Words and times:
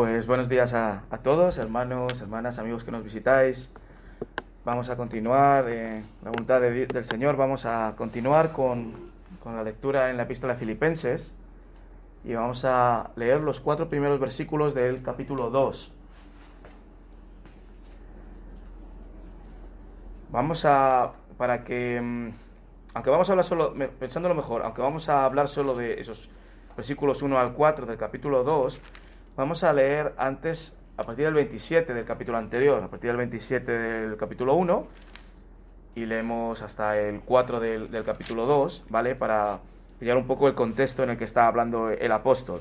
Pues 0.00 0.26
buenos 0.26 0.48
días 0.48 0.72
a, 0.72 1.02
a, 1.10 1.18
todos, 1.18 1.58
hermanos, 1.58 2.22
hermanas, 2.22 2.58
amigos 2.58 2.84
que 2.84 2.90
nos 2.90 3.04
visitáis. 3.04 3.70
Vamos 4.64 4.88
a 4.88 4.96
continuar, 4.96 5.68
eh, 5.68 6.02
la 6.24 6.30
voluntad 6.30 6.58
de, 6.62 6.86
del 6.86 7.04
Señor, 7.04 7.36
vamos 7.36 7.66
a 7.66 7.92
continuar 7.98 8.50
con, 8.52 8.94
con 9.42 9.56
la 9.56 9.62
lectura 9.62 10.08
en 10.08 10.16
la 10.16 10.22
epístola 10.22 10.54
de 10.54 10.58
Filipenses 10.58 11.34
y 12.24 12.32
vamos 12.32 12.64
a 12.64 13.10
leer 13.14 13.42
los 13.42 13.60
cuatro 13.60 13.90
primeros 13.90 14.18
versículos 14.18 14.72
del 14.72 15.02
capítulo 15.02 15.50
2. 15.50 15.92
Vamos 20.30 20.64
a, 20.64 21.12
para 21.36 21.62
que, 21.62 22.00
mm, 22.00 22.30
aunque 22.94 23.10
vamos 23.10 23.28
a 23.28 23.32
hablar 23.32 23.44
solo, 23.44 23.74
pensándolo 23.98 24.34
mejor, 24.34 24.62
aunque 24.62 24.80
vamos 24.80 25.10
a 25.10 25.26
hablar 25.26 25.48
solo 25.48 25.74
de 25.74 26.00
esos 26.00 26.30
versículos 26.74 27.20
1 27.20 27.38
al 27.38 27.52
4 27.52 27.84
del 27.84 27.98
capítulo 27.98 28.44
2, 28.44 28.80
Vamos 29.40 29.64
a 29.64 29.72
leer 29.72 30.12
antes, 30.18 30.76
a 30.98 31.02
partir 31.02 31.24
del 31.24 31.32
27 31.32 31.94
del 31.94 32.04
capítulo 32.04 32.36
anterior, 32.36 32.82
a 32.82 32.88
partir 32.88 33.08
del 33.08 33.16
27 33.16 33.72
del 33.72 34.16
capítulo 34.18 34.52
1, 34.52 34.86
y 35.94 36.04
leemos 36.04 36.60
hasta 36.60 36.98
el 36.98 37.20
4 37.22 37.58
del, 37.58 38.04
capítulo 38.04 38.44
2, 38.44 38.84
¿vale? 38.90 39.14
Para 39.14 39.60
pillar 39.98 40.18
un 40.18 40.26
poco 40.26 40.46
el 40.46 40.54
contexto 40.54 41.04
en 41.04 41.08
el 41.08 41.16
que 41.16 41.24
está 41.24 41.46
hablando 41.46 41.88
el 41.88 42.12
apóstol. 42.12 42.60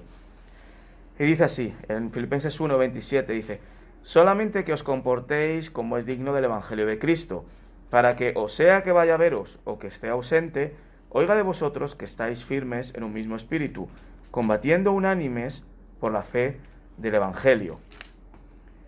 Y 1.19 1.25
dice 1.25 1.43
así, 1.43 1.75
en 1.89 2.13
Filipenses 2.13 2.57
1, 2.57 2.77
27, 2.77 3.33
dice, 3.33 3.59
solamente 4.01 4.63
que 4.63 4.71
os 4.71 4.81
comportéis 4.81 5.69
como 5.69 5.97
es 5.97 6.05
digno 6.05 6.33
del 6.33 6.45
Evangelio 6.45 6.85
de 6.85 6.97
Cristo, 6.97 7.43
para 7.89 8.15
que, 8.15 8.31
o 8.37 8.47
sea 8.47 8.83
que 8.83 8.93
vaya 8.93 9.15
a 9.15 9.17
veros 9.17 9.59
o 9.65 9.79
que 9.79 9.87
esté 9.87 10.07
ausente, 10.07 10.77
oiga 11.09 11.35
de 11.35 11.41
vosotros 11.41 11.95
que 11.95 12.05
estáis 12.05 12.45
firmes 12.45 12.95
en 12.95 13.03
un 13.03 13.11
mismo 13.11 13.35
espíritu, 13.35 13.89
combatiendo 14.31 14.93
unánimes 14.93 15.65
por 15.99 16.13
la 16.13 16.23
fe 16.23 16.57
del 16.99 17.15
Evangelio. 17.15 17.75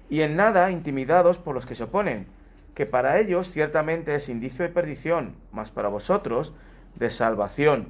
Y 0.09 0.22
en 0.22 0.36
nada 0.36 0.72
intimidados 0.72 1.38
por 1.38 1.56
los 1.56 1.66
que 1.66 1.76
se 1.76 1.84
oponen, 1.84 2.28
que 2.76 2.86
para 2.86 3.20
ellos 3.20 3.52
ciertamente 3.52 4.16
es 4.16 4.30
indicio 4.30 4.64
de 4.64 4.72
perdición, 4.72 5.36
mas 5.52 5.72
para 5.72 5.90
vosotros 5.90 6.54
de 6.95 7.09
salvación, 7.09 7.89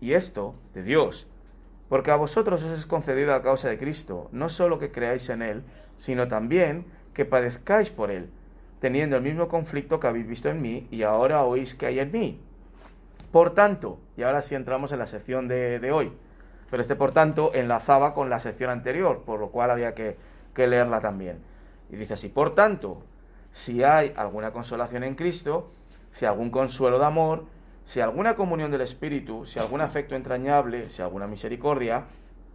y 0.00 0.14
esto 0.14 0.54
de 0.74 0.82
Dios. 0.82 1.26
Porque 1.88 2.10
a 2.10 2.16
vosotros 2.16 2.62
os 2.64 2.78
es 2.78 2.86
concedido 2.86 3.34
a 3.34 3.42
causa 3.42 3.68
de 3.68 3.78
Cristo, 3.78 4.28
no 4.32 4.48
solo 4.48 4.78
que 4.78 4.90
creáis 4.90 5.28
en 5.28 5.42
Él, 5.42 5.62
sino 5.96 6.28
también 6.28 6.86
que 7.14 7.24
padezcáis 7.24 7.90
por 7.90 8.10
Él, 8.10 8.30
teniendo 8.80 9.16
el 9.16 9.22
mismo 9.22 9.48
conflicto 9.48 10.00
que 10.00 10.08
habéis 10.08 10.26
visto 10.26 10.48
en 10.48 10.60
mí 10.60 10.88
y 10.90 11.02
ahora 11.02 11.44
oís 11.44 11.74
que 11.74 11.86
hay 11.86 12.00
en 12.00 12.10
mí. 12.10 12.40
Por 13.30 13.54
tanto, 13.54 13.98
y 14.16 14.22
ahora 14.22 14.42
sí 14.42 14.54
entramos 14.54 14.92
en 14.92 14.98
la 14.98 15.06
sección 15.06 15.46
de, 15.46 15.78
de 15.78 15.92
hoy, 15.92 16.12
pero 16.72 16.80
este, 16.80 16.96
por 16.96 17.12
tanto, 17.12 17.52
enlazaba 17.52 18.14
con 18.14 18.30
la 18.30 18.38
sección 18.38 18.70
anterior, 18.70 19.24
por 19.26 19.38
lo 19.38 19.50
cual 19.50 19.70
había 19.70 19.94
que, 19.94 20.16
leerla 20.56 21.02
también. 21.02 21.36
Y 21.90 21.96
dice 21.96 22.14
así, 22.14 22.30
por 22.30 22.54
tanto, 22.54 23.02
si 23.52 23.84
hay 23.84 24.14
alguna 24.16 24.52
consolación 24.52 25.04
en 25.04 25.14
Cristo, 25.14 25.70
si 26.12 26.24
algún 26.24 26.48
consuelo 26.48 26.98
de 26.98 27.04
amor, 27.04 27.44
si 27.84 28.00
alguna 28.00 28.36
comunión 28.36 28.70
del 28.70 28.80
Espíritu, 28.80 29.44
si 29.44 29.58
algún 29.58 29.82
afecto 29.82 30.16
entrañable, 30.16 30.88
si 30.88 31.02
alguna 31.02 31.26
misericordia, 31.26 32.04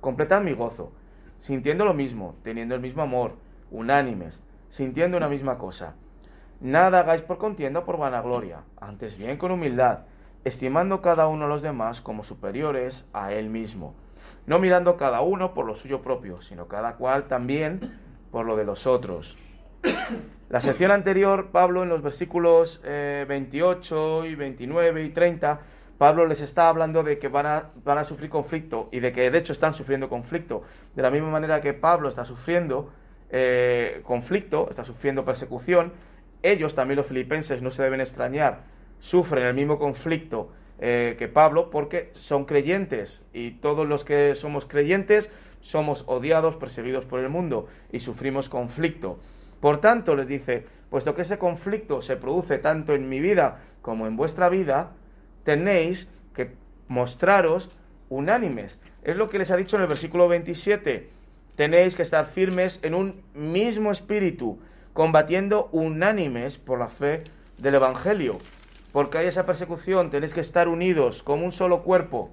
completad 0.01 0.41
mi 0.41 0.53
gozo, 0.53 0.91
sintiendo 1.37 1.85
lo 1.85 1.93
mismo, 1.93 2.33
teniendo 2.41 2.73
el 2.73 2.81
mismo 2.81 3.03
amor, 3.03 3.35
unánimes, 3.69 4.41
sintiendo 4.71 5.15
una 5.17 5.29
misma 5.29 5.59
cosa. 5.59 5.93
Nada 6.59 7.01
hagáis 7.01 7.21
por 7.21 7.37
contienda 7.37 7.81
o 7.81 7.85
por 7.85 7.99
vanagloria, 7.99 8.63
antes 8.81 9.15
bien 9.15 9.37
con 9.37 9.51
humildad, 9.51 10.05
estimando 10.43 11.03
cada 11.03 11.27
uno 11.27 11.45
a 11.45 11.47
los 11.47 11.61
demás 11.61 12.01
como 12.01 12.23
superiores 12.23 13.05
a 13.13 13.31
él 13.31 13.51
mismo 13.51 13.93
no 14.47 14.59
mirando 14.59 14.97
cada 14.97 15.21
uno 15.21 15.53
por 15.53 15.65
lo 15.65 15.75
suyo 15.75 16.01
propio, 16.01 16.41
sino 16.41 16.67
cada 16.67 16.95
cual 16.95 17.27
también 17.27 17.99
por 18.31 18.45
lo 18.45 18.55
de 18.55 18.65
los 18.65 18.87
otros. 18.87 19.37
La 20.49 20.61
sección 20.61 20.91
anterior, 20.91 21.49
Pablo, 21.51 21.83
en 21.83 21.89
los 21.89 22.01
versículos 22.01 22.81
28 22.83 24.23
eh, 24.23 24.29
y 24.29 24.35
29 24.35 25.03
y 25.03 25.09
30, 25.09 25.59
Pablo 25.97 26.25
les 26.25 26.41
está 26.41 26.69
hablando 26.69 27.03
de 27.03 27.19
que 27.19 27.27
van 27.27 27.45
a, 27.45 27.69
van 27.83 27.97
a 27.97 28.05
sufrir 28.05 28.29
conflicto 28.29 28.87
y 28.91 29.01
de 29.01 29.11
que 29.11 29.29
de 29.29 29.37
hecho 29.37 29.51
están 29.51 29.73
sufriendo 29.73 30.07
conflicto. 30.09 30.63
De 30.95 31.01
la 31.01 31.11
misma 31.11 31.29
manera 31.29 31.59
que 31.59 31.73
Pablo 31.73 32.07
está 32.07 32.23
sufriendo 32.23 32.91
eh, 33.29 34.01
conflicto, 34.03 34.67
está 34.69 34.85
sufriendo 34.85 35.25
persecución, 35.25 35.91
ellos 36.41 36.75
también 36.75 36.97
los 36.97 37.07
filipenses 37.07 37.61
no 37.61 37.71
se 37.71 37.83
deben 37.83 37.99
extrañar, 37.99 38.61
sufren 38.99 39.45
el 39.45 39.53
mismo 39.53 39.77
conflicto 39.79 40.51
eh, 40.79 41.15
que 41.17 41.27
Pablo, 41.27 41.71
porque 41.71 42.11
son 42.13 42.45
creyentes 42.45 43.23
y 43.33 43.51
todos 43.51 43.87
los 43.87 44.03
que 44.03 44.35
somos 44.35 44.65
creyentes 44.65 45.31
somos 45.61 46.03
odiados, 46.07 46.55
perseguidos 46.55 47.05
por 47.05 47.19
el 47.19 47.29
mundo 47.29 47.67
y 47.91 47.99
sufrimos 47.99 48.47
conflicto. 48.47 49.19
Por 49.59 49.81
tanto, 49.81 50.15
les 50.15 50.27
dice, 50.27 50.65
puesto 50.89 51.15
que 51.15 51.23
ese 51.23 51.39
conflicto 51.39 52.01
se 52.01 52.15
produce 52.15 52.59
tanto 52.59 52.93
en 52.93 53.09
mi 53.09 53.19
vida 53.19 53.59
como 53.81 54.05
en 54.05 54.15
vuestra 54.15 54.49
vida, 54.49 54.91
tenéis 55.43 56.11
que 56.35 56.51
mostraros 56.87 57.71
unánimes. 58.09 58.79
Es 59.03 59.15
lo 59.15 59.29
que 59.29 59.39
les 59.39 59.49
ha 59.49 59.57
dicho 59.57 59.77
en 59.77 59.81
el 59.81 59.87
versículo 59.87 60.27
27. 60.27 61.09
Tenéis 61.55 61.95
que 61.95 62.03
estar 62.03 62.27
firmes 62.27 62.79
en 62.83 62.93
un 62.93 63.23
mismo 63.33 63.91
espíritu, 63.91 64.59
combatiendo 64.93 65.69
unánimes 65.71 66.57
por 66.57 66.77
la 66.77 66.89
fe 66.89 67.23
del 67.57 67.75
Evangelio 67.75 68.37
porque 68.91 69.17
hay 69.17 69.27
esa 69.27 69.45
persecución, 69.45 70.09
tenéis 70.09 70.33
que 70.33 70.41
estar 70.41 70.67
unidos 70.67 71.23
como 71.23 71.45
un 71.45 71.51
solo 71.51 71.83
cuerpo. 71.83 72.31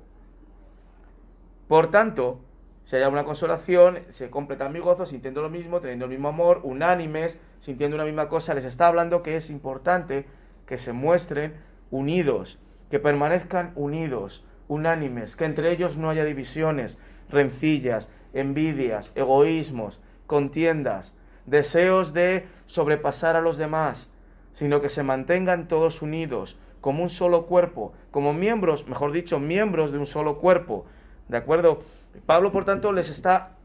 Por 1.69 1.91
tanto, 1.91 2.41
si 2.85 2.97
hay 2.97 3.03
alguna 3.03 3.25
consolación, 3.25 4.01
se 4.11 4.31
completa 4.31 4.69
mi 4.69 4.79
gozo 4.79 5.07
sintiendo 5.07 5.41
lo 5.41 5.49
mismo, 5.49 5.81
teniendo 5.81 6.05
el 6.05 6.11
mismo 6.11 6.29
amor, 6.29 6.61
unánimes, 6.63 7.41
sintiendo 7.61 7.97
una 7.97 8.05
misma 8.05 8.29
cosa. 8.29 8.55
Les 8.55 8.67
está 8.67 8.87
hablando 8.87 9.23
que 9.23 9.37
es 9.37 9.51
importante 9.51 10.27
que 10.67 10.79
se 10.79 10.93
muestren 10.93 11.55
unidos, 11.91 12.59
que 12.91 12.99
permanezcan 12.99 13.73
unidos, 13.75 14.45
unánimes, 14.69 15.37
que 15.37 15.47
entre 15.47 15.73
ellos 15.73 15.97
no 15.97 16.11
haya 16.11 16.25
divisiones, 16.25 16.99
rencillas, 17.31 18.11
envidias, 18.35 19.13
egoísmos, 19.15 20.01
contiendas, 20.27 21.17
deseos 21.47 22.13
de 22.13 22.47
sobrepasar 22.67 23.37
a 23.37 23.41
los 23.41 23.57
demás, 23.57 24.11
sino 24.55 24.81
que 24.81 24.89
se 24.89 25.03
mantengan 25.03 25.69
todos 25.69 26.01
unidos 26.01 26.57
como 26.81 27.03
un 27.03 27.11
solo 27.11 27.47
cuerpo, 27.47 27.93
como 28.11 28.33
miembros, 28.33 28.87
mejor 28.87 29.13
dicho, 29.13 29.39
miembros 29.41 29.93
de 29.93 29.99
un 29.99 30.07
solo 30.07 30.39
cuerpo. 30.39 30.87
¿De 31.29 31.37
acuerdo? 31.37 31.83
Pablo, 32.27 32.53
por 32.53 32.65
tanto, 32.65 32.93
les 32.93 33.09
está, 33.09 33.57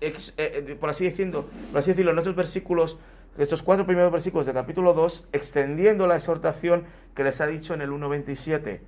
eh, 0.00 0.14
eh, 0.36 0.76
por, 0.78 0.90
así 0.90 1.04
decirlo, 1.04 1.46
por 1.70 1.80
así 1.80 1.90
decirlo, 1.90 2.12
en 2.12 2.18
estos 2.18 2.36
versículos, 2.36 2.98
estos 3.38 3.62
cuatro 3.62 3.86
primeros 3.86 4.12
versículos 4.12 4.46
del 4.46 4.54
capítulo 4.54 4.94
2, 4.94 5.28
extendiendo 5.32 6.06
la 6.06 6.16
exhortación 6.16 6.84
que 7.14 7.24
les 7.24 7.40
ha 7.40 7.46
dicho 7.46 7.74
en 7.74 7.80
el 7.80 7.90
1.27, 7.90 8.80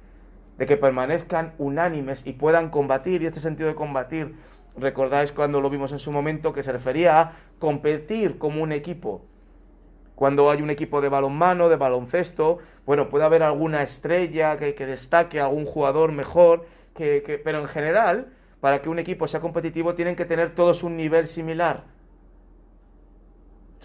de 0.58 0.66
que 0.66 0.76
permanezcan 0.76 1.54
unánimes 1.58 2.26
y 2.26 2.34
puedan 2.34 2.70
combatir, 2.70 3.22
y 3.22 3.26
este 3.26 3.40
sentido 3.40 3.68
de 3.68 3.74
combatir, 3.74 4.34
recordáis 4.76 5.32
cuando 5.32 5.60
lo 5.60 5.70
vimos 5.70 5.92
en 5.92 5.98
su 5.98 6.12
momento, 6.12 6.52
que 6.52 6.62
se 6.62 6.72
refería 6.72 7.20
a 7.20 7.32
competir 7.58 8.38
como 8.38 8.62
un 8.62 8.72
equipo 8.72 9.24
cuando 10.18 10.50
hay 10.50 10.62
un 10.62 10.70
equipo 10.70 11.00
de 11.00 11.08
balonmano, 11.08 11.68
de 11.68 11.76
baloncesto, 11.76 12.58
bueno, 12.84 13.08
puede 13.08 13.24
haber 13.24 13.44
alguna 13.44 13.84
estrella 13.84 14.56
que, 14.56 14.74
destaque, 14.84 15.40
algún 15.40 15.64
jugador 15.64 16.10
mejor, 16.10 16.66
que, 16.92 17.40
pero 17.44 17.60
en 17.60 17.68
general, 17.68 18.26
para 18.58 18.82
que 18.82 18.88
un 18.88 18.98
equipo 18.98 19.28
sea 19.28 19.38
competitivo, 19.38 19.94
tienen 19.94 20.16
que 20.16 20.24
tener 20.24 20.56
todos 20.56 20.82
un 20.82 20.96
nivel 20.96 21.28
similar. 21.28 21.84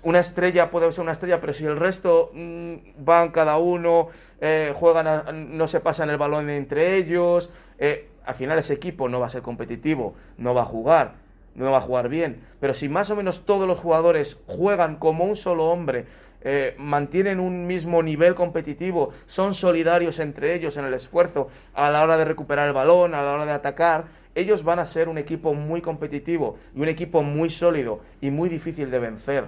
Una 0.01 0.21
estrella 0.21 0.71
puede 0.71 0.91
ser 0.91 1.03
una 1.03 1.11
estrella, 1.11 1.39
pero 1.39 1.53
si 1.53 1.65
el 1.65 1.77
resto 1.77 2.31
mm, 2.33 2.77
van 2.97 3.29
cada 3.29 3.59
uno, 3.59 4.07
eh, 4.41 4.73
juegan, 4.75 5.55
no 5.55 5.67
se 5.67 5.81
pasan 5.81 6.09
el 6.09 6.17
balón 6.17 6.49
entre 6.49 6.97
ellos, 6.97 7.51
eh, 7.77 8.09
al 8.25 8.33
final 8.33 8.57
ese 8.57 8.73
equipo 8.73 9.07
no 9.07 9.19
va 9.19 9.27
a 9.27 9.29
ser 9.29 9.43
competitivo, 9.43 10.15
no 10.39 10.55
va 10.55 10.63
a 10.63 10.65
jugar 10.65 11.22
no 11.55 11.71
va 11.71 11.77
a 11.77 11.81
jugar 11.81 12.09
bien. 12.09 12.41
Pero 12.59 12.73
si 12.73 12.89
más 12.89 13.09
o 13.09 13.15
menos 13.15 13.45
todos 13.45 13.67
los 13.67 13.79
jugadores 13.79 14.41
juegan 14.47 14.97
como 14.97 15.25
un 15.25 15.35
solo 15.35 15.65
hombre, 15.65 16.05
eh, 16.41 16.75
mantienen 16.77 17.39
un 17.39 17.67
mismo 17.67 18.03
nivel 18.03 18.35
competitivo, 18.35 19.11
son 19.27 19.53
solidarios 19.53 20.19
entre 20.19 20.53
ellos 20.55 20.75
en 20.75 20.85
el 20.85 20.93
esfuerzo 20.93 21.47
a 21.73 21.89
la 21.89 22.03
hora 22.03 22.17
de 22.17 22.25
recuperar 22.25 22.67
el 22.67 22.73
balón, 22.73 23.15
a 23.15 23.23
la 23.23 23.33
hora 23.33 23.45
de 23.45 23.53
atacar, 23.53 24.05
ellos 24.35 24.63
van 24.63 24.79
a 24.79 24.85
ser 24.85 25.09
un 25.09 25.17
equipo 25.17 25.53
muy 25.53 25.81
competitivo 25.81 26.57
y 26.75 26.81
un 26.81 26.89
equipo 26.89 27.23
muy 27.23 27.49
sólido 27.49 28.01
y 28.19 28.29
muy 28.31 28.49
difícil 28.49 28.91
de 28.91 28.99
vencer. 28.99 29.45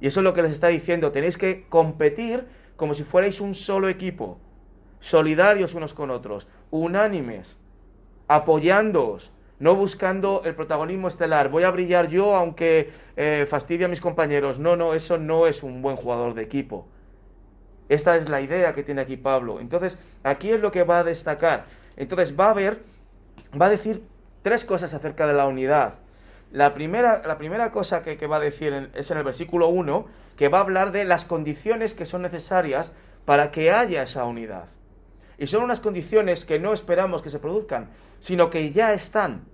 Y 0.00 0.06
eso 0.06 0.20
es 0.20 0.24
lo 0.24 0.32
que 0.32 0.42
les 0.42 0.52
está 0.52 0.68
diciendo, 0.68 1.12
tenéis 1.12 1.36
que 1.36 1.66
competir 1.68 2.46
como 2.76 2.94
si 2.94 3.04
fuerais 3.04 3.40
un 3.40 3.54
solo 3.54 3.88
equipo, 3.88 4.38
solidarios 4.98 5.74
unos 5.74 5.94
con 5.94 6.10
otros, 6.10 6.48
unánimes, 6.70 7.58
apoyándoos, 8.26 9.32
no 9.60 9.76
buscando 9.76 10.42
el 10.44 10.54
protagonismo 10.54 11.06
estelar, 11.06 11.50
voy 11.50 11.62
a 11.62 11.70
brillar 11.70 12.08
yo 12.08 12.34
aunque 12.34 12.90
eh, 13.16 13.46
fastidie 13.48 13.84
a 13.84 13.88
mis 13.88 14.00
compañeros. 14.00 14.58
No, 14.58 14.74
no, 14.74 14.94
eso 14.94 15.18
no 15.18 15.46
es 15.46 15.62
un 15.62 15.82
buen 15.82 15.96
jugador 15.96 16.34
de 16.34 16.42
equipo. 16.42 16.88
Esta 17.90 18.16
es 18.16 18.28
la 18.28 18.40
idea 18.40 18.72
que 18.72 18.82
tiene 18.82 19.02
aquí 19.02 19.16
Pablo. 19.16 19.60
Entonces, 19.60 19.98
aquí 20.24 20.50
es 20.50 20.60
lo 20.60 20.72
que 20.72 20.84
va 20.84 21.00
a 21.00 21.04
destacar. 21.04 21.66
Entonces, 21.96 22.38
va 22.38 22.50
a 22.50 22.54
ver, 22.54 22.80
va 23.60 23.66
a 23.66 23.70
decir 23.70 24.02
tres 24.42 24.64
cosas 24.64 24.94
acerca 24.94 25.26
de 25.26 25.34
la 25.34 25.46
unidad. 25.46 25.94
La 26.52 26.72
primera, 26.72 27.22
la 27.26 27.36
primera 27.36 27.70
cosa 27.70 28.02
que, 28.02 28.26
va 28.26 28.38
a 28.38 28.40
decir 28.40 28.90
es 28.94 29.10
en 29.10 29.18
el 29.18 29.24
versículo 29.24 29.68
1, 29.68 30.06
que 30.36 30.48
va 30.48 30.58
a 30.58 30.62
hablar 30.62 30.90
de 30.90 31.04
las 31.04 31.24
condiciones 31.24 31.92
que 31.92 32.06
son 32.06 32.22
necesarias 32.22 32.92
para 33.26 33.50
que 33.50 33.70
haya 33.70 34.02
esa 34.02 34.24
unidad. 34.24 34.64
Y 35.36 35.46
son 35.48 35.62
unas 35.62 35.80
condiciones 35.80 36.44
que 36.44 36.58
no 36.58 36.72
esperamos 36.72 37.22
que 37.22 37.30
se 37.30 37.38
produzcan, 37.38 37.90
sino 38.20 38.50
que 38.50 38.70
ya 38.72 38.92
están. 38.92 39.44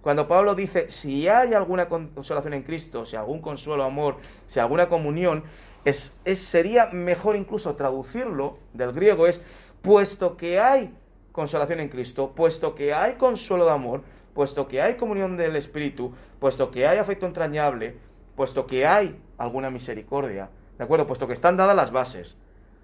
Cuando 0.00 0.28
Pablo 0.28 0.54
dice, 0.54 0.90
si 0.90 1.28
hay 1.28 1.54
alguna 1.54 1.88
consolación 1.88 2.52
en 2.52 2.62
Cristo, 2.62 3.06
si 3.06 3.16
algún 3.16 3.40
consuelo, 3.40 3.84
amor, 3.84 4.18
si 4.48 4.60
alguna 4.60 4.88
comunión, 4.88 5.44
es, 5.84 6.14
sería 6.34 6.86
mejor 6.86 7.36
incluso 7.36 7.74
traducirlo 7.74 8.58
del 8.74 8.92
griego, 8.92 9.26
es, 9.26 9.42
puesto 9.80 10.36
que 10.36 10.60
hay 10.60 10.94
consolación 11.32 11.80
en 11.80 11.88
Cristo, 11.88 12.32
puesto 12.34 12.74
que 12.74 12.92
hay 12.92 13.14
consuelo 13.14 13.64
de 13.64 13.70
amor, 13.70 14.02
puesto 14.34 14.68
que 14.68 14.82
hay 14.82 14.96
comunión 14.96 15.36
del 15.36 15.56
Espíritu, 15.56 16.12
puesto 16.38 16.70
que 16.70 16.86
hay 16.86 16.98
afecto 16.98 17.26
entrañable, 17.26 17.96
puesto 18.36 18.66
que 18.66 18.86
hay 18.86 19.18
alguna 19.38 19.70
misericordia, 19.70 20.50
¿de 20.76 20.84
acuerdo? 20.84 21.06
Puesto 21.06 21.26
que 21.26 21.32
están 21.32 21.56
dadas 21.56 21.76
las 21.76 21.92
bases. 21.92 22.38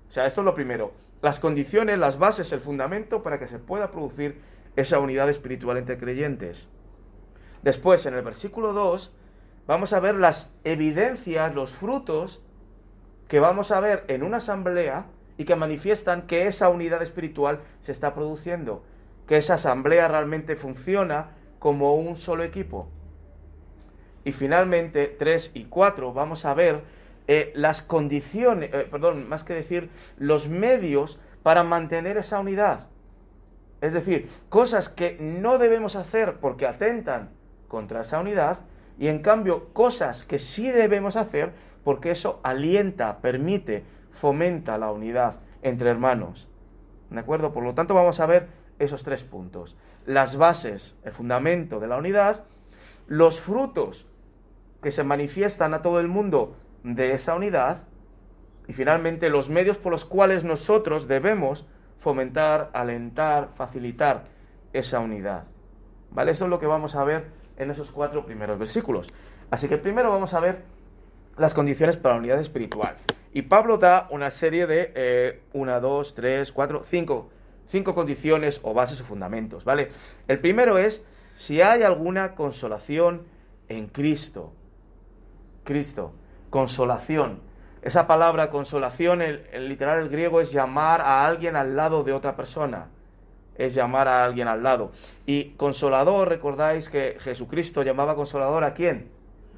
O 0.09 0.13
sea, 0.13 0.27
esto 0.27 0.41
es 0.41 0.45
lo 0.45 0.55
primero. 0.55 0.93
Las 1.23 1.39
condiciones, 1.39 1.99
las 1.99 2.19
bases, 2.19 2.51
el 2.53 2.61
fundamento 2.61 3.23
para 3.23 3.39
que 3.39 3.47
se 3.47 3.59
pueda 3.59 3.91
producir 3.91 4.41
esa 4.77 4.99
unidad 4.99 5.29
espiritual 5.29 5.77
entre 5.77 5.99
creyentes. 5.99 6.69
Después, 7.63 8.07
en 8.07 8.15
el 8.15 8.23
versículo 8.23 8.73
2, 8.73 9.15
vamos 9.67 9.93
a 9.93 10.01
ver 10.01 10.17
las 10.17 10.55
evidencias, 10.65 11.55
los 11.55 11.73
frutos 11.73 12.43
que 13.29 13.41
vamos 13.41 13.71
a 13.71 13.81
ver 13.81 14.05
en 14.09 14.23
una 14.23 14.39
asamblea 14.39 15.07
y 15.37 15.45
que 15.45 15.57
manifiestan 15.57 16.27
que 16.27 16.47
esa 16.47 16.69
unidad 16.69 17.03
espiritual 17.03 17.61
se 17.83 17.93
está 17.93 18.15
produciendo, 18.15 18.83
que 19.27 19.37
esa 19.37 19.55
asamblea 19.55 20.09
realmente 20.09 20.57
funciona 20.57 21.31
como 21.59 21.95
un 21.95 22.17
solo 22.17 22.43
equipo. 22.43 22.89
Y 24.25 24.33
finalmente, 24.33 25.07
3 25.19 25.53
y 25.55 25.65
4, 25.65 26.13
vamos 26.13 26.45
a 26.45 26.55
ver 26.55 26.83
eh, 27.27 27.53
las 27.55 27.81
condiciones, 27.81 28.71
eh, 28.73 28.89
perdón, 28.91 29.29
más 29.29 29.45
que 29.45 29.55
decir, 29.55 29.89
los 30.19 30.49
medios 30.49 31.21
para 31.43 31.63
mantener 31.63 32.17
esa 32.17 32.41
unidad. 32.41 32.90
Es 33.81 33.93
decir, 33.93 34.31
cosas 34.49 34.89
que 34.89 35.17
no 35.21 35.59
debemos 35.59 35.97
hacer 35.97 36.35
porque 36.41 36.67
atentan 36.67 37.31
contra 37.69 38.03
esa 38.03 38.21
unidad 38.21 38.61
y 38.99 39.09
en 39.09 39.21
cambio 39.21 39.73
cosas 39.73 40.25
que 40.25 40.39
sí 40.39 40.71
debemos 40.71 41.17
hacer 41.17 41.53
porque 41.85 42.11
eso 42.11 42.41
alienta, 42.43 43.21
permite, 43.21 43.85
fomenta 44.13 44.77
la 44.77 44.93
unidad 44.93 45.37
entre 45.63 45.91
hermanos. 45.91 46.49
¿De 47.09 47.21
acuerdo? 47.21 47.53
Por 47.53 47.65
lo 47.65 47.75
tanto 47.75 47.95
vamos 47.95 48.21
a 48.21 48.27
ver 48.27 48.49
esos 48.79 49.03
tres 49.03 49.23
puntos. 49.23 49.77
Las 50.05 50.37
bases, 50.37 50.97
el 51.05 51.13
fundamento 51.13 51.81
de 51.81 51.87
la 51.87 51.97
unidad, 51.97 52.45
los 53.07 53.41
frutos 53.41 54.07
que 54.83 54.91
se 54.91 55.05
manifiestan 55.05 55.75
a 55.75 55.83
todo 55.83 56.01
el 56.01 56.09
mundo 56.09 56.57
de 56.83 57.13
esa 57.13 57.35
unidad 57.35 57.85
y 58.69 58.73
finalmente 58.73 59.29
los 59.31 59.49
medios 59.49 59.77
por 59.79 59.93
los 59.93 60.05
cuales 60.05 60.45
nosotros 60.45 61.09
debemos 61.09 61.67
fomentar, 62.01 62.71
alentar, 62.73 63.51
facilitar 63.55 64.25
esa 64.73 64.99
unidad. 65.01 65.45
¿Vale? 66.11 66.33
Eso 66.33 66.45
es 66.45 66.51
lo 66.51 66.59
que 66.59 66.67
vamos 66.67 66.97
a 66.97 67.05
ver 67.05 67.27
en 67.57 67.71
esos 67.71 67.91
cuatro 67.93 68.27
primeros 68.27 68.59
versículos. 68.59 69.07
Así 69.51 69.69
que 69.69 69.77
primero 69.77 70.11
vamos 70.11 70.35
a 70.35 70.41
ver 70.41 70.63
las 71.37 71.55
condiciones 71.55 71.97
para 71.97 72.15
la 72.15 72.21
unidad 72.21 72.41
espiritual. 72.41 72.97
Y 73.33 73.43
Pablo 73.43 73.79
da 73.79 74.09
una 74.11 74.31
serie 74.31 74.67
de 74.67 74.93
eh, 74.95 75.43
una, 75.53 75.79
dos, 75.79 76.15
tres, 76.15 76.53
cuatro, 76.53 76.83
cinco, 76.85 77.31
cinco 77.67 77.95
condiciones 77.95 78.61
o 78.65 78.75
bases 78.75 79.01
o 79.01 79.05
fundamentos, 79.05 79.65
¿vale? 79.65 79.91
El 80.27 80.41
primero 80.41 80.79
es 80.79 81.05
si 81.37 81.63
hay 81.63 81.83
alguna 81.83 82.35
consolación 82.35 83.23
en 83.69 83.87
Cristo. 83.87 84.53
Cristo, 85.65 86.13
consolación. 86.51 87.41
Esa 87.83 88.07
palabra 88.07 88.51
consolación, 88.51 89.23
el, 89.23 89.69
literal 89.69 90.01
el 90.01 90.09
griego 90.11 90.41
es 90.41 90.53
llamar 90.53 91.01
a 91.01 91.25
alguien 91.27 91.57
al 91.57 91.77
lado 91.77 92.05
de 92.05 92.13
otra 92.13 92.37
persona. 92.37 92.89
Es 93.57 93.75
llamar 93.75 94.07
a 94.07 94.25
alguien 94.25 94.49
al 94.49 94.63
lado. 94.63 94.93
Y 95.25 95.51
consolador, 95.53 96.29
recordáis 96.29 96.91
que 96.91 97.17
Jesucristo 97.21 97.83
llamaba 97.83 98.15
consolador 98.15 98.65
a 98.65 98.75
quién? 98.75 99.09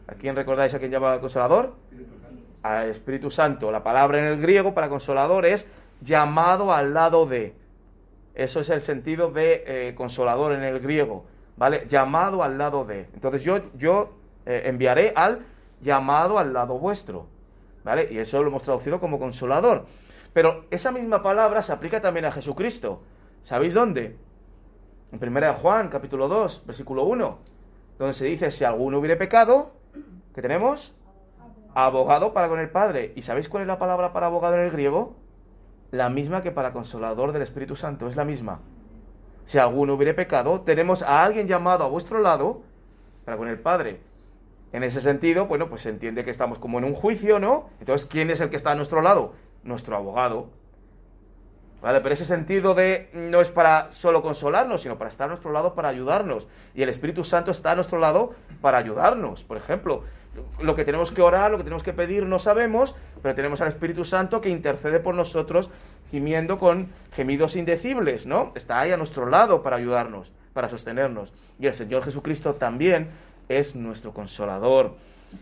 ¿A 0.07 0.15
quién 0.15 0.37
recordáis 0.37 0.73
a 0.75 0.79
quién 0.79 0.91
llamaba 0.91 1.21
consolador? 1.21 1.75
Al 2.63 2.91
Espíritu 2.91 3.31
Santo. 3.31 3.73
La 3.73 3.83
palabra 3.83 4.19
en 4.19 4.27
el 4.27 4.41
griego 4.41 4.73
para 4.73 4.89
consolador 4.89 5.45
es 5.47 5.71
llamado 6.01 6.73
al 6.73 6.95
lado 6.95 7.27
de. 7.27 7.55
Eso 8.35 8.61
es 8.61 8.71
el 8.71 8.81
sentido 8.81 9.31
de 9.31 9.65
eh, 9.67 9.95
consolador 9.97 10.53
en 10.53 10.63
el 10.63 10.79
griego. 10.81 11.27
¿Vale? 11.57 11.87
Llamado 11.89 12.43
al 12.43 12.57
lado 12.57 12.85
de. 12.85 13.09
Entonces 13.15 13.43
yo, 13.43 13.61
yo 13.77 14.15
eh, 14.47 14.63
enviaré 14.67 15.13
al 15.17 15.41
llamado 15.81 16.39
al 16.39 16.53
lado 16.53 16.79
vuestro. 16.79 17.27
Y 18.11 18.19
eso 18.19 18.43
lo 18.43 18.49
hemos 18.49 18.63
traducido 18.63 19.01
como 19.01 19.19
consolador. 19.19 19.87
Pero 20.33 20.65
esa 20.71 20.93
misma 20.93 21.23
palabra 21.23 21.63
se 21.63 21.73
aplica 21.73 22.01
también 22.01 22.25
a 22.25 22.33
Jesucristo. 22.33 23.03
¿Sabéis 23.43 23.75
dónde? 23.75 24.17
En 25.11 25.37
1 25.37 25.55
Juan, 25.55 25.89
capítulo 25.89 26.29
2, 26.29 26.65
versículo 26.67 27.05
1, 27.05 27.39
donde 27.99 28.15
se 28.15 28.25
dice, 28.25 28.51
si 28.51 28.65
alguno 28.65 28.99
hubiere 28.99 29.17
pecado, 29.17 29.73
¿qué 30.35 30.41
tenemos? 30.41 30.95
Abogado 31.75 32.33
para 32.33 32.49
con 32.49 32.61
el 32.61 32.71
Padre. 32.71 33.13
¿Y 33.15 33.23
sabéis 33.23 33.49
cuál 33.49 33.63
es 33.63 33.67
la 33.67 33.79
palabra 33.79 34.13
para 34.13 34.27
abogado 34.27 34.55
en 34.55 34.63
el 34.63 34.71
griego? 34.71 35.17
La 35.91 36.09
misma 36.09 36.43
que 36.43 36.51
para 36.51 36.73
consolador 36.73 37.33
del 37.33 37.43
Espíritu 37.43 37.77
Santo, 37.77 38.09
es 38.09 38.17
la 38.17 38.25
misma. 38.25 38.61
Si 39.45 39.59
alguno 39.59 39.95
hubiere 39.95 40.15
pecado, 40.15 40.63
tenemos 40.63 41.03
a 41.03 41.23
alguien 41.23 41.47
llamado 41.47 41.85
a 41.85 41.89
vuestro 41.89 42.21
lado 42.21 42.63
para 43.25 43.37
con 43.37 43.49
el 43.49 43.59
Padre. 43.59 44.01
En 44.73 44.83
ese 44.83 45.01
sentido, 45.01 45.47
bueno, 45.47 45.69
pues 45.69 45.83
se 45.83 45.91
entiende 45.91 46.25
que 46.25 46.31
estamos 46.31 46.59
como 46.59 46.79
en 46.79 46.85
un 46.85 46.95
juicio, 46.95 47.39
¿no? 47.39 47.69
Entonces, 47.81 48.09
¿quién 48.09 48.31
es 48.31 48.41
el 48.41 48.51
que 48.51 48.57
está 48.57 48.73
a 48.73 48.75
nuestro 48.75 49.03
lado? 49.03 49.35
Nuestro 49.65 49.97
abogado. 49.97 50.49
¿Vale? 51.83 52.01
Pero 52.01 52.15
ese 52.15 52.25
sentido 52.25 52.75
de 52.75 53.11
no 53.13 53.41
es 53.41 53.49
para 53.49 53.93
solo 53.93 54.23
consolarnos, 54.23 54.83
sino 54.83 54.99
para 54.99 55.11
estar 55.11 55.25
a 55.25 55.29
nuestro 55.29 55.51
lado 55.51 55.75
para 55.75 55.89
ayudarnos. 55.89 56.47
Y 56.75 56.83
el 56.83 56.89
Espíritu 56.89 57.25
Santo 57.25 57.51
está 57.51 57.73
a 57.73 57.75
nuestro 57.75 57.99
lado 57.99 58.35
para 58.61 58.79
ayudarnos. 58.79 59.43
Por 59.43 59.57
ejemplo, 59.57 60.05
lo 60.61 60.75
que 60.75 60.85
tenemos 60.85 61.11
que 61.11 61.23
orar, 61.23 61.51
lo 61.51 61.59
que 61.59 61.65
tenemos 61.65 61.83
que 61.83 61.93
pedir, 61.93 62.25
no 62.25 62.39
sabemos, 62.39 62.95
pero 63.21 63.35
tenemos 63.35 63.61
al 63.61 63.69
Espíritu 63.69 64.05
Santo 64.05 64.41
que 64.41 64.49
intercede 64.49 65.01
por 65.01 65.15
nosotros 65.15 65.71
gimiendo 66.11 66.57
con 66.57 66.89
gemidos 67.13 67.57
indecibles, 67.57 68.27
¿no? 68.27 68.53
Está 68.55 68.79
ahí 68.79 68.93
a 68.93 68.97
nuestro 68.97 69.27
lado 69.27 69.63
para 69.63 69.77
ayudarnos, 69.77 70.31
para 70.53 70.69
sostenernos. 70.69 71.33
Y 71.59 71.67
el 71.67 71.75
Señor 71.75 72.05
Jesucristo 72.05 72.55
también 72.55 73.11
es 73.59 73.75
nuestro 73.77 74.13
consolador. 74.13 74.97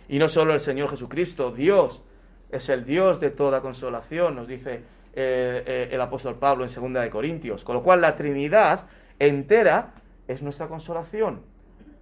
Y 0.08 0.18
no 0.18 0.28
solo 0.28 0.54
el 0.54 0.60
Señor 0.60 0.90
Jesucristo, 0.90 1.50
Dios 1.50 2.02
es 2.50 2.68
el 2.68 2.84
Dios 2.84 3.20
de 3.20 3.30
toda 3.30 3.60
consolación, 3.60 4.36
nos 4.36 4.48
dice 4.48 4.82
eh, 5.12 5.62
eh, 5.66 5.88
el 5.90 6.00
apóstol 6.00 6.36
Pablo 6.36 6.64
en 6.64 6.70
segunda 6.70 7.00
de 7.00 7.10
Corintios. 7.10 7.64
Con 7.64 7.76
lo 7.76 7.82
cual 7.82 8.00
la 8.00 8.16
Trinidad 8.16 8.86
entera 9.18 9.94
es 10.26 10.42
nuestra 10.42 10.68
consolación. 10.68 11.42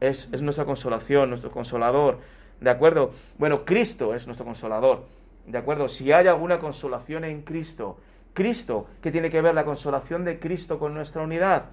Es, 0.01 0.29
es 0.33 0.43
nuestra 0.43 0.65
consolación, 0.65 1.31
nuestro 1.31 1.51
consolador. 1.51 2.19
¿De 2.61 2.71
acuerdo? 2.71 3.13
Bueno, 3.37 3.65
Cristo 3.65 4.15
es 4.15 4.27
nuestro 4.27 4.47
consolador. 4.47 5.07
¿De 5.47 5.59
acuerdo? 5.59 5.89
Si 5.89 6.13
hay 6.13 6.27
alguna 6.27 6.59
consolación 6.59 7.25
en 7.25 7.43
Cristo, 7.43 7.99
Cristo, 8.35 8.87
¿qué 9.03 9.11
tiene 9.11 9.31
que 9.31 9.41
ver 9.41 9.55
la 9.55 9.65
consolación 9.65 10.25
de 10.25 10.39
Cristo 10.39 10.79
con 10.79 10.95
nuestra 10.95 11.23
unidad? 11.23 11.71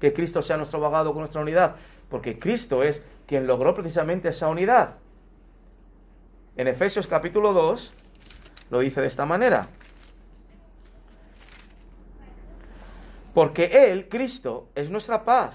Que 0.00 0.12
Cristo 0.12 0.40
sea 0.42 0.56
nuestro 0.56 0.78
abogado 0.78 1.12
con 1.12 1.20
nuestra 1.20 1.42
unidad. 1.42 1.76
Porque 2.08 2.38
Cristo 2.38 2.82
es 2.82 3.04
quien 3.26 3.46
logró 3.46 3.74
precisamente 3.74 4.28
esa 4.28 4.48
unidad. 4.48 4.96
En 6.56 6.68
Efesios 6.68 7.06
capítulo 7.06 7.52
2 7.52 7.92
lo 8.70 8.78
dice 8.80 9.00
de 9.00 9.06
esta 9.08 9.26
manera. 9.26 9.68
Porque 13.34 13.90
Él, 13.90 14.08
Cristo, 14.08 14.68
es 14.74 14.90
nuestra 14.90 15.24
paz, 15.24 15.54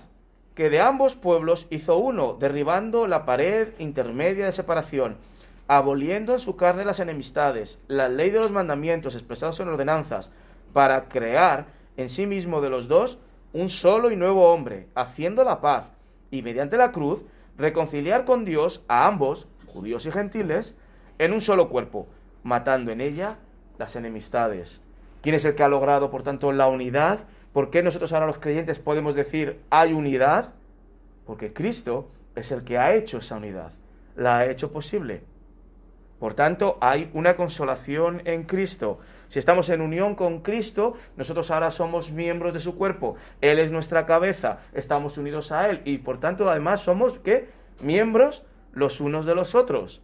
que 0.53 0.69
de 0.69 0.79
ambos 0.79 1.15
pueblos 1.15 1.65
hizo 1.71 1.97
uno, 1.97 2.37
derribando 2.39 3.07
la 3.07 3.25
pared 3.25 3.69
intermedia 3.79 4.45
de 4.45 4.51
separación, 4.51 5.17
aboliendo 5.67 6.33
en 6.33 6.39
su 6.39 6.55
carne 6.55 6.85
las 6.85 6.99
enemistades, 6.99 7.81
la 7.87 8.07
ley 8.07 8.29
de 8.29 8.39
los 8.39 8.51
mandamientos 8.51 9.15
expresados 9.15 9.59
en 9.59 9.69
ordenanzas, 9.69 10.29
para 10.73 11.05
crear 11.09 11.67
en 11.97 12.09
sí 12.09 12.27
mismo 12.27 12.61
de 12.61 12.69
los 12.69 12.87
dos 12.87 13.17
un 13.53 13.69
solo 13.69 14.11
y 14.11 14.15
nuevo 14.15 14.53
hombre, 14.53 14.87
haciendo 14.93 15.43
la 15.43 15.59
paz, 15.61 15.91
y 16.29 16.43
mediante 16.43 16.77
la 16.77 16.91
cruz 16.91 17.21
reconciliar 17.57 18.25
con 18.25 18.45
Dios 18.45 18.83
a 18.87 19.07
ambos, 19.07 19.47
judíos 19.65 20.05
y 20.05 20.11
gentiles, 20.11 20.75
en 21.19 21.33
un 21.33 21.41
solo 21.41 21.69
cuerpo, 21.69 22.07
matando 22.43 22.91
en 22.91 23.01
ella 23.01 23.37
las 23.77 23.95
enemistades. 23.95 24.83
¿Quién 25.21 25.35
es 25.35 25.45
el 25.45 25.55
que 25.55 25.63
ha 25.63 25.67
logrado, 25.67 26.09
por 26.09 26.23
tanto, 26.23 26.51
la 26.51 26.67
unidad? 26.67 27.25
¿Por 27.53 27.69
qué 27.69 27.83
nosotros 27.83 28.13
ahora 28.13 28.27
los 28.27 28.39
creyentes 28.39 28.79
podemos 28.79 29.15
decir 29.15 29.59
hay 29.69 29.93
unidad? 29.93 30.53
Porque 31.25 31.53
Cristo 31.53 32.09
es 32.35 32.51
el 32.51 32.63
que 32.63 32.77
ha 32.77 32.93
hecho 32.93 33.19
esa 33.19 33.37
unidad, 33.37 33.73
la 34.15 34.39
ha 34.39 34.45
hecho 34.45 34.71
posible. 34.71 35.23
Por 36.19 36.33
tanto, 36.33 36.77
hay 36.81 37.09
una 37.13 37.35
consolación 37.35 38.21
en 38.25 38.43
Cristo. 38.43 38.99
Si 39.31 39.39
estamos 39.39 39.69
en 39.69 39.79
unión 39.79 40.15
con 40.15 40.41
Cristo, 40.41 40.95
nosotros 41.15 41.51
ahora 41.51 41.71
somos 41.71 42.11
miembros 42.11 42.53
de 42.53 42.59
su 42.59 42.75
cuerpo. 42.75 43.15
Él 43.39 43.59
es 43.59 43.71
nuestra 43.71 44.05
cabeza, 44.05 44.59
estamos 44.73 45.17
unidos 45.17 45.53
a 45.53 45.69
Él 45.69 45.81
y 45.85 45.99
por 45.99 46.19
tanto 46.19 46.49
además 46.49 46.81
somos 46.81 47.17
¿qué? 47.19 47.47
miembros 47.81 48.45
los 48.73 48.99
unos 48.99 49.25
de 49.25 49.33
los 49.33 49.55
otros. 49.55 50.01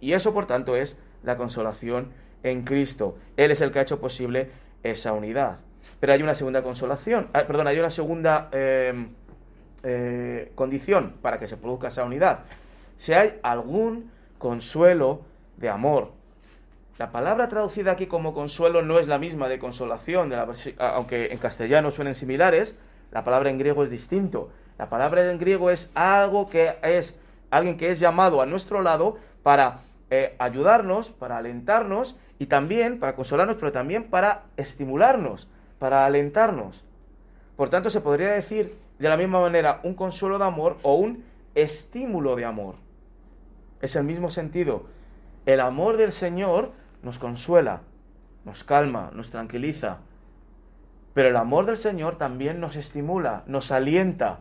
Y 0.00 0.14
eso 0.14 0.34
por 0.34 0.46
tanto 0.46 0.74
es 0.74 0.98
la 1.22 1.36
consolación 1.36 2.08
en 2.42 2.64
Cristo. 2.64 3.16
Él 3.36 3.52
es 3.52 3.60
el 3.60 3.70
que 3.70 3.78
ha 3.78 3.82
hecho 3.82 4.00
posible 4.00 4.50
esa 4.82 5.12
unidad. 5.12 5.58
Pero 6.00 6.14
hay 6.14 6.22
una 6.24 6.34
segunda 6.34 6.64
consolación, 6.64 7.28
ah, 7.32 7.44
perdón, 7.46 7.68
hay 7.68 7.78
una 7.78 7.90
segunda 7.90 8.48
eh, 8.50 9.06
eh, 9.84 10.50
condición 10.56 11.14
para 11.22 11.38
que 11.38 11.46
se 11.46 11.56
produzca 11.56 11.86
esa 11.86 12.02
unidad. 12.02 12.40
Si 12.98 13.12
hay 13.12 13.38
algún 13.44 14.10
consuelo 14.38 15.20
de 15.58 15.68
amor. 15.68 16.21
La 16.98 17.10
palabra 17.10 17.48
traducida 17.48 17.92
aquí 17.92 18.06
como 18.06 18.34
consuelo 18.34 18.82
no 18.82 18.98
es 18.98 19.08
la 19.08 19.18
misma 19.18 19.48
de 19.48 19.58
consolación, 19.58 20.32
aunque 20.78 21.32
en 21.32 21.38
castellano 21.38 21.90
suenen 21.90 22.14
similares, 22.14 22.78
la 23.10 23.24
palabra 23.24 23.50
en 23.50 23.58
griego 23.58 23.84
es 23.84 23.90
distinto. 23.90 24.50
La 24.78 24.88
palabra 24.88 25.30
en 25.30 25.38
griego 25.38 25.70
es 25.70 25.90
algo 25.94 26.48
que 26.48 26.74
es 26.82 27.18
alguien 27.50 27.76
que 27.76 27.90
es 27.90 28.00
llamado 28.00 28.40
a 28.40 28.46
nuestro 28.46 28.82
lado 28.82 29.18
para 29.42 29.80
eh, 30.10 30.34
ayudarnos, 30.38 31.10
para 31.10 31.38
alentarnos 31.38 32.16
y 32.38 32.46
también 32.46 32.98
para 32.98 33.14
consolarnos, 33.14 33.56
pero 33.56 33.72
también 33.72 34.04
para 34.04 34.44
estimularnos, 34.56 35.48
para 35.78 36.06
alentarnos. 36.06 36.84
Por 37.56 37.70
tanto, 37.70 37.90
se 37.90 38.00
podría 38.00 38.32
decir 38.32 38.76
de 38.98 39.08
la 39.08 39.16
misma 39.16 39.40
manera 39.40 39.80
un 39.82 39.94
consuelo 39.94 40.38
de 40.38 40.44
amor 40.44 40.76
o 40.82 40.94
un 40.94 41.24
estímulo 41.54 42.36
de 42.36 42.44
amor. 42.44 42.76
Es 43.80 43.96
el 43.96 44.04
mismo 44.04 44.30
sentido. 44.30 44.84
El 45.44 45.60
amor 45.60 45.96
del 45.96 46.12
Señor 46.12 46.72
nos 47.02 47.18
consuela, 47.18 47.82
nos 48.44 48.64
calma, 48.64 49.10
nos 49.14 49.30
tranquiliza. 49.30 49.98
Pero 51.14 51.28
el 51.28 51.36
amor 51.36 51.66
del 51.66 51.76
Señor 51.76 52.16
también 52.16 52.60
nos 52.60 52.76
estimula, 52.76 53.42
nos 53.46 53.70
alienta, 53.70 54.40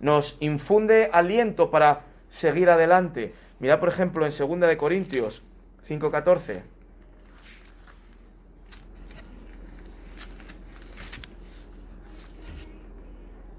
nos 0.00 0.36
infunde 0.40 1.10
aliento 1.12 1.70
para 1.70 2.02
seguir 2.30 2.70
adelante. 2.70 3.34
Mira, 3.58 3.80
por 3.80 3.88
ejemplo, 3.88 4.26
en 4.26 4.32
2 4.32 4.60
de 4.60 4.76
Corintios 4.76 5.42
5:14. 5.88 6.62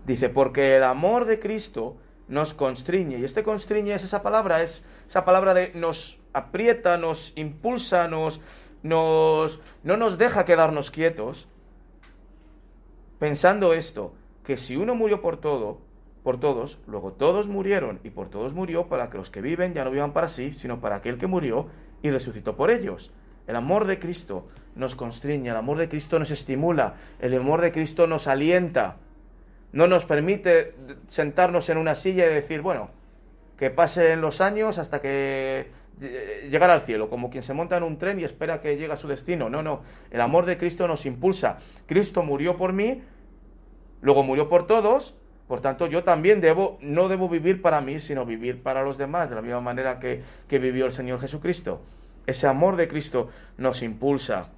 Dice, 0.06 0.30
porque 0.30 0.78
el 0.78 0.84
amor 0.84 1.26
de 1.26 1.38
Cristo 1.38 1.98
nos 2.30 2.54
constriñe. 2.54 3.20
Y 3.20 3.26
este 3.26 3.44
constriñe 3.44 3.94
es 3.94 4.06
esa 4.06 4.24
palabra, 4.24 4.64
es 4.64 4.86
esa 5.08 5.26
palabra 5.26 5.54
de 5.54 5.74
nos 5.76 6.18
aprieta, 6.38 6.98
nos 6.98 7.34
impulsa, 7.36 8.08
nos, 8.08 8.42
nos, 8.84 9.62
no 9.84 9.98
nos 9.98 10.18
deja 10.18 10.46
quedarnos 10.46 10.92
quietos. 10.92 11.48
Pensando 13.20 13.74
esto, 13.74 14.14
que 14.44 14.58
si 14.58 14.76
uno 14.76 14.96
murió 14.96 15.22
por 15.22 15.38
todo, 15.38 15.80
por 16.24 16.40
todos, 16.40 16.80
luego 16.88 17.14
todos 17.14 17.48
murieron 17.48 18.00
y 18.04 18.10
por 18.10 18.30
todos 18.30 18.54
murió 18.54 18.88
para 18.88 19.10
que 19.10 19.18
los 19.18 19.30
que 19.30 19.42
viven 19.42 19.74
ya 19.74 19.84
no 19.84 19.92
vivan 19.92 20.14
para 20.14 20.30
sí, 20.30 20.52
sino 20.52 20.80
para 20.80 20.98
aquel 20.98 21.18
que 21.18 21.28
murió 21.28 21.68
y 22.02 22.12
resucitó 22.12 22.56
por 22.56 22.70
ellos. 22.70 23.12
El 23.48 23.56
amor 23.56 23.88
de 23.88 23.98
Cristo 23.98 24.48
nos 24.76 24.96
constriñe, 24.96 25.50
el 25.50 25.56
amor 25.56 25.78
de 25.78 25.90
Cristo 25.90 26.20
nos 26.20 26.32
estimula, 26.32 26.96
el 27.20 27.34
amor 27.36 27.62
de 27.62 27.72
Cristo 27.72 28.08
nos 28.08 28.28
alienta 28.28 28.98
no 29.72 29.88
nos 29.88 30.06
permite 30.06 30.76
sentarnos 31.10 31.70
en 31.70 31.78
una 31.78 31.96
silla 31.96 32.26
y 32.26 32.34
decir, 32.34 32.62
bueno, 32.62 32.90
que 33.58 33.70
pasen 33.70 34.22
los 34.22 34.42
años 34.42 34.78
hasta 34.78 35.02
que 35.02 35.68
llegar 36.00 36.70
al 36.70 36.82
cielo, 36.82 37.10
como 37.10 37.30
quien 37.30 37.44
se 37.44 37.54
monta 37.54 37.78
en 37.78 37.84
un 37.84 37.98
tren 37.98 38.20
y 38.20 38.24
espera 38.24 38.62
que 38.62 38.78
llegue 38.78 38.94
a 38.94 38.98
su 38.98 39.08
destino. 39.08 39.50
No, 39.50 39.64
no, 39.64 39.82
el 40.12 40.22
amor 40.22 40.46
de 40.46 40.58
Cristo 40.58 40.88
nos 40.88 41.06
impulsa. 41.06 41.60
Cristo 41.86 42.24
murió 42.24 42.58
por 42.58 42.74
mí, 42.74 43.02
luego 44.02 44.24
murió 44.24 44.50
por 44.50 44.68
todos, 44.68 45.16
por 45.48 45.62
tanto 45.62 45.88
yo 45.88 46.04
también 46.04 46.42
debo, 46.42 46.78
no 46.82 47.08
debo 47.08 47.30
vivir 47.30 47.62
para 47.62 47.82
mí, 47.82 48.00
sino 48.00 48.26
vivir 48.26 48.62
para 48.62 48.84
los 48.84 48.98
demás, 48.98 49.30
de 49.30 49.36
la 49.36 49.42
misma 49.42 49.62
manera 49.62 50.00
que, 50.00 50.22
que 50.48 50.60
vivió 50.60 50.86
el 50.86 50.92
Señor 50.92 51.20
Jesucristo. 51.20 51.82
Ese 52.26 52.48
amor 52.48 52.76
de 52.76 52.88
Cristo 52.88 53.30
nos 53.58 53.82
impulsa. 53.82 54.52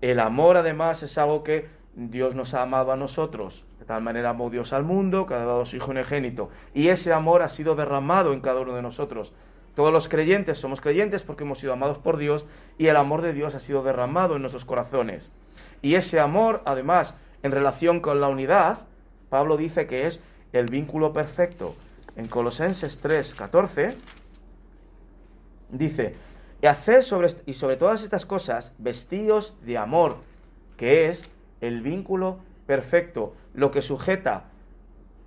El 0.00 0.20
amor 0.20 0.58
además 0.58 1.02
es 1.02 1.16
algo 1.16 1.42
que 1.42 1.66
Dios 1.96 2.34
nos 2.34 2.54
ha 2.54 2.62
amado 2.62 2.92
a 2.92 2.96
nosotros. 2.96 3.64
De 3.78 3.86
tal 3.86 4.02
manera 4.02 4.30
amó 4.30 4.50
Dios 4.50 4.72
al 4.72 4.84
mundo, 4.84 5.26
que 5.26 5.34
ha 5.34 5.38
dado 5.38 5.62
a 5.62 5.66
su 5.66 5.76
Hijo 5.76 5.90
unigénito. 5.90 6.50
Y 6.74 6.88
ese 6.88 7.12
amor 7.12 7.42
ha 7.42 7.48
sido 7.48 7.74
derramado 7.74 8.32
en 8.32 8.40
cada 8.40 8.60
uno 8.60 8.74
de 8.74 8.82
nosotros. 8.82 9.32
Todos 9.74 9.92
los 9.92 10.08
creyentes 10.08 10.58
somos 10.58 10.80
creyentes 10.80 11.22
porque 11.22 11.44
hemos 11.44 11.58
sido 11.58 11.72
amados 11.72 11.98
por 11.98 12.16
Dios 12.16 12.46
y 12.78 12.86
el 12.86 12.96
amor 12.96 13.22
de 13.22 13.32
Dios 13.32 13.54
ha 13.54 13.60
sido 13.60 13.82
derramado 13.82 14.36
en 14.36 14.42
nuestros 14.42 14.64
corazones. 14.64 15.32
Y 15.82 15.96
ese 15.96 16.20
amor, 16.20 16.62
además, 16.64 17.16
en 17.42 17.50
relación 17.50 18.00
con 18.00 18.20
la 18.20 18.28
unidad, 18.28 18.80
Pablo 19.28 19.56
dice 19.56 19.86
que 19.86 20.06
es 20.06 20.20
el 20.52 20.66
vínculo 20.66 21.12
perfecto. 21.12 21.74
En 22.16 22.28
Colosenses 22.28 22.98
3, 23.00 23.34
14, 23.34 23.96
dice, 25.70 26.14
y 26.62 26.66
hacer 26.66 27.02
sobre, 27.02 27.28
y 27.44 27.54
sobre 27.54 27.76
todas 27.76 28.04
estas 28.04 28.24
cosas 28.24 28.72
vestíos 28.78 29.56
de 29.62 29.76
amor, 29.76 30.18
que 30.76 31.08
es 31.08 31.28
el 31.60 31.82
vínculo 31.82 32.38
perfecto, 32.66 33.34
lo 33.52 33.72
que 33.72 33.82
sujeta 33.82 34.44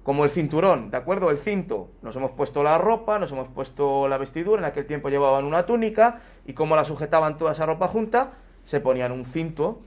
como 0.07 0.23
el 0.23 0.29
cinturón, 0.29 0.89
¿de 0.89 0.95
acuerdo? 0.95 1.31
El 1.31 1.37
cinto. 1.37 1.89
Nos 2.01 2.15
hemos 2.15 2.31
puesto 2.31 2.63
la 2.63 2.77
ropa, 2.77 3.19
nos 3.19 3.29
hemos 3.33 3.49
puesto 3.49 4.07
la 4.07 4.17
vestidura, 4.17 4.61
en 4.61 4.65
aquel 4.65 4.85
tiempo 4.85 5.09
llevaban 5.09 5.43
una 5.43 5.65
túnica 5.65 6.21
y 6.45 6.53
como 6.53 6.77
la 6.77 6.85
sujetaban 6.85 7.37
toda 7.37 7.51
esa 7.51 7.65
ropa 7.65 7.89
junta, 7.89 8.31
se 8.63 8.79
ponían 8.79 9.11
un 9.11 9.25
cinto 9.25 9.81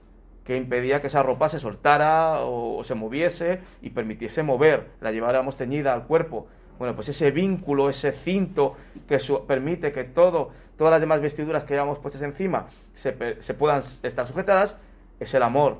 que 0.44 0.58
impedía 0.58 1.00
que 1.00 1.06
esa 1.06 1.22
ropa 1.22 1.48
se 1.48 1.58
soltara 1.58 2.40
o, 2.42 2.84
se 2.84 2.94
moviese 2.94 3.60
y 3.80 3.88
permitiese 3.88 4.42
mover, 4.42 4.88
la 5.00 5.10
lleváramos 5.10 5.56
teñida 5.56 5.94
al 5.94 6.02
cuerpo. 6.02 6.48
Bueno, 6.78 6.94
pues 6.94 7.08
ese 7.08 7.30
vínculo, 7.30 7.88
ese 7.88 8.12
cinto 8.12 8.76
que 9.08 9.16
permite 9.46 9.90
que 9.90 10.04
todo, 10.04 10.50
todas 10.76 10.90
las 10.90 11.00
demás 11.00 11.22
vestiduras 11.22 11.64
que 11.64 11.72
llevamos 11.72 11.98
puestas 11.98 12.20
encima 12.20 12.66
se, 12.92 13.40
se 13.40 13.54
puedan 13.54 13.80
estar 14.02 14.26
sujetadas, 14.26 14.78
es 15.18 15.32
el 15.32 15.42
amor, 15.42 15.78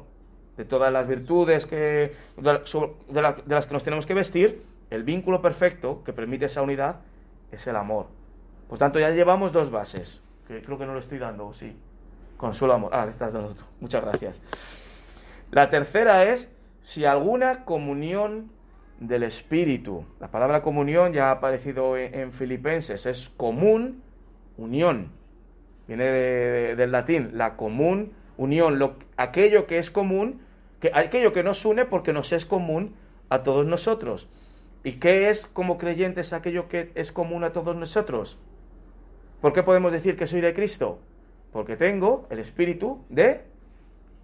de 0.60 0.66
todas 0.66 0.92
las 0.92 1.08
virtudes 1.08 1.64
que, 1.64 2.12
de, 2.36 3.22
las 3.46 3.66
que 3.66 3.72
nos 3.72 3.82
tenemos 3.82 4.04
que 4.04 4.12
vestir, 4.12 4.62
el 4.90 5.04
vínculo 5.04 5.40
perfecto 5.40 6.02
que 6.04 6.12
permite 6.12 6.44
esa 6.44 6.60
unidad 6.60 6.96
es 7.50 7.66
el 7.66 7.76
amor. 7.76 8.08
Por 8.68 8.78
tanto, 8.78 8.98
ya 8.98 9.08
llevamos 9.08 9.52
dos 9.52 9.70
bases, 9.70 10.22
que 10.46 10.60
creo 10.60 10.76
que 10.76 10.84
no 10.84 10.92
lo 10.92 11.00
estoy 11.00 11.16
dando, 11.16 11.54
sí. 11.54 11.74
Consuelo 12.36 12.74
amor. 12.74 12.90
Ah, 12.92 13.06
le 13.06 13.10
estás 13.10 13.32
dando 13.32 13.54
tú. 13.54 13.62
Muchas 13.80 14.04
gracias. 14.04 14.42
La 15.50 15.70
tercera 15.70 16.24
es 16.24 16.52
si 16.82 17.06
alguna 17.06 17.64
comunión 17.64 18.50
del 18.98 19.22
Espíritu. 19.22 20.04
La 20.20 20.28
palabra 20.28 20.60
comunión 20.60 21.14
ya 21.14 21.28
ha 21.28 21.32
aparecido 21.32 21.96
en, 21.96 22.32
Filipenses. 22.34 23.06
Es 23.06 23.30
común, 23.30 24.02
unión. 24.58 25.10
Viene 25.88 26.04
del 26.04 26.92
latín, 26.92 27.30
la 27.32 27.56
común 27.56 28.12
unión. 28.36 28.78
Lo, 28.78 28.96
aquello 29.16 29.66
que 29.66 29.78
es 29.78 29.90
común 29.90 30.42
que 30.80 30.90
aquello 30.94 31.32
que 31.32 31.42
nos 31.42 31.64
une 31.64 31.84
porque 31.84 32.12
nos 32.12 32.32
es 32.32 32.46
común 32.46 32.94
a 33.28 33.42
todos 33.42 33.66
nosotros. 33.66 34.28
¿Y 34.82 34.92
qué 34.92 35.28
es 35.28 35.46
como 35.46 35.76
creyentes 35.76 36.32
aquello 36.32 36.68
que 36.68 36.90
es 36.94 37.12
común 37.12 37.44
a 37.44 37.52
todos 37.52 37.76
nosotros? 37.76 38.38
¿Por 39.40 39.52
qué 39.52 39.62
podemos 39.62 39.92
decir 39.92 40.16
que 40.16 40.26
soy 40.26 40.40
de 40.40 40.54
Cristo? 40.54 40.98
Porque 41.52 41.76
tengo 41.76 42.26
el 42.30 42.38
espíritu 42.38 43.04
de 43.08 43.42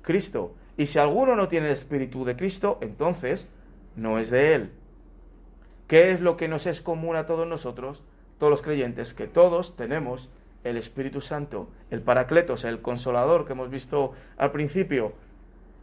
Cristo. 0.03 0.55
Y 0.77 0.87
si 0.87 0.99
alguno 0.99 1.37
no 1.37 1.49
tiene 1.49 1.67
el 1.67 1.73
espíritu 1.73 2.25
de 2.25 2.37
Cristo, 2.37 2.79
entonces 2.81 3.51
no 3.97 4.19
es 4.19 4.31
de 4.31 4.55
Él. 4.55 4.71
¿Qué 5.87 6.11
es 6.11 6.21
lo 6.21 6.37
que 6.37 6.49
nos 6.49 6.67
es 6.67 6.81
común 6.81 7.17
a 7.17 7.27
todos 7.27 7.47
nosotros, 7.47 8.03
todos 8.39 8.51
los 8.51 8.63
creyentes? 8.63 9.15
Que 9.15 9.27
todos 9.27 9.77
tenemos 9.77 10.31
el 10.65 10.77
Espíritu 10.77 11.21
Santo, 11.21 11.69
el 11.91 12.03
Paracletos, 12.03 12.65
el 12.65 12.83
Consolador 12.83 13.47
que 13.47 13.53
hemos 13.53 13.71
visto 13.71 14.13
al 14.37 14.53
principio, 14.53 15.13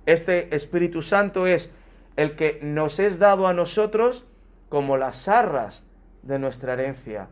este 0.05 0.55
Espíritu 0.55 1.01
Santo 1.01 1.48
es 1.48 1.74
el 2.15 2.36
que 2.36 2.60
nos 2.62 3.00
es 3.00 3.19
dado 3.19 3.48
a 3.48 3.53
nosotros 3.53 4.25
como 4.69 4.98
las 4.98 5.27
arras 5.27 5.86
de 6.24 6.39
nuestra 6.39 6.74
herencia. 6.74 7.27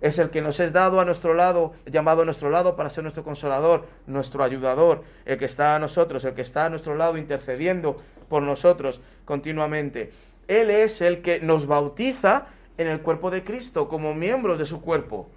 es 0.00 0.18
el 0.18 0.30
que 0.30 0.42
nos 0.42 0.58
es 0.58 0.72
dado 0.72 0.98
a 0.98 1.04
nuestro 1.04 1.32
lado, 1.32 1.74
llamado 1.86 2.22
a 2.22 2.24
nuestro 2.24 2.50
lado 2.50 2.74
para 2.74 2.90
ser 2.90 3.04
nuestro 3.04 3.22
consolador, 3.22 3.86
nuestro 4.08 4.42
ayudador, 4.42 5.04
el 5.24 5.38
que 5.38 5.44
está 5.44 5.76
a 5.76 5.78
nosotros, 5.78 6.24
el 6.24 6.34
que 6.34 6.42
está 6.42 6.64
a 6.64 6.70
nuestro 6.70 6.96
lado 6.96 7.16
intercediendo 7.16 8.02
por 8.28 8.42
nosotros 8.42 9.00
continuamente. 9.24 10.10
Él 10.48 10.70
es 10.70 11.00
el 11.02 11.22
que 11.22 11.38
nos 11.38 11.66
bautiza 11.66 12.46
en 12.78 12.88
el 12.88 13.00
cuerpo 13.00 13.30
de 13.30 13.44
Cristo 13.44 13.88
como 13.88 14.12
miembros 14.12 14.58
de 14.58 14.66
su 14.66 14.80
cuerpo. 14.80 15.28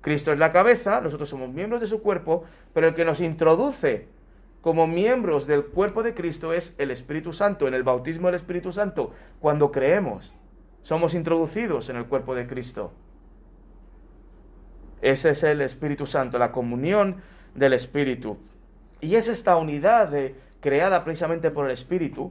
Cristo 0.00 0.32
es 0.32 0.38
la 0.38 0.52
cabeza, 0.52 1.02
nosotros 1.02 1.28
somos 1.28 1.50
miembros 1.50 1.82
de 1.82 1.86
su 1.86 2.00
cuerpo, 2.00 2.44
pero 2.72 2.88
el 2.88 2.94
que 2.94 3.04
nos 3.04 3.20
introduce 3.20 4.08
como 4.68 4.86
miembros 4.86 5.46
del 5.46 5.64
cuerpo 5.64 6.02
de 6.02 6.12
Cristo 6.12 6.52
es 6.52 6.74
el 6.76 6.90
Espíritu 6.90 7.32
Santo, 7.32 7.66
en 7.66 7.72
el 7.72 7.84
bautismo 7.84 8.26
del 8.26 8.34
Espíritu 8.34 8.70
Santo, 8.70 9.14
cuando 9.40 9.72
creemos, 9.72 10.34
somos 10.82 11.14
introducidos 11.14 11.88
en 11.88 11.96
el 11.96 12.04
cuerpo 12.04 12.34
de 12.34 12.46
Cristo. 12.46 12.92
Ese 15.00 15.30
es 15.30 15.42
el 15.42 15.62
Espíritu 15.62 16.06
Santo, 16.06 16.38
la 16.38 16.52
comunión 16.52 17.22
del 17.54 17.72
Espíritu. 17.72 18.36
Y 19.00 19.14
es 19.14 19.28
esta 19.28 19.56
unidad 19.56 20.12
creada 20.60 21.02
precisamente 21.02 21.50
por 21.50 21.64
el 21.64 21.70
Espíritu. 21.70 22.30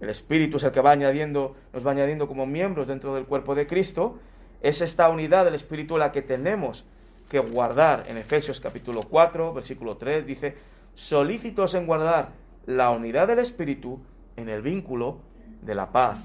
El 0.00 0.08
Espíritu 0.08 0.56
es 0.56 0.64
el 0.64 0.72
que 0.72 0.80
va 0.80 0.92
añadiendo, 0.92 1.56
nos 1.74 1.86
va 1.86 1.90
añadiendo 1.90 2.26
como 2.26 2.46
miembros 2.46 2.86
dentro 2.86 3.14
del 3.14 3.26
cuerpo 3.26 3.54
de 3.54 3.66
Cristo. 3.66 4.18
Es 4.62 4.80
esta 4.80 5.10
unidad 5.10 5.44
del 5.44 5.56
Espíritu 5.56 5.98
la 5.98 6.10
que 6.10 6.22
tenemos 6.22 6.86
que 7.28 7.38
guardar. 7.38 8.04
En 8.06 8.16
Efesios 8.16 8.60
capítulo 8.60 9.02
4, 9.02 9.52
versículo 9.52 9.98
3 9.98 10.24
dice, 10.24 10.72
solícitos 10.94 11.74
en 11.74 11.86
guardar 11.86 12.30
la 12.66 12.90
unidad 12.90 13.28
del 13.28 13.38
Espíritu 13.38 14.00
en 14.36 14.48
el 14.48 14.62
vínculo 14.62 15.18
de 15.62 15.74
la 15.74 15.90
paz. 15.92 16.18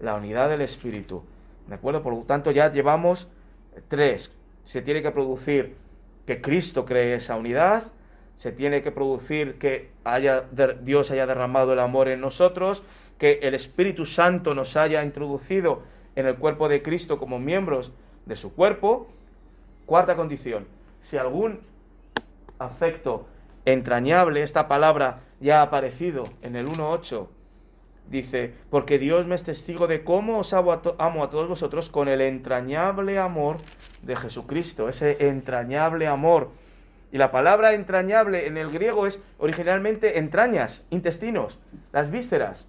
La 0.00 0.14
unidad 0.14 0.48
del 0.48 0.60
Espíritu. 0.62 1.22
¿De 1.66 1.74
acuerdo? 1.74 2.02
Por 2.02 2.14
lo 2.14 2.22
tanto, 2.22 2.50
ya 2.50 2.72
llevamos 2.72 3.28
tres. 3.88 4.32
Se 4.64 4.82
tiene 4.82 5.02
que 5.02 5.10
producir 5.10 5.76
que 6.26 6.40
Cristo 6.40 6.84
cree 6.84 7.14
esa 7.14 7.36
unidad, 7.36 7.84
se 8.36 8.52
tiene 8.52 8.82
que 8.82 8.92
producir 8.92 9.58
que 9.58 9.90
haya, 10.04 10.44
Dios 10.82 11.10
haya 11.10 11.26
derramado 11.26 11.72
el 11.72 11.80
amor 11.80 12.08
en 12.08 12.20
nosotros, 12.20 12.82
que 13.18 13.40
el 13.42 13.54
Espíritu 13.54 14.06
Santo 14.06 14.54
nos 14.54 14.76
haya 14.76 15.02
introducido 15.02 15.82
en 16.14 16.26
el 16.26 16.36
cuerpo 16.36 16.68
de 16.68 16.82
Cristo 16.82 17.18
como 17.18 17.38
miembros 17.38 17.92
de 18.26 18.36
su 18.36 18.54
cuerpo. 18.54 19.08
Cuarta 19.86 20.16
condición, 20.16 20.66
si 21.00 21.16
algún 21.16 21.60
afecto 22.58 23.26
entrañable, 23.72 24.42
esta 24.42 24.68
palabra 24.68 25.20
ya 25.40 25.60
ha 25.60 25.62
aparecido 25.62 26.24
en 26.42 26.56
el 26.56 26.66
1.8, 26.66 27.28
dice, 28.10 28.54
porque 28.70 28.98
Dios 28.98 29.26
me 29.26 29.34
es 29.34 29.42
testigo 29.42 29.86
de 29.86 30.04
cómo 30.04 30.38
os 30.38 30.52
amo 30.52 30.72
a, 30.72 30.80
todos 30.82 31.48
vosotros 31.48 31.88
con 31.88 32.08
el 32.08 32.20
entrañable 32.20 33.18
amor 33.18 33.58
de 34.02 34.16
Jesucristo, 34.16 34.88
ese 34.88 35.28
entrañable 35.28 36.06
amor. 36.06 36.50
Y 37.10 37.18
la 37.18 37.30
palabra 37.30 37.72
entrañable 37.72 38.46
en 38.46 38.56
el 38.58 38.70
griego 38.70 39.06
es 39.06 39.22
originalmente 39.38 40.18
entrañas, 40.18 40.84
intestinos, 40.90 41.58
las 41.92 42.10
vísceras. 42.10 42.68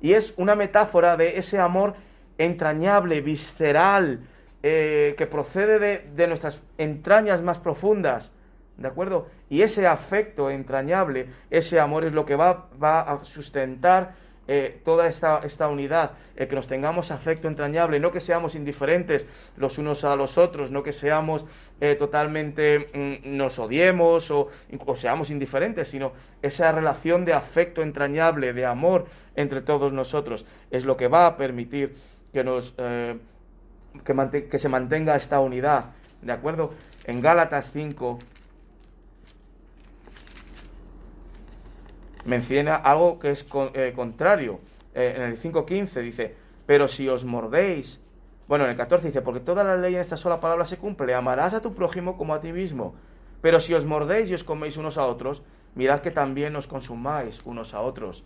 Y 0.00 0.14
es 0.14 0.34
una 0.36 0.54
metáfora 0.54 1.16
de 1.16 1.38
ese 1.38 1.58
amor 1.58 1.94
entrañable, 2.38 3.20
visceral, 3.20 4.20
eh, 4.62 5.14
que 5.18 5.26
procede 5.26 5.78
de, 5.80 5.98
de 6.14 6.26
nuestras 6.28 6.60
entrañas 6.78 7.42
más 7.42 7.58
profundas. 7.58 8.32
¿De 8.76 8.88
acuerdo? 8.88 9.28
Y 9.48 9.62
ese 9.62 9.86
afecto 9.86 10.50
entrañable, 10.50 11.28
ese 11.50 11.78
amor 11.78 12.04
es 12.04 12.12
lo 12.12 12.24
que 12.24 12.36
va, 12.36 12.68
va 12.82 13.00
a 13.00 13.24
sustentar 13.24 14.14
eh, 14.48 14.80
toda 14.84 15.06
esta, 15.06 15.38
esta 15.44 15.68
unidad, 15.68 16.12
eh, 16.34 16.48
que 16.48 16.56
nos 16.56 16.66
tengamos 16.66 17.12
afecto 17.12 17.46
entrañable, 17.46 18.00
no 18.00 18.10
que 18.10 18.20
seamos 18.20 18.56
indiferentes 18.56 19.28
los 19.56 19.78
unos 19.78 20.02
a 20.02 20.16
los 20.16 20.36
otros, 20.36 20.72
no 20.72 20.82
que 20.82 20.92
seamos 20.92 21.46
eh, 21.80 21.94
totalmente, 21.94 22.88
mm, 22.92 23.36
nos 23.36 23.60
odiemos 23.60 24.32
o, 24.32 24.48
o, 24.84 24.96
seamos 24.96 25.30
indiferentes, 25.30 25.88
sino 25.88 26.12
esa 26.42 26.72
relación 26.72 27.24
de 27.24 27.34
afecto 27.34 27.82
entrañable, 27.82 28.52
de 28.52 28.66
amor 28.66 29.06
entre 29.36 29.62
todos 29.62 29.92
nosotros, 29.92 30.44
es 30.72 30.84
lo 30.84 30.96
que 30.96 31.06
va 31.06 31.26
a 31.26 31.36
permitir 31.36 31.94
que, 32.32 32.42
nos, 32.42 32.74
que, 32.74 34.48
que 34.48 34.58
se 34.58 34.68
mantenga 34.68 35.14
esta 35.14 35.38
unidad. 35.38 35.92
¿De 36.20 36.32
acuerdo? 36.32 36.74
En 37.04 37.20
Gálatas 37.20 37.70
5, 37.72 38.18
menciona 42.24 42.76
algo 42.76 43.18
que 43.18 43.30
es 43.30 43.46
eh, 43.74 43.92
contrario. 43.94 44.60
Eh, 44.94 45.14
en 45.16 45.22
el 45.22 45.40
5.15 45.40 46.02
dice, 46.02 46.34
pero 46.66 46.88
si 46.88 47.08
os 47.08 47.24
mordéis, 47.24 48.00
bueno, 48.48 48.64
en 48.64 48.70
el 48.70 48.76
14 48.76 49.06
dice, 49.06 49.22
porque 49.22 49.40
toda 49.40 49.64
la 49.64 49.76
ley 49.76 49.94
en 49.94 50.00
esta 50.00 50.16
sola 50.16 50.40
palabra 50.40 50.64
se 50.64 50.78
cumple, 50.78 51.14
amarás 51.14 51.54
a 51.54 51.60
tu 51.60 51.74
prójimo 51.74 52.16
como 52.16 52.34
a 52.34 52.40
ti 52.40 52.52
mismo. 52.52 52.94
Pero 53.40 53.60
si 53.60 53.74
os 53.74 53.84
mordéis 53.84 54.30
y 54.30 54.34
os 54.34 54.44
coméis 54.44 54.76
unos 54.76 54.98
a 54.98 55.06
otros, 55.06 55.42
mirad 55.74 56.00
que 56.00 56.10
también 56.10 56.54
os 56.56 56.66
consumáis 56.66 57.40
unos 57.44 57.74
a 57.74 57.80
otros. 57.80 58.24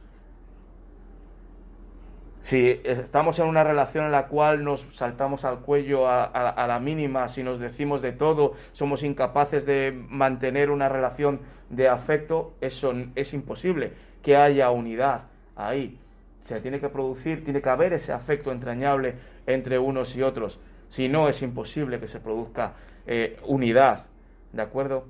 Si 2.46 2.80
estamos 2.84 3.40
en 3.40 3.48
una 3.48 3.64
relación 3.64 4.04
en 4.04 4.12
la 4.12 4.28
cual 4.28 4.62
nos 4.62 4.86
saltamos 4.92 5.44
al 5.44 5.60
cuello 5.60 6.08
a, 6.08 6.66
la 6.68 6.78
mínima, 6.78 7.26
si 7.26 7.42
nos 7.42 7.58
decimos 7.58 8.02
de 8.02 8.12
todo, 8.12 8.52
somos 8.70 9.02
incapaces 9.02 9.66
de 9.66 9.90
mantener 10.08 10.70
una 10.70 10.88
relación 10.88 11.40
de 11.70 11.88
afecto, 11.88 12.54
eso 12.60 12.92
es 13.14 13.34
imposible 13.34 13.92
que 14.22 14.36
haya 14.36 14.70
unidad 14.70 15.22
ahí. 15.54 15.98
Se 16.46 16.60
tiene 16.60 16.78
que 16.78 16.88
producir, 16.88 17.44
tiene 17.44 17.60
que 17.60 17.68
haber 17.68 17.92
ese 17.92 18.12
afecto 18.12 18.52
entrañable 18.52 19.14
entre 19.46 19.78
unos 19.78 20.14
y 20.16 20.22
otros. 20.22 20.60
Si 20.88 21.08
no, 21.08 21.28
es 21.28 21.42
imposible 21.42 21.98
que 21.98 22.08
se 22.08 22.20
produzca 22.20 22.74
eh, 23.06 23.38
unidad. 23.46 24.04
¿De 24.52 24.62
acuerdo? 24.62 25.04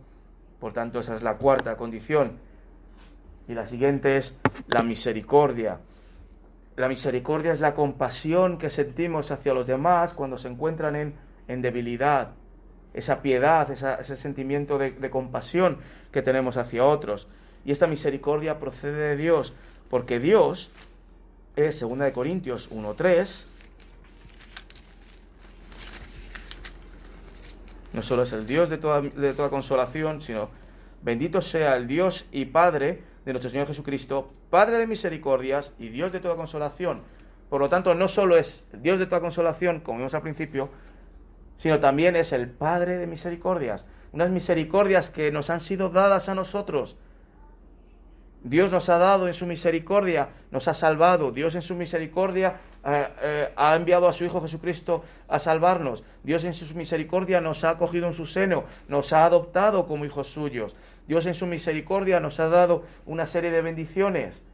Por 0.61 0.73
tanto, 0.73 1.01
esa 1.01 1.15
es 1.15 1.23
la 1.23 1.37
cuarta 1.37 1.77
condición. 1.77 2.39
Y 3.49 3.55
la 3.55 3.67
siguiente 3.67 4.17
es 4.17 4.37
la 4.69 4.83
misericordia. 4.83 5.79
La 6.77 6.89
misericordia 6.89 7.53
es 7.53 7.61
la 7.61 7.75
compasión 7.75 8.59
que 8.59 8.71
sentimos 8.71 9.31
hacia 9.31 9.55
los 9.55 9.67
demás 9.67 10.15
cuando 10.15 10.39
se 10.39 10.49
encuentran 10.49 10.97
en, 10.97 11.15
en 11.49 11.63
debilidad. 11.63 12.33
Esa 12.97 13.23
piedad, 13.23 13.71
ese 13.71 14.17
sentimiento 14.17 14.79
de, 14.79 15.11
compasión 15.11 15.79
que 16.11 16.23
tenemos 16.23 16.57
hacia 16.57 16.85
otros. 16.85 17.29
Y 17.65 17.71
esta 17.71 17.87
misericordia 17.87 18.59
procede 18.59 19.11
de 19.11 19.17
Dios, 19.17 19.55
porque 19.91 20.19
Dios 20.19 20.73
es, 21.55 21.79
2 21.81 22.13
Corintios 22.13 22.71
1.3, 22.71 23.45
no 27.93 28.03
solo 28.03 28.23
es 28.23 28.33
el 28.33 28.47
Dios 28.47 28.71
de 28.71 28.79
toda, 28.79 29.03
de 29.03 29.35
toda 29.35 29.51
consolación, 29.51 30.23
sino 30.23 30.49
bendito 31.03 31.41
sea 31.41 31.77
el 31.77 31.87
Dios 31.87 32.27
y 32.33 32.47
Padre 32.47 33.03
de 33.27 33.33
nuestro 33.33 33.51
Señor 33.51 33.67
Jesucristo, 33.67 34.33
Padre 34.51 34.79
de 34.79 34.87
misericordias 34.87 35.73
y 35.79 35.89
Dios 35.89 36.13
de 36.13 36.21
toda 36.21 36.37
consolación. 36.37 37.03
Por 37.51 37.61
lo 37.61 37.69
tanto, 37.69 37.95
no 37.95 38.09
solo 38.09 38.37
es 38.37 38.67
Dios 38.73 38.99
de 38.99 39.07
toda 39.07 39.21
consolación, 39.21 39.81
como 39.81 39.99
vimos 39.99 40.15
al 40.15 40.23
principio, 40.23 40.71
sino 41.57 41.81
también 41.81 42.17
es 42.17 42.33
el 42.33 42.49
Padre 42.49 42.99
de 42.99 43.07
misericordias. 43.07 43.87
Unas 44.13 44.31
misericordias 44.31 45.11
que 45.11 45.31
nos 45.33 45.51
han 45.51 45.61
sido 45.61 45.91
dadas 45.91 46.29
a 46.29 46.35
nosotros. 46.35 46.97
Dios 48.43 48.71
nos 48.71 48.89
ha 48.89 48.99
dado 48.99 49.27
en 49.27 49.35
su 49.35 49.45
misericordia, 49.45 50.29
nos 50.53 50.69
ha 50.69 50.75
salvado. 50.75 51.33
Dios 51.33 51.55
en 51.57 51.63
su 51.63 51.75
misericordia 51.75 52.61
eh, 52.85 53.09
eh, 53.21 53.53
ha 53.57 53.75
enviado 53.75 54.07
a 54.07 54.13
su 54.13 54.25
Hijo 54.25 54.41
Jesucristo 54.41 55.03
a 55.27 55.41
salvarnos. 55.41 56.05
Dios 56.23 56.45
en 56.45 56.55
su 56.55 56.73
misericordia 56.75 57.41
nos 57.41 57.65
ha 57.65 57.71
acogido 57.71 58.07
en 58.07 58.15
su 58.15 58.25
seno, 58.25 58.65
nos 58.87 59.13
ha 59.13 59.25
adoptado 59.25 59.87
como 59.87 60.05
hijos 60.05 60.29
suyos. 60.29 60.77
Dios 61.09 61.27
en 61.27 61.35
su 61.35 61.47
misericordia 61.47 62.21
nos 62.21 62.39
ha 62.39 62.49
dado 62.49 62.85
una 63.05 63.27
serie 63.27 63.51
de 63.51 63.63
bendiciones. 63.63 64.45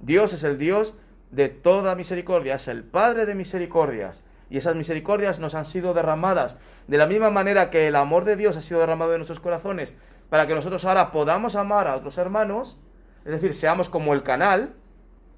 Dios 0.00 0.32
es 0.32 0.42
el 0.42 0.56
Dios 0.56 0.94
de 1.30 1.48
toda 1.48 1.94
misericordia, 1.94 2.54
es 2.54 2.68
el 2.68 2.82
Padre 2.82 3.26
de 3.26 3.34
misericordias. 3.34 4.24
Y 4.52 4.58
esas 4.58 4.76
misericordias 4.76 5.38
nos 5.38 5.54
han 5.54 5.64
sido 5.64 5.94
derramadas 5.94 6.58
de 6.86 6.98
la 6.98 7.06
misma 7.06 7.30
manera 7.30 7.70
que 7.70 7.88
el 7.88 7.96
amor 7.96 8.26
de 8.26 8.36
Dios 8.36 8.54
ha 8.54 8.60
sido 8.60 8.80
derramado 8.80 9.12
en 9.12 9.20
nuestros 9.20 9.40
corazones 9.40 9.96
para 10.28 10.46
que 10.46 10.54
nosotros 10.54 10.84
ahora 10.84 11.10
podamos 11.10 11.56
amar 11.56 11.88
a 11.88 11.96
otros 11.96 12.18
hermanos, 12.18 12.78
es 13.24 13.32
decir, 13.32 13.54
seamos 13.54 13.88
como 13.88 14.12
el 14.12 14.22
canal 14.22 14.74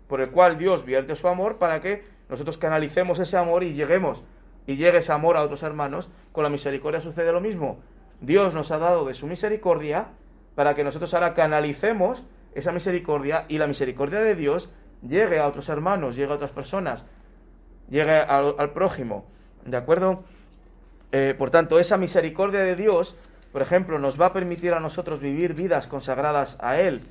por 0.08 0.20
el 0.20 0.32
cual 0.32 0.58
Dios 0.58 0.84
vierte 0.84 1.14
su 1.14 1.28
amor 1.28 1.58
para 1.58 1.80
que 1.80 2.04
nosotros 2.28 2.58
canalicemos 2.58 3.20
ese 3.20 3.36
amor 3.36 3.62
y 3.62 3.74
lleguemos 3.74 4.24
y 4.66 4.74
llegue 4.74 4.98
ese 4.98 5.12
amor 5.12 5.36
a 5.36 5.42
otros 5.42 5.62
hermanos, 5.62 6.10
con 6.32 6.42
la 6.42 6.50
misericordia 6.50 7.00
sucede 7.00 7.30
lo 7.30 7.40
mismo. 7.40 7.78
Dios 8.20 8.52
nos 8.52 8.72
ha 8.72 8.78
dado 8.78 9.04
de 9.04 9.14
su 9.14 9.28
misericordia 9.28 10.08
para 10.56 10.74
que 10.74 10.82
nosotros 10.82 11.14
ahora 11.14 11.34
canalicemos 11.34 12.24
esa 12.56 12.72
misericordia 12.72 13.44
y 13.46 13.58
la 13.58 13.68
misericordia 13.68 14.18
de 14.18 14.34
Dios 14.34 14.72
llegue 15.02 15.38
a 15.38 15.46
otros 15.46 15.68
hermanos, 15.68 16.16
llegue 16.16 16.32
a 16.32 16.34
otras 16.34 16.50
personas, 16.50 17.06
llegue 17.90 18.18
al, 18.18 18.70
prójimo. 18.72 19.26
¿De 19.64 19.76
acuerdo? 19.76 20.24
Eh, 21.12 21.34
por 21.36 21.50
tanto, 21.50 21.78
esa 21.78 21.96
misericordia 21.96 22.60
de 22.60 22.76
Dios, 22.76 23.16
por 23.52 23.62
ejemplo, 23.62 23.98
nos 23.98 24.20
va 24.20 24.26
a 24.26 24.32
permitir 24.32 24.72
a 24.74 24.80
nosotros 24.80 25.20
vivir 25.20 25.54
vidas 25.54 25.86
consagradas 25.86 26.58
a 26.60 26.80
Él. 26.80 27.02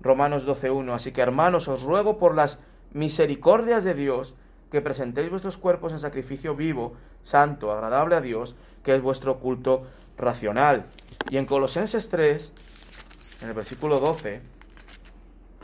Romanos 0.00 0.46
12.1. 0.46 0.92
Así 0.92 1.12
que, 1.12 1.20
hermanos, 1.20 1.68
os 1.68 1.82
ruego 1.82 2.18
por 2.18 2.34
las 2.34 2.60
misericordias 2.92 3.84
de 3.84 3.94
Dios 3.94 4.34
que 4.70 4.80
presentéis 4.80 5.30
vuestros 5.30 5.56
cuerpos 5.56 5.92
en 5.92 6.00
sacrificio 6.00 6.54
vivo, 6.54 6.94
santo, 7.22 7.72
agradable 7.72 8.16
a 8.16 8.20
Dios, 8.20 8.54
que 8.82 8.94
es 8.94 9.02
vuestro 9.02 9.38
culto 9.38 9.86
racional. 10.16 10.84
Y 11.30 11.36
en 11.36 11.46
Colosenses 11.46 12.08
3, 12.10 12.52
en 13.42 13.48
el 13.48 13.54
versículo 13.54 13.98
12, 13.98 14.42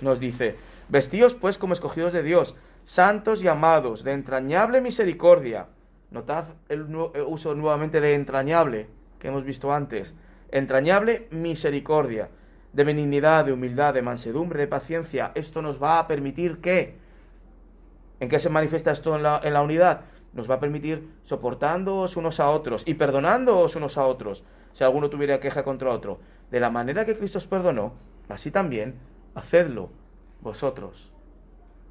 nos 0.00 0.20
dice, 0.20 0.56
vestíos 0.88 1.34
pues 1.34 1.58
como 1.58 1.74
escogidos 1.74 2.12
de 2.12 2.22
Dios, 2.22 2.54
santos 2.84 3.42
y 3.42 3.48
amados, 3.48 4.04
de 4.04 4.12
entrañable 4.12 4.80
misericordia. 4.80 5.66
Notad 6.10 6.44
el, 6.68 6.94
uso 7.26 7.54
nuevamente 7.54 8.00
de 8.00 8.14
entrañable 8.14 8.88
que 9.18 9.28
hemos 9.28 9.44
visto 9.44 9.72
antes. 9.72 10.14
Entrañable 10.50 11.28
misericordia, 11.30 12.28
de 12.72 12.84
benignidad, 12.84 13.44
de 13.44 13.52
humildad, 13.52 13.94
de 13.94 14.02
mansedumbre, 14.02 14.60
de 14.60 14.68
paciencia. 14.68 15.32
Esto 15.34 15.62
nos 15.62 15.82
va 15.82 15.98
a 15.98 16.06
permitir 16.06 16.60
que... 16.60 17.02
¿En 18.20 18.28
qué 18.28 18.38
se 18.38 18.48
manifiesta 18.48 18.92
esto 18.92 19.16
en 19.16 19.22
la, 19.22 19.40
en 19.42 19.54
la 19.54 19.62
unidad? 19.62 20.02
Nos 20.32 20.48
va 20.48 20.56
a 20.56 20.60
permitir 20.60 21.08
soportándoos 21.24 22.16
unos 22.16 22.38
a 22.40 22.50
otros 22.50 22.86
y 22.86 22.94
perdonándoos 22.94 23.76
unos 23.76 23.98
a 23.98 24.06
otros, 24.06 24.44
si 24.72 24.84
alguno 24.84 25.10
tuviera 25.10 25.40
queja 25.40 25.64
contra 25.64 25.90
otro. 25.90 26.20
De 26.50 26.60
la 26.60 26.70
manera 26.70 27.04
que 27.04 27.16
Cristo 27.16 27.38
os 27.38 27.46
perdonó, 27.46 27.94
así 28.28 28.50
también 28.50 28.94
hacedlo 29.34 29.90
vosotros. 30.40 31.13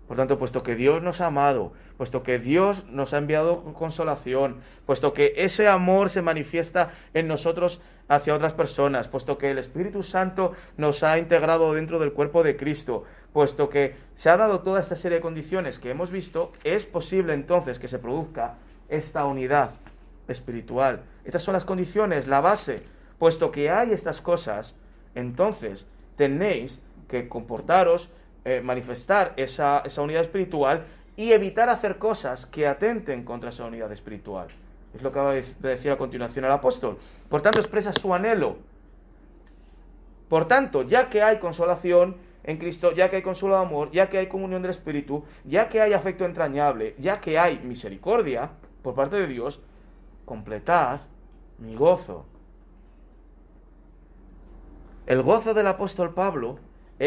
Por 0.07 0.17
tanto, 0.17 0.37
puesto 0.37 0.63
que 0.63 0.75
Dios 0.75 1.01
nos 1.01 1.21
ha 1.21 1.27
amado, 1.27 1.71
puesto 1.97 2.23
que 2.23 2.37
Dios 2.37 2.85
nos 2.89 3.13
ha 3.13 3.19
enviado 3.19 3.63
consolación, 3.73 4.57
puesto 4.85 5.13
que 5.13 5.33
ese 5.37 5.67
amor 5.67 6.09
se 6.09 6.21
manifiesta 6.21 6.91
en 7.13 7.27
nosotros 7.27 7.81
hacia 8.09 8.35
otras 8.35 8.53
personas, 8.53 9.07
puesto 9.07 9.37
que 9.37 9.51
el 9.51 9.57
Espíritu 9.57 10.03
Santo 10.03 10.53
nos 10.77 11.03
ha 11.03 11.17
integrado 11.17 11.73
dentro 11.73 11.99
del 11.99 12.11
cuerpo 12.11 12.43
de 12.43 12.57
Cristo, 12.57 13.05
puesto 13.31 13.69
que 13.69 13.95
se 14.17 14.29
ha 14.29 14.37
dado 14.37 14.59
toda 14.59 14.81
esta 14.81 14.95
serie 14.95 15.17
de 15.17 15.21
condiciones 15.21 15.79
que 15.79 15.89
hemos 15.89 16.11
visto, 16.11 16.51
es 16.63 16.85
posible 16.85 17.33
entonces 17.33 17.79
que 17.79 17.87
se 17.87 17.99
produzca 17.99 18.55
esta 18.89 19.25
unidad 19.25 19.71
espiritual. 20.27 21.01
Estas 21.25 21.43
son 21.43 21.53
las 21.53 21.65
condiciones, 21.65 22.27
la 22.27 22.41
base. 22.41 22.83
Puesto 23.19 23.51
que 23.51 23.69
hay 23.69 23.91
estas 23.91 24.21
cosas, 24.21 24.75
entonces 25.15 25.87
tenéis 26.17 26.81
que 27.07 27.27
comportaros 27.29 28.09
eh, 28.45 28.61
manifestar 28.61 29.33
esa, 29.37 29.81
esa 29.85 30.01
unidad 30.01 30.23
espiritual 30.23 30.85
y 31.15 31.31
evitar 31.31 31.69
hacer 31.69 31.97
cosas 31.97 32.45
que 32.45 32.67
atenten 32.67 33.23
contra 33.23 33.49
esa 33.49 33.65
unidad 33.65 33.91
espiritual. 33.91 34.47
Es 34.93 35.01
lo 35.01 35.11
que 35.11 35.19
va 35.19 35.31
a 35.31 35.33
decir 35.33 35.91
a 35.91 35.97
continuación 35.97 36.45
el 36.45 36.51
apóstol. 36.51 36.97
Por 37.29 37.41
tanto, 37.41 37.59
expresa 37.59 37.93
su 37.93 38.13
anhelo. 38.13 38.57
Por 40.29 40.47
tanto, 40.47 40.83
ya 40.83 41.09
que 41.09 41.21
hay 41.21 41.39
consolación 41.39 42.17
en 42.43 42.57
Cristo, 42.57 42.91
ya 42.91 43.09
que 43.09 43.17
hay 43.17 43.21
consuelo 43.21 43.55
de 43.55 43.61
amor, 43.61 43.91
ya 43.91 44.09
que 44.09 44.17
hay 44.17 44.27
comunión 44.27 44.61
del 44.61 44.71
Espíritu, 44.71 45.23
ya 45.45 45.69
que 45.69 45.81
hay 45.81 45.93
afecto 45.93 46.25
entrañable, 46.25 46.95
ya 46.99 47.21
que 47.21 47.39
hay 47.39 47.59
misericordia 47.59 48.51
por 48.81 48.95
parte 48.95 49.15
de 49.15 49.27
Dios, 49.27 49.61
completad 50.25 51.01
mi 51.57 51.75
gozo. 51.75 52.25
El 55.05 55.21
gozo 55.21 55.53
del 55.53 55.67
apóstol 55.67 56.13
Pablo 56.13 56.59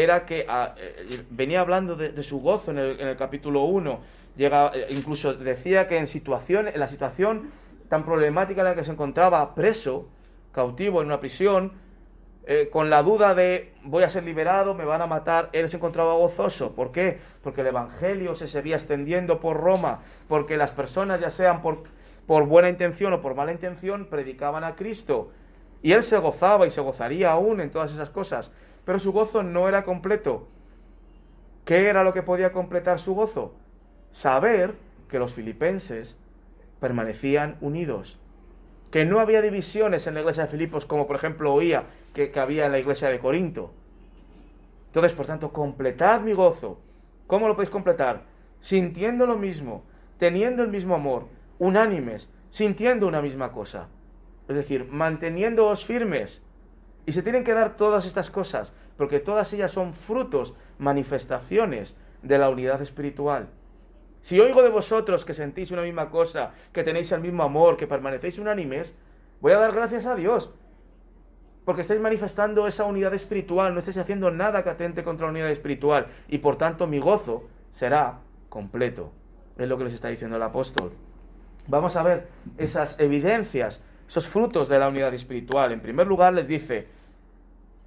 era 0.03 0.25
que 0.25 0.45
ah, 0.47 0.75
eh, 0.77 1.23
venía 1.29 1.61
hablando 1.61 1.95
de, 1.95 2.21
su 2.23 2.39
gozo 2.39 2.71
en 2.71 2.77
el, 2.77 3.17
capítulo 3.17 3.63
1, 3.63 3.99
llega, 4.35 4.71
eh, 4.73 4.87
incluso 4.89 5.33
decía 5.33 5.87
que 5.87 5.97
en, 5.97 6.07
situación, 6.07 6.67
en 6.67 6.79
la 6.79 6.87
situación 6.87 7.51
tan 7.89 8.05
problemática 8.05 8.61
en 8.61 8.67
la 8.67 8.75
que 8.75 8.85
se 8.85 8.91
encontraba 8.91 9.55
preso, 9.55 10.07
cautivo 10.51 11.01
en 11.01 11.07
una 11.07 11.19
prisión, 11.19 11.73
eh, 12.45 12.69
con 12.71 12.89
la 12.89 13.01
duda 13.01 13.33
de 13.33 13.73
voy 13.83 14.03
a 14.03 14.09
ser 14.09 14.23
liberado, 14.23 14.73
me 14.73 14.85
van 14.85 15.01
a 15.01 15.07
matar, 15.07 15.49
él 15.51 15.67
se 15.69 15.77
encontraba 15.77 16.13
gozoso. 16.13 16.73
¿Por 16.73 16.91
qué? 16.91 17.19
Porque 17.43 17.61
el 17.61 17.67
Evangelio 17.67 18.35
se 18.35 18.47
seguía 18.47 18.75
extendiendo 18.75 19.39
por 19.39 19.57
Roma, 19.57 20.01
porque 20.27 20.57
las 20.57 20.71
personas, 20.71 21.19
ya 21.19 21.31
sean 21.31 21.61
por, 21.61 21.83
por 22.25 22.45
buena 22.45 22.69
intención 22.69 23.13
o 23.13 23.21
por 23.21 23.35
mala 23.35 23.51
intención, 23.51 24.05
predicaban 24.05 24.63
a 24.63 24.75
Cristo. 24.75 25.31
Y 25.81 25.91
él 25.93 26.03
se 26.03 26.17
gozaba 26.17 26.67
y 26.67 26.71
se 26.71 26.81
gozaría 26.81 27.31
aún 27.31 27.61
en 27.61 27.69
todas 27.69 27.93
esas 27.93 28.09
cosas 28.09 28.51
pero 28.87 28.99
su 28.99 29.11
gozo 29.11 29.43
no 29.43 29.67
era 29.67 29.83
completo. 29.83 30.47
¿Qué 31.65 31.89
era 31.89 32.05
lo 32.05 32.13
que 32.13 32.23
podía 32.23 32.53
completar 32.53 33.01
su 33.01 33.13
gozo? 33.13 33.53
Saber 34.13 34.75
que 35.09 35.19
los 35.19 35.33
filipenses 35.33 36.17
permanecían 36.79 37.57
unidos, 37.59 38.17
que 38.89 39.03
no 39.03 39.19
había 39.19 39.41
divisiones 39.41 40.07
en 40.07 40.13
la 40.13 40.21
iglesia 40.21 40.43
de 40.43 40.51
Filipos 40.51 40.85
como 40.85 41.05
por 41.05 41.17
ejemplo 41.17 41.53
oía 41.53 41.83
que, 42.13 42.31
que 42.31 42.39
había 42.39 42.67
en 42.67 42.71
la 42.71 42.79
iglesia 42.79 43.09
de 43.09 43.19
Corinto. 43.19 43.73
Entonces, 44.85 45.11
por 45.11 45.25
tanto, 45.25 45.51
completad 45.51 46.21
mi 46.21 46.31
gozo. 46.31 46.79
¿Cómo 47.27 47.49
lo 47.49 47.55
podéis 47.55 47.69
completar? 47.69 48.23
Sintiendo 48.61 49.25
lo 49.25 49.37
mismo, 49.37 49.83
teniendo 50.17 50.63
el 50.63 50.69
mismo 50.69 50.95
amor, 50.95 51.27
unánimes, 51.59 52.31
sintiendo 52.51 53.05
una 53.05 53.21
misma 53.21 53.51
cosa. 53.51 53.89
Es 54.47 54.55
decir, 54.55 54.85
manteniéndoos 54.89 55.83
firmes, 55.83 56.46
y 57.07 57.13
se 57.13 57.23
tienen 57.23 57.45
que 57.45 57.53
dar 57.53 57.77
todas 57.77 58.05
estas 58.05 58.29
cosas, 58.29 58.73
porque 58.97 59.19
todas 59.19 59.51
ellas 59.53 59.71
son 59.71 59.93
frutos, 59.93 60.53
manifestaciones 60.77 61.97
de 62.21 62.37
la 62.37 62.49
unidad 62.49 62.81
espiritual. 62.81 63.47
Si 64.19 64.37
oigo 64.41 64.61
de 64.61 64.69
vosotros 64.69 65.23
que 65.23 65.33
sentís 65.33 65.71
una 65.71 65.83
misma 65.83 66.09
cosa, 66.09 66.51
que 66.73 66.83
tenéis 66.83 67.13
el 67.13 67.21
mismo 67.21 67.43
amor, 67.43 67.77
que 67.77 67.87
permanecéis 67.87 68.39
unánimes, 68.39 68.93
voy 69.39 69.53
a 69.53 69.57
dar 69.57 69.71
gracias 69.71 70.05
a 70.05 70.15
Dios. 70.15 70.53
Porque 71.63 71.81
estáis 71.81 72.01
manifestando 72.01 72.67
esa 72.67 72.83
unidad 72.83 73.13
espiritual, 73.13 73.73
no 73.73 73.79
estáis 73.79 73.97
haciendo 73.97 74.29
nada 74.29 74.63
que 74.63 74.69
atente 74.69 75.05
contra 75.05 75.27
la 75.27 75.31
unidad 75.31 75.49
espiritual. 75.49 76.07
Y 76.27 76.39
por 76.39 76.57
tanto 76.57 76.87
mi 76.87 76.99
gozo 76.99 77.47
será 77.71 78.19
completo. 78.49 79.13
Es 79.57 79.69
lo 79.69 79.77
que 79.77 79.85
les 79.85 79.93
está 79.93 80.09
diciendo 80.09 80.35
el 80.35 80.43
apóstol. 80.43 80.91
Vamos 81.67 81.95
a 81.95 82.03
ver 82.03 82.27
esas 82.57 82.99
evidencias, 82.99 83.81
esos 84.09 84.27
frutos 84.27 84.67
de 84.67 84.77
la 84.77 84.89
unidad 84.89 85.13
espiritual. 85.13 85.71
En 85.71 85.79
primer 85.79 86.05
lugar 86.05 86.33
les 86.33 86.49
dice, 86.49 86.96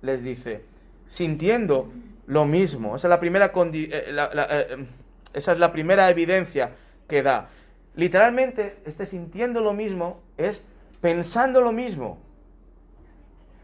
les 0.02 0.22
dice, 0.22 0.64
sintiendo 1.08 1.90
lo 2.26 2.44
mismo. 2.44 2.96
Esa 2.96 3.08
es 3.08 3.10
la 3.10 3.20
primera, 3.20 3.46
eh, 3.46 4.04
eh, 4.06 4.86
esa 5.34 5.52
es 5.52 5.58
la 5.58 5.72
primera 5.72 6.08
evidencia 6.10 6.70
que 7.08 7.22
da. 7.22 7.48
Literalmente, 7.96 8.76
este 8.86 9.04
sintiendo 9.06 9.60
lo 9.60 9.72
mismo 9.72 10.20
es 10.38 10.66
pensando 11.00 11.60
lo 11.60 11.72
mismo. 11.72 12.18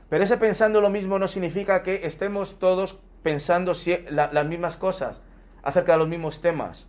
Pero 0.08 0.24
ese 0.24 0.36
pensando 0.36 0.80
lo 0.80 0.90
mismo 0.90 1.18
no 1.18 1.28
significa 1.28 1.82
que 1.82 2.06
estemos 2.06 2.58
todos 2.58 3.00
pensando 3.22 3.72
las 4.10 4.46
mismas 4.46 4.76
cosas 4.76 5.20
acerca 5.62 5.92
de 5.92 5.98
los 5.98 6.08
mismos 6.08 6.40
temas. 6.40 6.88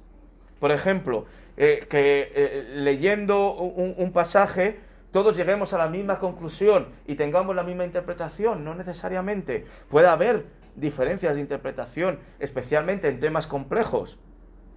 Por 0.59 0.71
ejemplo, 0.71 1.25
eh, 1.57 1.87
que 1.89 2.65
leyendo 2.75 3.53
un 3.53 4.11
pasaje 4.11 4.86
todos 5.17 5.35
lleguemos 5.35 5.73
a 5.73 5.79
la 5.79 5.87
misma 5.87 6.19
conclusión 6.19 6.89
y 7.07 7.15
tengamos 7.15 7.55
la 7.55 7.63
misma 7.63 7.85
interpretación, 7.85 8.63
no 8.63 8.75
necesariamente. 8.75 9.65
Puede 9.89 10.07
haber 10.07 10.45
diferencias 10.75 11.33
de 11.33 11.41
interpretación, 11.41 12.19
especialmente 12.37 13.07
en 13.07 13.19
temas 13.19 13.47
complejos, 13.47 14.19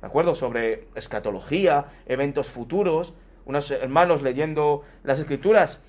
¿de 0.00 0.06
acuerdo? 0.06 0.34
Sobre 0.34 0.88
escatología, 0.94 1.88
eventos 2.06 2.48
futuros. 2.48 3.12
Unos 3.44 3.70
hermanos 3.70 4.22
leyendo 4.22 4.82
las 5.02 5.20
escrituras 5.20 5.82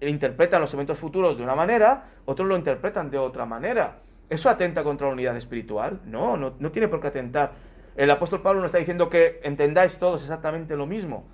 interpretan 0.00 0.62
los 0.62 0.72
eventos 0.72 0.98
futuros 0.98 1.36
de 1.36 1.42
una 1.42 1.54
manera, 1.54 2.06
otros 2.24 2.48
lo 2.48 2.56
interpretan 2.56 3.10
de 3.10 3.18
otra 3.18 3.44
manera. 3.44 3.98
¿Eso 4.30 4.48
atenta 4.48 4.84
contra 4.84 5.08
la 5.08 5.12
unidad 5.12 5.36
espiritual? 5.36 6.00
No, 6.06 6.38
no, 6.38 6.54
no 6.58 6.72
tiene 6.72 6.88
por 6.88 7.02
qué 7.02 7.08
atentar. 7.08 7.52
El 7.94 8.10
apóstol 8.10 8.40
Pablo 8.40 8.60
no 8.60 8.66
está 8.66 8.78
diciendo 8.78 9.10
que 9.10 9.40
entendáis 9.42 9.98
todos 9.98 10.22
exactamente 10.22 10.76
lo 10.76 10.86
mismo. 10.86 11.26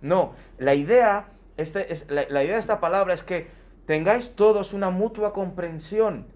No, 0.00 0.32
la 0.56 0.74
idea 0.74 1.26
este 1.56 1.92
es, 1.92 2.10
la, 2.10 2.22
idea 2.42 2.54
de 2.54 2.60
esta 2.60 2.80
palabra 2.80 3.14
es 3.14 3.22
que 3.22 3.48
tengáis 3.86 4.34
todos 4.34 4.72
una 4.72 4.90
mutua 4.90 5.32
comprensión, 5.32 6.26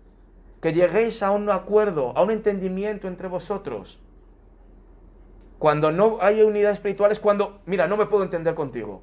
que 0.61 0.73
lleguéis 0.73 1.23
a 1.23 1.31
un 1.31 1.51
acuerdo, 1.51 2.17
a 2.17 2.23
un 2.23 2.31
entendimiento 2.31 3.09
entre 3.09 3.29
vosotros. 3.29 4.01
Cuando 5.59 5.91
no 5.91 6.19
hay 6.21 6.43
unidad 6.43 6.73
espiritual 6.73 7.13
es 7.13 7.21
cuando, 7.21 7.61
mira, 7.67 7.87
no 7.87 7.97
me 7.97 8.07
puedo 8.07 8.25
entender 8.25 8.55
contigo. 8.55 9.03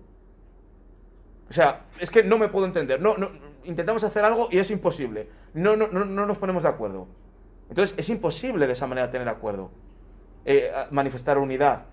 O 1.49 1.53
sea, 1.53 1.85
es 1.99 2.11
que 2.11 2.23
no 2.23 2.37
me 2.37 2.49
puedo 2.49 2.65
entender. 2.65 3.01
No, 3.01 3.17
no, 3.17 3.29
intentamos 3.63 4.03
hacer 4.03 4.23
algo 4.23 4.47
y 4.51 4.59
es 4.59 4.69
imposible. 4.71 5.29
No, 5.53 5.75
no, 5.75 5.87
no, 5.87 6.05
no 6.05 6.25
nos 6.25 6.37
ponemos 6.37 6.63
de 6.63 6.69
acuerdo. 6.69 7.07
Entonces 7.69 7.97
es 7.97 8.09
imposible 8.09 8.67
de 8.67 8.73
esa 8.73 8.87
manera 8.87 9.09
tener 9.09 9.27
acuerdo, 9.27 9.71
eh, 10.45 10.71
manifestar 10.91 11.37
unidad. 11.37 11.85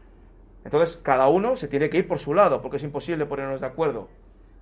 Entonces, 0.65 0.97
cada 1.03 1.29
uno 1.29 1.57
se 1.57 1.69
tiene 1.69 1.91
que 1.91 1.99
ir 1.99 2.09
por 2.09 2.19
su 2.19 2.35
lado, 2.35 2.61
porque 2.61 2.77
es 2.77 2.85
imposible 2.85 3.27
ponernos 3.27 3.61
de 3.61 3.67
acuerdo. 3.67 4.09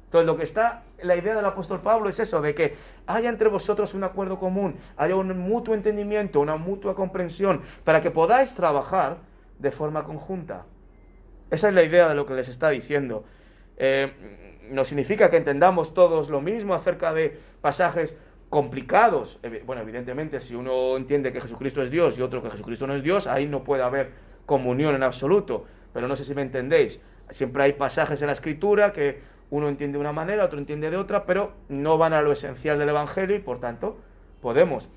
Entonces, 0.05 0.27
lo 0.27 0.37
que 0.37 0.45
está, 0.45 0.85
la 1.03 1.17
idea 1.17 1.35
del 1.35 1.45
apóstol 1.45 1.81
Pablo 1.83 2.09
es 2.09 2.19
eso, 2.19 2.41
de 2.41 2.55
que 2.55 2.77
haya 3.07 3.29
entre 3.29 3.49
vosotros 3.49 3.93
un 3.95 4.05
acuerdo 4.05 4.39
común, 4.39 4.77
haya 4.97 5.17
un 5.17 5.37
mutuo 5.39 5.75
entendimiento, 5.75 6.41
una 6.41 6.57
mutua 6.57 6.95
comprensión, 6.95 7.63
para 7.85 8.01
que 8.01 8.11
podáis 8.11 8.55
trabajar 8.55 9.19
de 9.59 9.71
forma 9.71 10.05
conjunta. 10.05 10.65
Esa 11.51 11.69
es 11.69 11.75
la 11.75 11.83
idea 11.83 12.09
de 12.09 12.15
lo 12.15 12.27
que 12.27 12.35
les 12.35 12.49
está 12.49 12.71
diciendo. 12.71 13.25
Eh, 13.77 14.13
no 14.71 14.85
significa 14.85 15.31
que 15.31 15.37
entendamos 15.37 15.95
todos 15.95 16.31
lo 16.31 16.41
mismo 16.41 16.75
acerca 16.75 17.13
de 17.13 17.39
pasajes 17.61 18.17
complicados. 18.49 19.39
Bueno, 19.67 19.83
evidentemente, 19.83 20.41
si 20.41 20.55
uno 20.55 20.97
entiende 20.97 21.33
que 21.33 21.41
Jesucristo 21.41 21.83
es 21.83 21.91
Dios 21.91 22.19
y 22.19 22.23
otro 22.23 22.43
que 22.43 22.51
Jesucristo 22.51 22.87
no 22.87 22.95
es 22.95 23.03
Dios, 23.03 23.27
ahí 23.27 23.47
no 23.47 23.65
puede 23.65 23.83
haber 23.83 24.13
comunión 24.47 24.95
en 24.95 25.03
absoluto. 25.03 25.67
Pero 25.92 26.09
no 26.09 26.16
sé 26.16 26.24
si 26.24 26.35
me 26.35 26.42
entendéis. 26.42 27.01
Siempre 27.31 27.62
hay 27.62 27.72
pasajes 27.74 28.20
en 28.22 28.29
la 28.29 28.33
escritura 28.33 28.92
que 28.92 29.20
uno 29.51 29.68
entiende 29.68 29.96
de 29.96 30.01
una 30.01 30.12
manera, 30.12 30.44
otro 30.44 30.59
entiende 30.59 30.90
de 30.90 30.96
otra, 30.96 31.24
pero 31.24 31.53
no 31.68 31.98
van 31.98 32.12
a 32.12 32.22
lo 32.22 32.33
esencial 32.33 32.79
del 32.79 32.90
Evangelio 32.90 33.37
y 33.37 33.40
por 33.40 33.61
tanto 33.61 33.98
podemos 34.40 34.88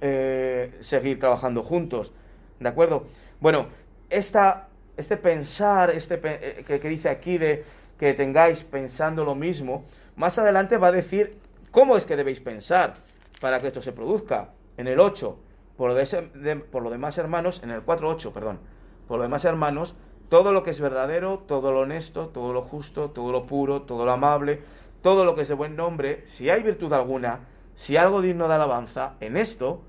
eh, 0.00 0.76
seguir 0.80 1.18
trabajando 1.18 1.62
juntos. 1.62 2.12
¿De 2.60 2.68
acuerdo? 2.68 3.06
Bueno, 3.40 3.66
esta, 4.10 4.68
este 4.96 5.16
pensar, 5.16 5.90
este 5.90 6.20
eh, 6.22 6.64
que, 6.66 6.88
dice 6.88 7.08
aquí 7.08 7.38
de 7.38 7.64
que 7.98 8.14
tengáis 8.14 8.62
pensando 8.64 9.24
lo 9.24 9.34
mismo, 9.34 9.84
más 10.16 10.38
adelante 10.38 10.76
va 10.76 10.88
a 10.88 10.92
decir 10.92 11.38
cómo 11.70 11.96
es 11.96 12.04
que 12.04 12.16
debéis 12.16 12.40
pensar 12.40 12.94
para 13.40 13.60
que 13.60 13.68
esto 13.68 13.82
se 13.82 13.92
produzca. 13.92 14.50
En 14.76 14.86
el 14.86 15.00
8, 15.00 15.36
por 15.76 15.90
lo, 15.90 15.94
de, 15.96 16.56
por 16.56 16.82
lo 16.82 16.90
demás 16.90 17.18
hermanos, 17.18 17.60
en 17.64 17.70
el 17.70 17.84
4.8, 17.84 18.32
perdón, 18.32 18.60
por 19.08 19.18
lo 19.18 19.24
demás 19.24 19.44
hermanos, 19.44 19.96
todo 20.28 20.52
lo 20.52 20.62
que 20.62 20.70
es 20.70 20.80
verdadero, 20.80 21.38
todo 21.46 21.72
lo 21.72 21.80
honesto, 21.80 22.28
todo 22.28 22.52
lo 22.52 22.62
justo, 22.62 23.10
todo 23.10 23.32
lo 23.32 23.46
puro, 23.46 23.82
todo 23.82 24.04
lo 24.04 24.12
amable, 24.12 24.60
todo 25.02 25.24
lo 25.24 25.34
que 25.34 25.42
es 25.42 25.48
de 25.48 25.54
buen 25.54 25.76
nombre, 25.76 26.22
si 26.26 26.50
hay 26.50 26.62
virtud 26.62 26.92
alguna, 26.92 27.40
si 27.74 27.96
algo 27.96 28.20
digno 28.20 28.48
de 28.48 28.54
alabanza, 28.54 29.14
en 29.20 29.36
esto, 29.36 29.82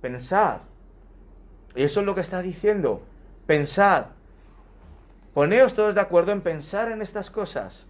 pensad. 0.00 0.58
Y 1.76 1.82
eso 1.82 2.00
es 2.00 2.06
lo 2.06 2.14
que 2.14 2.22
está 2.22 2.42
diciendo. 2.42 3.02
Pensad. 3.46 4.06
Poneos 5.34 5.74
todos 5.74 5.94
de 5.94 6.00
acuerdo 6.00 6.32
en 6.32 6.40
pensar 6.40 6.90
en 6.90 7.02
estas 7.02 7.30
cosas. 7.30 7.86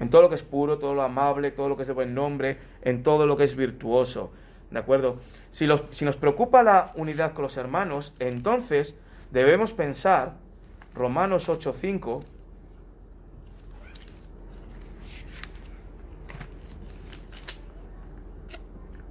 En 0.00 0.10
todo 0.10 0.22
lo 0.22 0.28
que 0.28 0.34
es 0.34 0.42
puro, 0.42 0.78
todo 0.78 0.94
lo 0.94 1.02
amable, 1.02 1.52
todo 1.52 1.68
lo 1.68 1.76
que 1.76 1.82
es 1.82 1.88
de 1.88 1.94
buen 1.94 2.14
nombre, 2.14 2.58
en 2.82 3.02
todo 3.02 3.26
lo 3.26 3.36
que 3.36 3.44
es 3.44 3.54
virtuoso. 3.54 4.32
¿De 4.70 4.78
acuerdo? 4.78 5.18
Si, 5.52 5.66
si 5.90 6.04
nos 6.04 6.16
preocupa 6.16 6.62
la 6.62 6.92
unidad 6.96 7.34
con 7.34 7.44
los 7.44 7.56
hermanos, 7.56 8.14
entonces 8.18 8.98
debemos 9.32 9.72
pensar, 9.72 10.34
Romanos 10.94 11.48
8:5, 11.48 12.20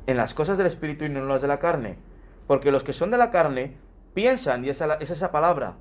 en 0.06 0.18
las 0.18 0.34
cosas 0.34 0.58
del 0.58 0.68
Espíritu 0.68 1.06
y 1.06 1.10
no 1.10 1.20
en 1.20 1.28
las 1.28 1.42
de 1.42 1.48
la 1.48 1.60
carne. 1.60 1.98
Porque 2.48 2.72
los 2.72 2.84
que 2.84 2.94
son 2.94 3.12
de 3.12 3.18
la 3.18 3.32
carne 3.32 3.78
piensan, 4.14 4.64
y 4.64 4.70
esa 4.70 4.96
es 4.96 5.10
esa 5.10 5.32
palabra, 5.32 5.78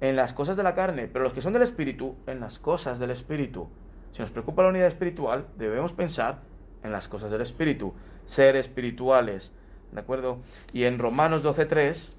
en 0.00 0.14
las 0.14 0.32
cosas 0.32 0.56
de 0.56 0.62
la 0.62 0.74
carne, 0.74 1.08
pero 1.08 1.24
los 1.24 1.32
que 1.32 1.42
son 1.42 1.52
del 1.52 1.62
Espíritu, 1.62 2.16
en 2.26 2.40
las 2.40 2.58
cosas 2.58 2.98
del 2.98 3.10
Espíritu. 3.10 3.68
Si 4.12 4.22
nos 4.22 4.30
preocupa 4.30 4.62
la 4.62 4.68
unidad 4.68 4.88
espiritual, 4.88 5.46
debemos 5.56 5.92
pensar 5.92 6.40
en 6.82 6.92
las 6.92 7.08
cosas 7.08 7.30
del 7.30 7.40
Espíritu, 7.40 7.94
ser 8.26 8.56
espirituales. 8.56 9.52
¿De 9.90 10.00
acuerdo? 10.00 10.38
Y 10.72 10.84
en 10.84 10.98
Romanos 10.98 11.42
12.3, 11.42 12.14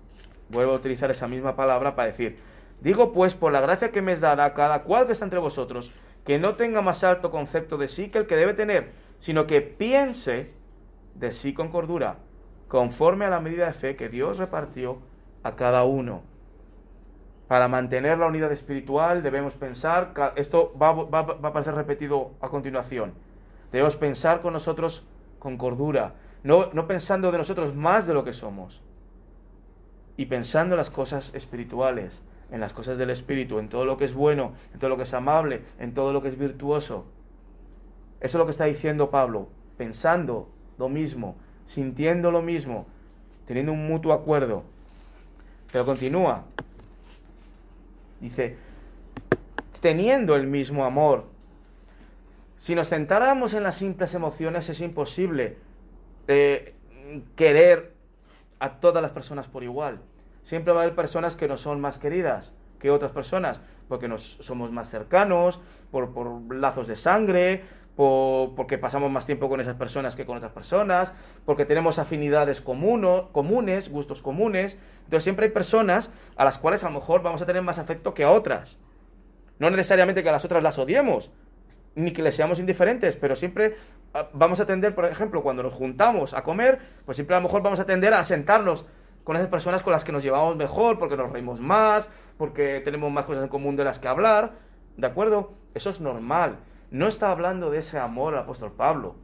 vuelvo 0.50 0.74
a 0.74 0.76
utilizar 0.76 1.12
esa 1.12 1.28
misma 1.28 1.56
palabra 1.56 1.96
para 1.96 2.10
decir, 2.10 2.38
digo 2.82 3.14
pues 3.14 3.34
por 3.34 3.52
la 3.52 3.62
gracia 3.62 3.92
que 3.92 4.02
me 4.02 4.14
es 4.14 4.22
dada 4.22 4.46
a 4.46 4.54
cada 4.54 4.84
cual 4.84 5.06
que 5.06 5.14
está 5.14 5.26
entre 5.26 5.40
vosotros, 5.40 5.92
que 6.24 6.40
no 6.40 6.56
tenga 6.56 6.82
más 6.82 7.04
alto 7.04 7.32
concepto 7.32 7.78
de 7.78 7.90
sí 7.90 8.10
que 8.10 8.20
el 8.20 8.28
que 8.28 8.36
debe 8.36 8.54
tener, 8.54 8.92
sino 9.20 9.48
que 9.48 9.62
piense 9.62 10.54
de 11.16 11.32
sí 11.32 11.54
con 11.54 11.70
cordura, 11.70 12.18
conforme 12.68 13.26
a 13.26 13.30
la 13.30 13.40
medida 13.40 13.66
de 13.66 13.74
fe 13.74 13.96
que 13.96 14.10
Dios 14.10 14.38
repartió 14.38 15.00
a 15.44 15.56
cada 15.56 15.84
uno. 15.84 16.24
Para 17.48 17.70
mantener 17.70 18.18
la 18.18 18.28
unidad 18.28 18.52
espiritual 18.52 19.24
debemos 19.24 19.54
pensar, 19.54 20.14
esto 20.36 20.74
va, 20.80 20.92
va, 20.92 21.22
va 21.22 21.48
a 21.48 21.48
aparecer 21.48 21.76
repetido 21.76 22.32
a 22.42 22.50
continuación, 22.50 23.14
debemos 23.72 23.96
pensar 23.96 24.42
con 24.42 24.54
nosotros 24.54 25.08
con 25.40 25.58
cordura, 25.58 26.16
no, 26.44 26.72
no 26.74 26.88
pensando 26.88 27.32
de 27.32 27.38
nosotros 27.38 27.74
más 27.74 28.06
de 28.06 28.14
lo 28.14 28.24
que 28.24 28.34
somos, 28.34 28.84
y 30.18 30.26
pensando 30.26 30.76
en 30.76 30.80
las 30.80 30.90
cosas 30.90 31.34
espirituales, 31.36 32.22
en 32.52 32.60
las 32.60 32.74
cosas 32.74 32.98
del 32.98 33.12
espíritu, 33.12 33.60
en 33.60 33.70
todo 33.70 33.86
lo 33.86 33.98
que 33.98 34.06
es 34.06 34.14
bueno, 34.14 34.54
en 34.74 34.80
todo 34.80 34.90
lo 34.90 34.98
que 34.98 35.04
es 35.04 35.14
amable, 35.14 35.62
en 35.80 35.94
todo 35.94 36.12
lo 36.12 36.22
que 36.22 36.30
es 36.30 36.38
virtuoso. 36.38 37.06
Eso 38.20 38.38
es 38.38 38.40
lo 38.40 38.46
que 38.46 38.52
está 38.52 38.66
diciendo 38.66 39.12
Pablo, 39.12 39.48
pensando 39.78 40.50
lo 40.80 40.90
mismo, 40.90 41.36
sintiendo 41.68 42.32
lo 42.32 42.42
mismo, 42.42 42.88
teniendo 43.46 43.72
un 43.74 43.88
mutuo 43.88 44.14
acuerdo. 44.14 44.64
Pero 45.72 45.86
continúa. 45.86 46.46
Dice, 48.20 48.58
teniendo 49.82 50.36
el 50.36 50.48
mismo 50.48 50.84
amor. 50.84 51.26
Si 52.58 52.74
nos 52.74 52.90
centráramos 52.90 53.54
en 53.54 53.62
las 53.64 53.76
simples 53.76 54.16
emociones 54.16 54.68
es 54.70 54.82
imposible 54.82 55.58
eh, 56.28 56.74
querer 57.36 57.97
a 58.60 58.80
todas 58.80 59.02
las 59.02 59.12
personas 59.12 59.48
por 59.48 59.64
igual. 59.64 60.00
Siempre 60.44 60.74
va 60.74 60.82
a 60.82 60.84
haber 60.84 60.96
personas 60.96 61.36
que 61.36 61.48
no 61.48 61.58
son 61.58 61.82
más 61.82 62.00
queridas 62.00 62.56
que 62.80 62.92
otras 62.92 63.12
personas, 63.12 63.60
porque 63.88 64.08
nos 64.08 64.38
somos 64.40 64.72
más 64.72 64.90
cercanos, 64.90 65.60
por, 65.92 66.14
por 66.14 66.56
lazos 66.56 66.88
de 66.88 66.96
sangre, 66.96 67.64
porque 67.98 68.78
pasamos 68.78 69.10
más 69.10 69.26
tiempo 69.26 69.50
con 69.50 69.60
esas 69.60 69.76
personas 69.76 70.16
que 70.16 70.26
con 70.26 70.38
otras 70.38 70.52
personas, 70.52 71.12
porque 71.46 71.66
tenemos 71.66 71.98
afinidades 71.98 72.62
comunes, 72.62 73.90
gustos 73.90 74.22
comunes. 74.22 74.78
Entonces 75.06 75.24
siempre 75.24 75.48
hay 75.48 75.52
personas 75.52 76.12
a 76.36 76.46
las 76.46 76.60
cuales 76.60 76.84
a 76.84 76.90
lo 76.90 77.00
mejor 77.00 77.24
vamos 77.24 77.42
a 77.42 77.48
tener 77.48 77.64
más 77.64 77.80
afecto 77.80 78.14
que 78.14 78.24
a 78.24 78.32
otras. 78.32 78.78
No 79.58 79.72
necesariamente 79.72 80.22
que 80.22 80.30
a 80.30 80.34
las 80.34 80.46
otras 80.46 80.62
las 80.62 80.78
odiemos, 80.78 81.32
ni 81.98 82.14
que 82.14 82.22
les 82.22 82.36
seamos 82.36 82.60
indiferentes, 82.60 83.18
pero 83.18 83.36
siempre 83.36 83.76
ah, 84.14 84.30
vamos 84.34 84.60
a 84.60 84.66
tender, 84.66 84.96
por 84.96 85.06
ejemplo, 85.06 85.44
cuando 85.44 85.64
nos 85.64 85.74
juntamos 85.74 86.34
a 86.34 86.44
comer, 86.44 86.80
pues 87.06 87.18
siempre 87.18 87.36
a 87.36 87.40
lo 87.40 87.44
mejor 87.44 87.62
vamos 87.62 87.80
a 87.80 87.86
tender 87.86 88.14
a 88.14 88.24
sentarnos 88.24 88.86
con 89.24 89.36
esas 89.36 89.50
personas 89.50 89.84
con 89.84 89.92
las 89.92 90.06
que 90.06 90.14
nos 90.14 90.24
llevamos 90.24 90.56
mejor, 90.56 90.98
porque 90.98 91.18
nos 91.18 91.32
reímos 91.32 91.60
más, 91.60 92.10
porque 92.38 92.82
tenemos 92.86 93.12
más 93.12 93.26
cosas 93.26 93.44
en 93.44 93.50
común 93.50 93.76
de 93.76 93.84
las 93.84 94.00
que 94.00 94.08
hablar. 94.08 94.54
¿De 94.96 95.06
acuerdo? 95.06 95.52
Eso 95.74 95.90
es 95.90 96.00
normal 96.00 96.60
no 96.92 97.08
está 97.08 97.32
hablando 97.32 97.70
de 97.70 97.80
ese 97.80 98.00
amor 98.00 98.34
el 98.34 98.40
apóstol 98.40 98.72
Pablo. 98.72 99.16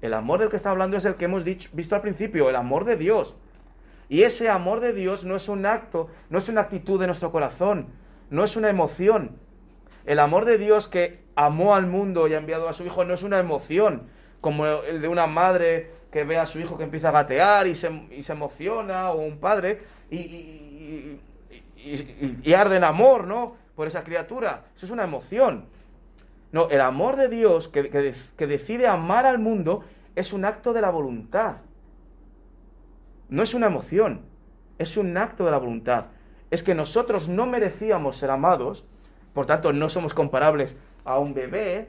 El 0.00 0.14
amor 0.14 0.40
del 0.40 0.48
que 0.48 0.56
está 0.56 0.70
hablando 0.70 0.96
es 0.96 1.04
el 1.04 1.14
que 1.14 1.26
hemos 1.26 1.44
dicho, 1.44 1.70
visto 1.72 1.94
al 1.94 2.00
principio, 2.00 2.50
el 2.50 2.56
amor 2.56 2.84
de 2.84 2.96
Dios. 2.96 3.36
Y 4.08 4.24
ese 4.24 4.48
amor 4.48 4.80
de 4.80 4.92
Dios 4.92 5.24
no 5.24 5.36
es 5.36 5.48
un 5.48 5.64
acto, 5.64 6.08
no 6.28 6.38
es 6.38 6.48
una 6.48 6.62
actitud 6.62 7.00
de 7.00 7.06
nuestro 7.06 7.30
corazón, 7.30 7.88
no 8.30 8.44
es 8.44 8.56
una 8.56 8.68
emoción. 8.68 9.38
El 10.04 10.18
amor 10.18 10.44
de 10.44 10.58
Dios 10.58 10.88
que 10.88 11.21
amó 11.34 11.74
al 11.74 11.86
mundo 11.86 12.28
y 12.28 12.34
ha 12.34 12.38
enviado 12.38 12.68
a 12.68 12.72
su 12.72 12.84
hijo 12.84 13.04
no 13.04 13.14
es 13.14 13.22
una 13.22 13.38
emoción, 13.38 14.04
como 14.40 14.66
el 14.66 15.00
de 15.00 15.08
una 15.08 15.26
madre 15.26 15.90
que 16.10 16.24
ve 16.24 16.38
a 16.38 16.46
su 16.46 16.60
hijo 16.60 16.76
que 16.76 16.84
empieza 16.84 17.08
a 17.08 17.12
gatear 17.12 17.66
y 17.66 17.74
se, 17.74 17.88
emociona, 18.28 19.10
o 19.10 19.20
un 19.22 19.38
padre, 19.38 19.80
y, 20.10 21.18
y 22.42 22.52
arde 22.52 22.76
en 22.76 22.84
amor, 22.84 23.26
¿no? 23.26 23.56
Por 23.74 23.86
esa 23.86 24.04
criatura. 24.04 24.64
Eso 24.76 24.86
es 24.86 24.92
una 24.92 25.04
emoción. 25.04 25.64
No, 26.52 26.68
el 26.68 26.82
amor 26.82 27.16
de 27.16 27.28
Dios 27.28 27.68
que, 27.68 27.88
que, 27.88 28.46
decide 28.46 28.86
amar 28.86 29.24
al 29.24 29.38
mundo 29.38 29.84
es 30.14 30.34
un 30.34 30.44
acto 30.44 30.74
de 30.74 30.82
la 30.82 30.90
voluntad. 30.90 31.56
No 33.30 33.42
es 33.42 33.54
una 33.54 33.68
emoción, 33.68 34.20
es 34.78 34.98
un 34.98 35.16
acto 35.16 35.46
de 35.46 35.50
la 35.50 35.56
voluntad. 35.56 36.06
Es 36.50 36.62
que 36.62 36.74
nosotros 36.74 37.30
no 37.30 37.46
merecíamos 37.46 38.18
ser 38.18 38.30
amados, 38.30 38.84
por 39.32 39.46
tanto 39.46 39.72
no 39.72 39.88
somos 39.88 40.12
comparables 40.12 40.76
a 41.04 41.18
un 41.18 41.34
bebé. 41.34 41.88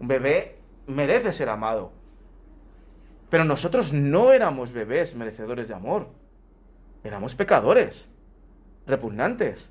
Un 0.00 0.08
bebé 0.08 0.58
merece 0.86 1.32
ser 1.32 1.48
amado. 1.48 1.92
Pero 3.30 3.44
nosotros 3.44 3.92
no 3.92 4.32
éramos 4.32 4.72
bebés 4.72 5.14
merecedores 5.14 5.68
de 5.68 5.74
amor. 5.74 6.08
Éramos 7.02 7.34
pecadores, 7.34 8.08
repugnantes. 8.86 9.70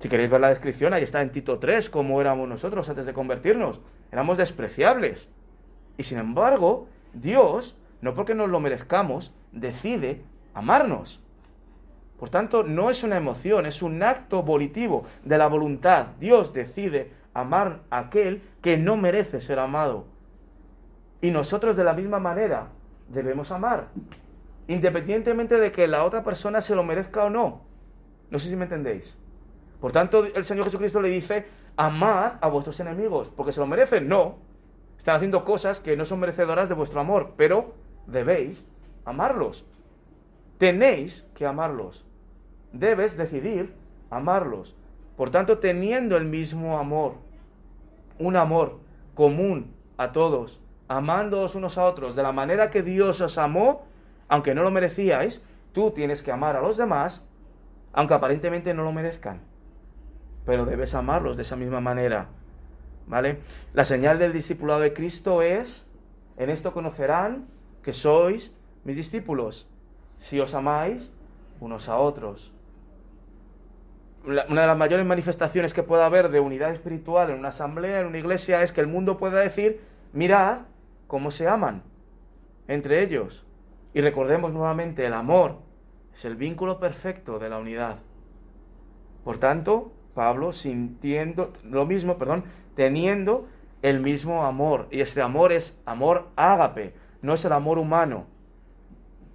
Si 0.00 0.08
queréis 0.08 0.30
ver 0.30 0.40
la 0.40 0.48
descripción, 0.48 0.92
ahí 0.92 1.04
está 1.04 1.22
en 1.22 1.30
Tito 1.30 1.58
3, 1.58 1.88
cómo 1.88 2.20
éramos 2.20 2.48
nosotros 2.48 2.88
antes 2.88 3.06
de 3.06 3.12
convertirnos. 3.12 3.80
Éramos 4.10 4.36
despreciables. 4.36 5.32
Y 5.96 6.04
sin 6.04 6.18
embargo, 6.18 6.88
Dios, 7.12 7.76
no 8.00 8.14
porque 8.14 8.34
nos 8.34 8.50
lo 8.50 8.58
merezcamos, 8.58 9.32
decide 9.52 10.24
amarnos. 10.54 11.22
Por 12.22 12.30
tanto, 12.30 12.62
no 12.62 12.88
es 12.88 13.02
una 13.02 13.16
emoción, 13.16 13.66
es 13.66 13.82
un 13.82 14.00
acto 14.00 14.44
volitivo 14.44 15.06
de 15.24 15.36
la 15.38 15.48
voluntad. 15.48 16.06
Dios 16.20 16.52
decide 16.52 17.10
amar 17.34 17.80
a 17.90 17.98
aquel 17.98 18.44
que 18.62 18.76
no 18.76 18.96
merece 18.96 19.40
ser 19.40 19.58
amado. 19.58 20.04
Y 21.20 21.32
nosotros 21.32 21.76
de 21.76 21.82
la 21.82 21.94
misma 21.94 22.20
manera 22.20 22.68
debemos 23.08 23.50
amar, 23.50 23.88
independientemente 24.68 25.58
de 25.58 25.72
que 25.72 25.88
la 25.88 26.04
otra 26.04 26.22
persona 26.22 26.62
se 26.62 26.76
lo 26.76 26.84
merezca 26.84 27.24
o 27.24 27.28
no. 27.28 27.62
No 28.30 28.38
sé 28.38 28.50
si 28.50 28.54
me 28.54 28.66
entendéis. 28.66 29.18
Por 29.80 29.90
tanto, 29.90 30.24
el 30.24 30.44
Señor 30.44 30.66
Jesucristo 30.66 31.00
le 31.00 31.08
dice, 31.08 31.48
amad 31.76 32.34
a 32.40 32.46
vuestros 32.46 32.78
enemigos, 32.78 33.32
porque 33.36 33.50
se 33.50 33.58
lo 33.58 33.66
merecen. 33.66 34.06
No, 34.06 34.36
están 34.96 35.16
haciendo 35.16 35.44
cosas 35.44 35.80
que 35.80 35.96
no 35.96 36.04
son 36.04 36.20
merecedoras 36.20 36.68
de 36.68 36.76
vuestro 36.76 37.00
amor, 37.00 37.32
pero 37.36 37.74
debéis 38.06 38.64
amarlos. 39.04 39.66
Tenéis 40.58 41.28
que 41.34 41.46
amarlos. 41.46 42.06
Debes 42.72 43.16
decidir 43.16 43.72
amarlos. 44.10 44.74
Por 45.16 45.30
tanto, 45.30 45.58
teniendo 45.58 46.16
el 46.16 46.24
mismo 46.24 46.78
amor, 46.78 47.14
un 48.18 48.36
amor 48.36 48.78
común 49.14 49.74
a 49.96 50.12
todos, 50.12 50.60
amándoos 50.88 51.54
unos 51.54 51.78
a 51.78 51.84
otros 51.84 52.16
de 52.16 52.22
la 52.22 52.32
manera 52.32 52.70
que 52.70 52.82
Dios 52.82 53.20
os 53.20 53.38
amó, 53.38 53.84
aunque 54.28 54.54
no 54.54 54.62
lo 54.62 54.70
merecíais, 54.70 55.42
tú 55.72 55.90
tienes 55.90 56.22
que 56.22 56.32
amar 56.32 56.56
a 56.56 56.62
los 56.62 56.76
demás 56.76 57.26
aunque 57.92 58.14
aparentemente 58.14 58.74
no 58.74 58.84
lo 58.84 58.92
merezcan. 58.92 59.40
Pero 60.46 60.64
debes 60.64 60.94
amarlos 60.94 61.36
de 61.36 61.42
esa 61.42 61.56
misma 61.56 61.80
manera. 61.80 62.28
¿Vale? 63.06 63.38
La 63.74 63.84
señal 63.84 64.18
del 64.18 64.32
discipulado 64.32 64.80
de 64.80 64.92
Cristo 64.92 65.42
es, 65.42 65.88
en 66.36 66.50
esto 66.50 66.72
conocerán 66.72 67.46
que 67.82 67.92
sois 67.92 68.54
mis 68.84 68.96
discípulos, 68.96 69.68
si 70.18 70.40
os 70.40 70.54
amáis 70.54 71.12
unos 71.60 71.88
a 71.88 71.98
otros. 71.98 72.52
Una 74.24 74.60
de 74.60 74.66
las 74.66 74.76
mayores 74.76 75.04
manifestaciones 75.04 75.74
que 75.74 75.82
pueda 75.82 76.06
haber 76.06 76.30
de 76.30 76.40
unidad 76.40 76.72
espiritual 76.72 77.30
en 77.30 77.38
una 77.38 77.48
asamblea, 77.48 78.00
en 78.00 78.06
una 78.06 78.18
iglesia, 78.18 78.62
es 78.62 78.72
que 78.72 78.80
el 78.80 78.86
mundo 78.86 79.18
pueda 79.18 79.40
decir, 79.40 79.80
mirad 80.12 80.60
cómo 81.06 81.30
se 81.30 81.48
aman 81.48 81.82
entre 82.68 83.02
ellos. 83.02 83.46
Y 83.94 84.00
recordemos 84.00 84.52
nuevamente, 84.52 85.04
el 85.06 85.14
amor 85.14 85.58
es 86.14 86.24
el 86.24 86.36
vínculo 86.36 86.78
perfecto 86.78 87.38
de 87.38 87.48
la 87.48 87.58
unidad. 87.58 87.98
Por 89.24 89.38
tanto, 89.38 89.92
Pablo 90.14 90.52
sintiendo 90.52 91.52
lo 91.64 91.86
mismo, 91.86 92.18
perdón, 92.18 92.44
teniendo 92.74 93.48
el 93.82 94.00
mismo 94.00 94.44
amor. 94.44 94.88
Y 94.90 95.00
este 95.00 95.22
amor 95.22 95.52
es 95.52 95.80
amor 95.84 96.28
ágape, 96.36 96.94
no 97.20 97.34
es 97.34 97.44
el 97.44 97.52
amor 97.52 97.78
humano. 97.78 98.26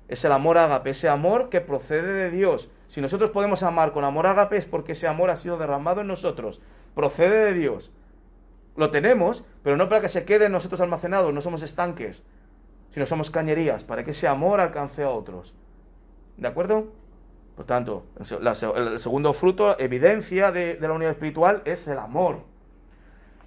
Es 0.08 0.24
el 0.24 0.32
amor 0.32 0.58
ágape, 0.58 0.92
ese 0.92 1.10
amor 1.10 1.50
que 1.50 1.62
procede 1.62 2.14
de 2.14 2.32
Dios. 2.32 2.72
Si 2.88 3.02
nosotros 3.02 3.32
podemos 3.32 3.64
amar 3.64 3.92
con 3.92 4.04
amor 4.04 4.28
ágape 4.28 4.58
es 4.58 4.66
porque 4.66 4.94
ese 4.94 5.08
amor 5.08 5.30
ha 5.30 5.36
sido 5.36 5.58
derramado 5.58 6.02
en 6.02 6.08
nosotros. 6.08 6.62
Procede 6.96 7.46
de 7.46 7.54
Dios. 7.54 7.92
Lo 8.76 8.92
tenemos, 8.92 9.44
pero 9.64 9.76
no 9.76 9.90
para 9.90 10.02
que 10.02 10.10
se 10.10 10.24
quede 10.24 10.46
en 10.46 10.52
nosotros 10.52 10.82
almacenado, 10.82 11.32
no 11.32 11.42
somos 11.42 11.64
estanques, 11.64 12.26
sino 12.90 13.06
somos 13.06 13.32
cañerías, 13.32 13.84
para 13.84 14.04
que 14.04 14.12
ese 14.12 14.28
amor 14.28 14.60
alcance 14.60 15.04
a 15.04 15.10
otros. 15.10 15.54
¿De 16.38 16.48
acuerdo? 16.48 16.88
Por 17.56 17.66
tanto, 17.66 18.06
el 18.20 19.00
segundo 19.00 19.34
fruto, 19.34 19.80
evidencia 19.80 20.52
de, 20.52 20.78
la 20.80 20.94
unidad 20.94 21.14
espiritual, 21.14 21.64
es 21.66 21.88
el 21.88 21.98
amor. 21.98 22.42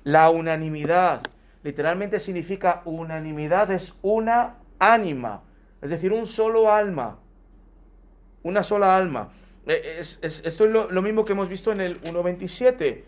La 0.02 0.30
unanimidad, 0.30 1.20
literalmente 1.62 2.18
significa 2.18 2.82
unanimidad, 2.84 3.70
es 3.70 3.96
una 4.02 4.56
ánima, 4.80 5.42
es 5.80 5.90
decir, 5.90 6.12
un 6.12 6.26
solo 6.26 6.72
alma, 6.72 7.18
una 8.42 8.62
sola 8.62 8.96
alma. 8.96 9.30
E, 9.66 10.00
esto 10.00 10.26
es 10.64 10.70
lo, 10.70 11.02
mismo 11.02 11.24
que 11.24 11.32
hemos 11.32 11.48
visto 11.48 11.72
en 11.72 11.80
el 11.80 12.00
1.27, 12.02 13.02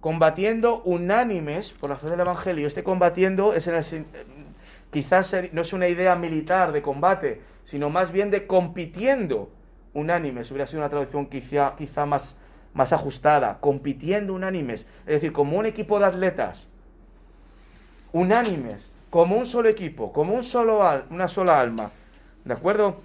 combatiendo 0.00 0.82
unánimes 0.82 1.72
por 1.72 1.90
la 1.90 1.96
fe 1.96 2.08
del 2.08 2.20
Evangelio. 2.20 2.66
Este 2.66 2.82
combatiendo 2.82 3.54
es 3.54 3.66
en 3.66 3.74
el, 3.74 4.04
quizás 4.90 5.34
no 5.52 5.62
es 5.62 5.72
una 5.72 5.88
idea 5.88 6.14
militar 6.16 6.72
de 6.72 6.82
combate, 6.82 7.40
sino 7.64 7.90
más 7.90 8.12
bien 8.12 8.30
de 8.30 8.46
compitiendo 8.46 9.50
unánimes, 9.94 10.50
hubiera 10.50 10.66
sido 10.66 10.80
una 10.80 10.88
traducción 10.88 11.26
quizá, 11.26 11.74
quizá 11.76 12.06
más, 12.06 12.36
más 12.74 12.92
ajustada, 12.92 13.58
compitiendo 13.60 14.34
unánimes, 14.34 14.86
es 15.00 15.14
decir, 15.14 15.32
como 15.32 15.58
un 15.58 15.66
equipo 15.66 15.98
de 15.98 16.06
atletas, 16.06 16.68
unánimes, 18.12 18.92
como 19.10 19.36
un 19.36 19.46
solo 19.46 19.68
equipo, 19.68 20.12
como 20.12 20.34
un 20.34 20.44
solo 20.44 20.80
una 21.10 21.28
sola 21.28 21.60
alma, 21.60 21.90
¿de 22.44 22.54
acuerdo? 22.54 23.00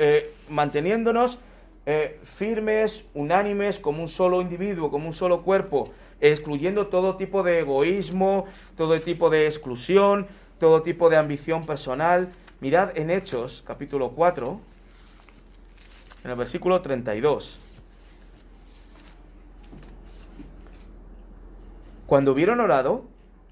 Eh, 0.00 0.32
manteniéndonos 0.48 1.40
eh, 1.84 2.20
firmes, 2.36 3.04
unánimes, 3.14 3.80
como 3.80 4.00
un 4.00 4.08
solo 4.08 4.40
individuo, 4.40 4.92
como 4.92 5.08
un 5.08 5.12
solo 5.12 5.42
cuerpo, 5.42 5.90
excluyendo 6.20 6.86
todo 6.86 7.16
tipo 7.16 7.42
de 7.42 7.60
egoísmo, 7.60 8.46
todo 8.76 9.00
tipo 9.00 9.28
de 9.28 9.46
exclusión, 9.46 10.28
todo 10.60 10.82
tipo 10.82 11.10
de 11.10 11.16
ambición 11.16 11.66
personal. 11.66 12.28
Mirad 12.60 12.96
en 12.96 13.10
Hechos, 13.10 13.64
capítulo 13.66 14.10
4, 14.10 14.60
en 16.22 16.30
el 16.30 16.36
versículo 16.36 16.80
32. 16.80 17.58
Cuando 22.06 22.32
hubieron 22.32 22.60
orado, 22.60 23.02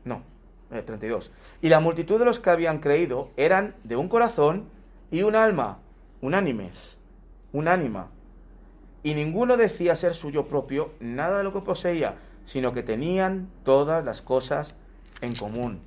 no, 0.04 0.22
32. 0.70 1.26
Eh, 1.26 1.30
y 1.62 1.68
la 1.70 1.80
multitud 1.80 2.20
de 2.20 2.24
los 2.24 2.38
que 2.38 2.50
habían 2.50 2.78
creído 2.78 3.30
eran 3.36 3.74
de 3.82 3.96
un 3.96 4.08
corazón 4.08 4.68
y 5.10 5.22
un 5.22 5.34
alma, 5.34 5.78
unánimes, 6.26 6.96
unánima. 7.52 8.08
Y 9.02 9.14
ninguno 9.14 9.56
decía 9.56 9.94
ser 9.94 10.14
suyo 10.14 10.46
propio 10.46 10.90
nada 10.98 11.38
de 11.38 11.44
lo 11.44 11.52
que 11.52 11.60
poseía, 11.60 12.16
sino 12.44 12.72
que 12.72 12.82
tenían 12.82 13.48
todas 13.64 14.04
las 14.04 14.22
cosas 14.22 14.74
en 15.20 15.34
común. 15.34 15.80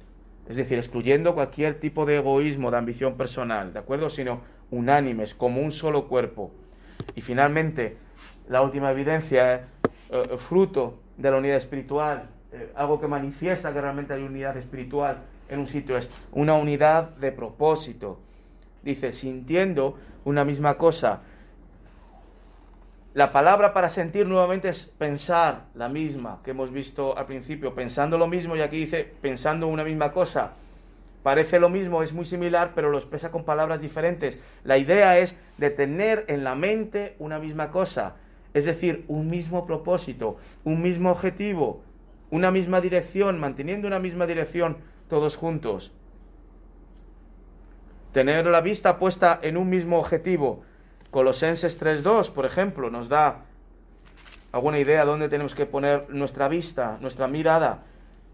Es 0.47 0.55
decir, 0.55 0.77
excluyendo 0.77 1.35
cualquier 1.35 1.79
tipo 1.79 2.05
de 2.05 2.17
egoísmo, 2.17 2.71
de 2.71 2.77
ambición 2.77 3.17
personal, 3.17 3.73
¿de 3.73 3.79
acuerdo? 3.79 4.09
Sino 4.09 4.41
unánimes, 4.71 5.35
como 5.35 5.61
un 5.61 5.71
solo 5.71 6.07
cuerpo. 6.07 6.51
Y 7.15 7.21
finalmente, 7.21 7.97
la 8.47 8.61
última 8.61 8.91
evidencia, 8.91 9.55
eh, 9.55 9.61
eh, 10.09 10.37
fruto 10.37 10.99
de 11.17 11.31
la 11.31 11.37
unidad 11.37 11.57
espiritual, 11.57 12.29
eh, 12.51 12.71
algo 12.75 12.99
que 12.99 13.07
manifiesta 13.07 13.73
que 13.73 13.81
realmente 13.81 14.13
hay 14.13 14.23
unidad 14.23 14.57
espiritual 14.57 15.19
en 15.49 15.59
un 15.59 15.67
sitio, 15.67 15.97
es 15.97 16.09
una 16.31 16.53
unidad 16.53 17.09
de 17.17 17.31
propósito. 17.31 18.19
Dice, 18.83 19.11
sintiendo 19.11 19.97
una 20.25 20.45
misma 20.45 20.77
cosa. 20.77 21.21
La 23.13 23.31
palabra 23.31 23.73
para 23.73 23.89
sentir 23.89 24.27
nuevamente 24.27 24.69
es 24.69 24.85
pensar 24.85 25.65
la 25.73 25.89
misma 25.89 26.39
que 26.43 26.51
hemos 26.51 26.71
visto 26.71 27.17
al 27.17 27.25
principio, 27.25 27.73
pensando 27.73 28.17
lo 28.17 28.27
mismo 28.27 28.55
y 28.55 28.61
aquí 28.61 28.77
dice 28.77 29.11
pensando 29.21 29.67
una 29.67 29.83
misma 29.83 30.11
cosa. 30.11 30.53
Parece 31.23 31.59
lo 31.59 31.69
mismo, 31.69 32.01
es 32.01 32.13
muy 32.13 32.25
similar, 32.25 32.71
pero 32.75 32.91
lo 32.91 32.97
expresa 32.97 33.31
con 33.31 33.43
palabras 33.43 33.81
diferentes. 33.81 34.39
La 34.63 34.77
idea 34.77 35.17
es 35.19 35.35
de 35.57 35.69
tener 35.69 36.23
en 36.27 36.43
la 36.43 36.55
mente 36.55 37.15
una 37.19 37.39
misma 37.39 37.71
cosa, 37.71 38.15
es 38.53 38.65
decir, 38.65 39.03
un 39.07 39.29
mismo 39.29 39.65
propósito, 39.67 40.37
un 40.63 40.81
mismo 40.81 41.11
objetivo, 41.11 41.83
una 42.31 42.51
misma 42.51 42.79
dirección, 42.79 43.39
manteniendo 43.39 43.87
una 43.87 43.99
misma 43.99 44.27
dirección 44.27 44.77
todos 45.09 45.35
juntos. 45.35 45.91
Tener 48.13 48.45
la 48.45 48.61
vista 48.61 48.97
puesta 48.97 49.39
en 49.41 49.57
un 49.57 49.69
mismo 49.69 49.99
objetivo. 49.99 50.63
Colosenses 51.11 51.79
3.2, 51.79 52.31
por 52.31 52.45
ejemplo, 52.45 52.89
nos 52.89 53.09
da 53.09 53.41
alguna 54.51 54.79
idea 54.79 55.01
de 55.01 55.05
dónde 55.05 55.29
tenemos 55.29 55.55
que 55.55 55.65
poner 55.65 56.09
nuestra 56.09 56.47
vista, 56.47 56.97
nuestra 57.01 57.27
mirada. 57.27 57.83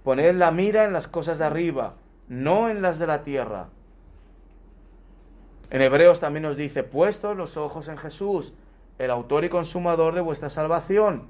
Poner 0.04 0.36
la 0.36 0.52
mira 0.52 0.86
en 0.86 0.94
las 0.94 1.08
cosas 1.08 1.40
de 1.40 1.46
arriba, 1.46 1.96
no 2.28 2.70
en 2.70 2.82
las 2.82 3.00
de 3.00 3.08
la 3.08 3.24
tierra. 3.24 3.68
En 5.70 5.82
Hebreos 5.82 6.20
también 6.20 6.44
nos 6.44 6.58
dice, 6.58 6.84
puestos 6.84 7.36
los 7.36 7.58
ojos 7.58 7.88
en 7.88 7.98
Jesús, 7.98 8.54
el 8.98 9.12
autor 9.12 9.44
y 9.46 9.50
consumador 9.50 10.16
de 10.16 10.22
vuestra 10.22 10.50
salvación. 10.50 11.24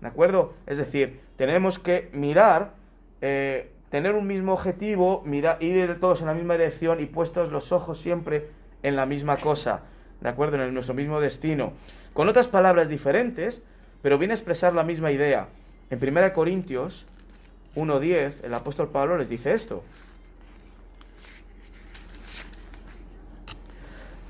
¿De 0.00 0.08
acuerdo? 0.08 0.52
Es 0.66 0.76
decir, 0.76 1.20
tenemos 1.36 1.78
que 1.78 2.10
mirar, 2.12 2.72
eh, 3.20 3.72
tener 3.90 4.14
un 4.14 4.26
mismo 4.26 4.52
objetivo, 4.52 5.22
mirar, 5.24 5.62
ir 5.62 5.98
todos 6.00 6.20
en 6.20 6.26
la 6.26 6.34
misma 6.34 6.54
dirección 6.54 7.00
y 7.00 7.06
puestos 7.06 7.50
los 7.50 7.72
ojos 7.72 7.98
siempre 7.98 8.48
en 8.82 8.96
la 8.96 9.06
misma 9.06 9.38
cosa. 9.38 9.82
¿De 10.20 10.28
acuerdo? 10.28 10.62
En 10.62 10.74
nuestro 10.74 10.94
mismo 10.94 11.20
destino. 11.20 11.72
Con 12.12 12.28
otras 12.28 12.48
palabras 12.48 12.88
diferentes, 12.88 13.62
pero 14.02 14.18
viene 14.18 14.34
a 14.34 14.36
expresar 14.36 14.74
la 14.74 14.82
misma 14.82 15.10
idea. 15.10 15.48
En 15.90 16.02
1 16.02 16.32
Corintios 16.32 17.06
1.10, 17.76 18.44
el 18.44 18.54
apóstol 18.54 18.88
Pablo 18.88 19.16
les 19.16 19.28
dice 19.28 19.52
esto. 19.52 19.82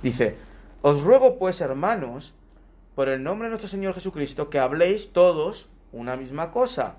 Dice, 0.03 0.37
os 0.83 1.03
ruego 1.03 1.39
pues, 1.39 1.61
hermanos, 1.61 2.35
por 2.95 3.09
el 3.09 3.23
nombre 3.23 3.47
de 3.47 3.51
nuestro 3.51 3.69
Señor 3.69 3.95
Jesucristo, 3.95 4.51
que 4.51 4.59
habléis 4.59 5.13
todos 5.13 5.69
una 5.93 6.17
misma 6.17 6.51
cosa, 6.53 6.97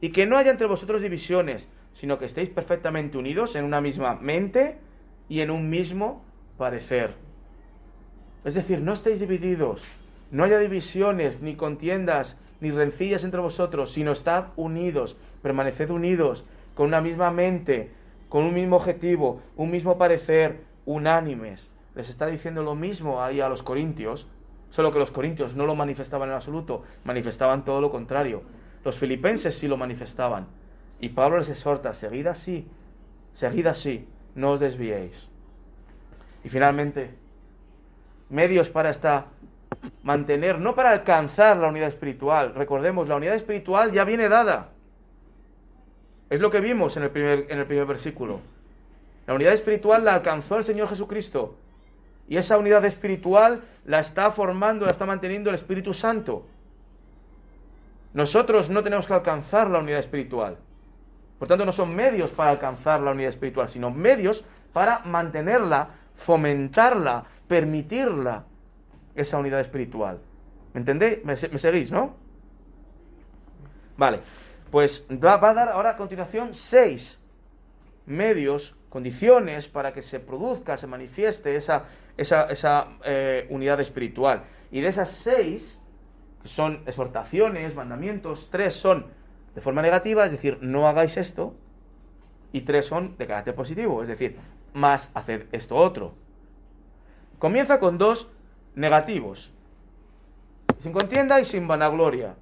y 0.00 0.10
que 0.10 0.26
no 0.26 0.36
haya 0.36 0.50
entre 0.50 0.66
vosotros 0.66 1.00
divisiones, 1.00 1.66
sino 1.96 2.18
que 2.18 2.26
estéis 2.26 2.48
perfectamente 2.48 3.18
unidos 3.18 3.56
en 3.56 3.64
una 3.64 3.80
misma 3.80 4.14
mente 4.14 4.78
y 5.28 5.40
en 5.40 5.50
un 5.50 5.68
mismo 5.68 6.24
parecer. 6.56 7.14
Es 8.44 8.54
decir, 8.54 8.80
no 8.80 8.92
estéis 8.92 9.18
divididos, 9.18 9.84
no 10.30 10.44
haya 10.44 10.58
divisiones, 10.58 11.42
ni 11.42 11.56
contiendas, 11.56 12.40
ni 12.60 12.70
rencillas 12.70 13.24
entre 13.24 13.40
vosotros, 13.40 13.90
sino 13.92 14.12
estad 14.12 14.46
unidos, 14.56 15.16
permaneced 15.42 15.90
unidos, 15.90 16.46
con 16.74 16.86
una 16.86 17.00
misma 17.00 17.30
mente, 17.30 17.90
con 18.28 18.44
un 18.44 18.54
mismo 18.54 18.76
objetivo, 18.76 19.42
un 19.56 19.70
mismo 19.70 19.98
parecer, 19.98 20.60
unánimes 20.84 21.70
les 21.96 22.10
está 22.10 22.26
diciendo 22.26 22.62
lo 22.62 22.74
mismo 22.74 23.22
ahí 23.22 23.40
a 23.40 23.48
los 23.48 23.62
corintios, 23.62 24.26
solo 24.70 24.92
que 24.92 24.98
los 24.98 25.10
corintios 25.10 25.56
no 25.56 25.64
lo 25.64 25.74
manifestaban 25.74 26.28
en 26.28 26.34
absoluto, 26.34 26.82
manifestaban 27.04 27.64
todo 27.64 27.80
lo 27.80 27.90
contrario. 27.90 28.42
Los 28.84 28.98
filipenses 28.98 29.56
sí 29.58 29.66
lo 29.66 29.78
manifestaban. 29.78 30.46
Y 31.00 31.10
Pablo 31.10 31.38
les 31.38 31.48
exhorta, 31.48 31.94
seguid 31.94 32.26
así, 32.26 32.66
seguid 33.34 33.66
así, 33.66 34.08
no 34.34 34.52
os 34.52 34.60
desviéis. 34.60 35.30
Y 36.42 36.48
finalmente, 36.48 37.10
medios 38.30 38.68
para 38.68 38.90
esta 38.90 39.26
mantener, 40.02 40.58
no 40.58 40.74
para 40.74 40.90
alcanzar 40.90 41.56
la 41.56 41.68
unidad 41.68 41.88
espiritual. 41.88 42.54
Recordemos, 42.54 43.08
la 43.08 43.16
unidad 43.16 43.34
espiritual 43.34 43.92
ya 43.92 44.04
viene 44.04 44.28
dada. 44.28 44.70
Es 46.30 46.40
lo 46.40 46.50
que 46.50 46.60
vimos 46.60 46.96
en 46.96 47.04
el 47.04 47.10
primer, 47.10 47.46
en 47.48 47.58
el 47.58 47.66
primer 47.66 47.86
versículo. 47.86 48.40
La 49.26 49.34
unidad 49.34 49.52
espiritual 49.52 50.04
la 50.04 50.14
alcanzó 50.14 50.56
el 50.56 50.64
Señor 50.64 50.88
Jesucristo. 50.88 51.56
Y 52.28 52.36
esa 52.36 52.58
unidad 52.58 52.84
espiritual 52.84 53.62
la 53.84 54.00
está 54.00 54.30
formando, 54.30 54.86
la 54.86 54.92
está 54.92 55.06
manteniendo 55.06 55.50
el 55.50 55.56
Espíritu 55.56 55.94
Santo. 55.94 56.46
Nosotros 58.14 58.70
no 58.70 58.82
tenemos 58.82 59.06
que 59.06 59.14
alcanzar 59.14 59.68
la 59.70 59.78
unidad 59.78 60.00
espiritual. 60.00 60.56
Por 61.38 61.48
tanto, 61.48 61.64
no 61.64 61.72
son 61.72 61.94
medios 61.94 62.30
para 62.30 62.50
alcanzar 62.50 63.00
la 63.00 63.10
unidad 63.10 63.30
espiritual, 63.30 63.68
sino 63.68 63.90
medios 63.90 64.44
para 64.72 65.00
mantenerla, 65.00 65.90
fomentarla, 66.14 67.24
permitirla, 67.46 68.44
esa 69.14 69.38
unidad 69.38 69.60
espiritual. 69.60 70.20
¿Me 70.74 70.80
entendéis? 70.80 71.24
¿Me, 71.24 71.36
seguís, 71.36 71.90
no? 71.90 72.14
Vale, 73.96 74.20
pues 74.70 75.06
va, 75.10 75.34
a 75.34 75.54
dar 75.54 75.70
ahora 75.70 75.90
a 75.90 75.96
continuación 75.96 76.54
seis 76.54 77.18
medios, 78.04 78.76
condiciones 78.90 79.68
para 79.68 79.92
que 79.92 80.02
se 80.02 80.20
produzca, 80.20 80.76
se 80.76 80.86
manifieste 80.86 81.56
esa, 81.56 81.84
esa, 82.16 82.88
eh, 83.04 83.46
unidad 83.48 83.80
espiritual. 83.80 84.44
Y 84.70 84.82
de 84.82 84.88
esas 84.88 85.10
seis, 85.10 85.82
que 86.42 86.48
son 86.48 86.82
exhortaciones, 86.86 87.74
mandamientos, 87.74 88.48
tres 88.50 88.74
son 88.74 89.06
de 89.56 89.62
forma 89.62 89.80
negativa, 89.80 90.26
es 90.26 90.30
decir, 90.30 90.58
no 90.60 90.86
hagáis 90.86 91.16
esto, 91.16 91.54
y 92.52 92.60
tres 92.60 92.84
son 92.84 93.16
de 93.16 93.26
carácter 93.26 93.54
positivo, 93.54 94.02
es 94.02 94.08
decir, 94.08 94.36
más 94.74 95.10
haced 95.14 95.46
esto 95.50 95.76
otro. 95.76 96.12
Comienza 97.38 97.80
con 97.80 97.96
dos 97.96 98.30
negativos, 98.74 99.50
sin 100.80 100.92
contienda 100.92 101.40
y 101.40 101.46
sin 101.46 101.66
vanagloria. 101.66 102.34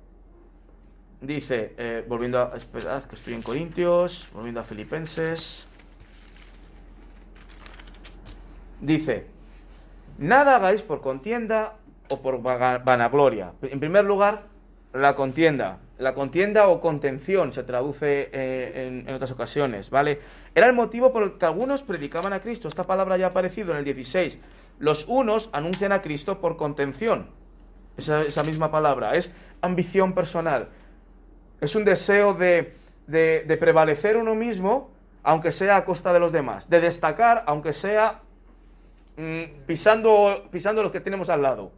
Dice, 1.21 1.75
eh, 1.79 2.05
volviendo 2.07 2.41
a, 2.41 2.57
esperad 2.57 3.05
que 3.05 3.15
estoy 3.15 3.35
en 3.35 3.43
Corintios, 3.43 4.29
volviendo 4.35 4.61
a 4.61 4.65
Filipenses, 4.65 5.69
dice, 8.81 9.29
nada 10.19 10.57
hagáis 10.57 10.83
por 10.83 11.01
contienda 11.01 11.77
o 12.09 12.21
por 12.21 12.43
vanagloria. 12.43 13.53
En 13.63 13.79
primer 13.79 14.05
lugar, 14.05 14.47
la 14.93 15.15
contienda. 15.15 15.79
La 15.97 16.13
contienda 16.13 16.67
o 16.69 16.81
contención 16.81 17.53
se 17.53 17.63
traduce 17.63 18.29
eh, 18.33 19.05
en, 19.07 19.15
otras 19.15 19.31
ocasiones, 19.31 19.91
¿vale? 19.91 20.19
Era 20.53 20.67
el 20.67 20.73
motivo 20.73 21.13
por 21.13 21.23
el 21.23 21.33
que 21.39 21.47
algunos 21.47 21.85
predicaban 21.85 22.33
a 22.33 22.41
Cristo. 22.41 22.67
Esta 22.67 22.83
palabra 22.83 23.17
ya 23.17 23.27
ha 23.27 23.29
aparecido 23.31 23.71
en 23.73 23.79
el 23.79 23.85
16. 23.85 24.41
Los 24.81 25.07
unos 25.07 25.51
anuncian 25.53 25.93
a 25.93 26.03
Cristo 26.03 26.41
por 26.41 26.57
contención. 26.57 27.29
Esa, 27.97 28.43
misma 28.43 28.73
palabra. 28.73 29.15
Es 29.15 29.33
ambición 29.61 30.15
personal. 30.15 30.69
Es 31.61 31.77
un 31.77 31.85
deseo 31.85 32.35
de, 32.35 32.75
de, 33.07 33.57
prevalecer 33.57 34.17
uno 34.17 34.35
mismo, 34.35 34.91
aunque 35.23 35.53
sea 35.53 35.77
a 35.77 35.85
costa 35.85 36.13
de 36.13 36.19
los 36.19 36.33
demás. 36.33 36.69
De 36.69 36.81
destacar, 36.81 37.45
aunque 37.47 37.73
sea 37.73 38.23
mm, 39.17 39.65
pisando, 39.65 40.49
pisando 40.51 40.83
los 40.83 40.91
que 40.91 41.01
tenemos 41.01 41.31
al 41.31 41.43
lado. 41.43 41.71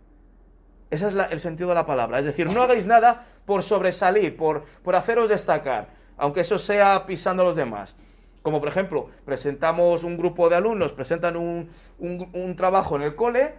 Ese 0.91 1.09
es 1.09 1.15
el 1.31 1.41
sentido 1.41 1.69
de 1.69 1.75
la 1.75 1.85
palabra. 1.85 2.19
Es 2.19 2.25
decir, 2.25 2.49
no 2.49 2.63
hagáis 2.63 2.87
nada 2.87 3.27
por 3.47 3.63
sobresalir, 3.63 4.37
por, 4.37 4.65
por 4.83 4.97
haceros 4.97 5.29
destacar, 5.29 5.89
aunque 6.19 6.41
eso 6.41 6.59
sea 6.59 7.07
pisando 7.07 7.43
a 7.43 7.47
los 7.47 7.57
demás. 7.57 7.97
Como 8.43 8.61
por 8.61 8.69
ejemplo, 8.69 9.11
presentamos 9.25 10.05
un 10.05 10.17
grupo 10.17 10.49
de 10.49 10.57
alumnos, 10.57 10.93
presentan 10.93 11.37
un, 11.37 11.71
un, 11.99 12.57
trabajo 12.57 12.97
en 12.97 13.03
el 13.03 13.17
cole 13.17 13.55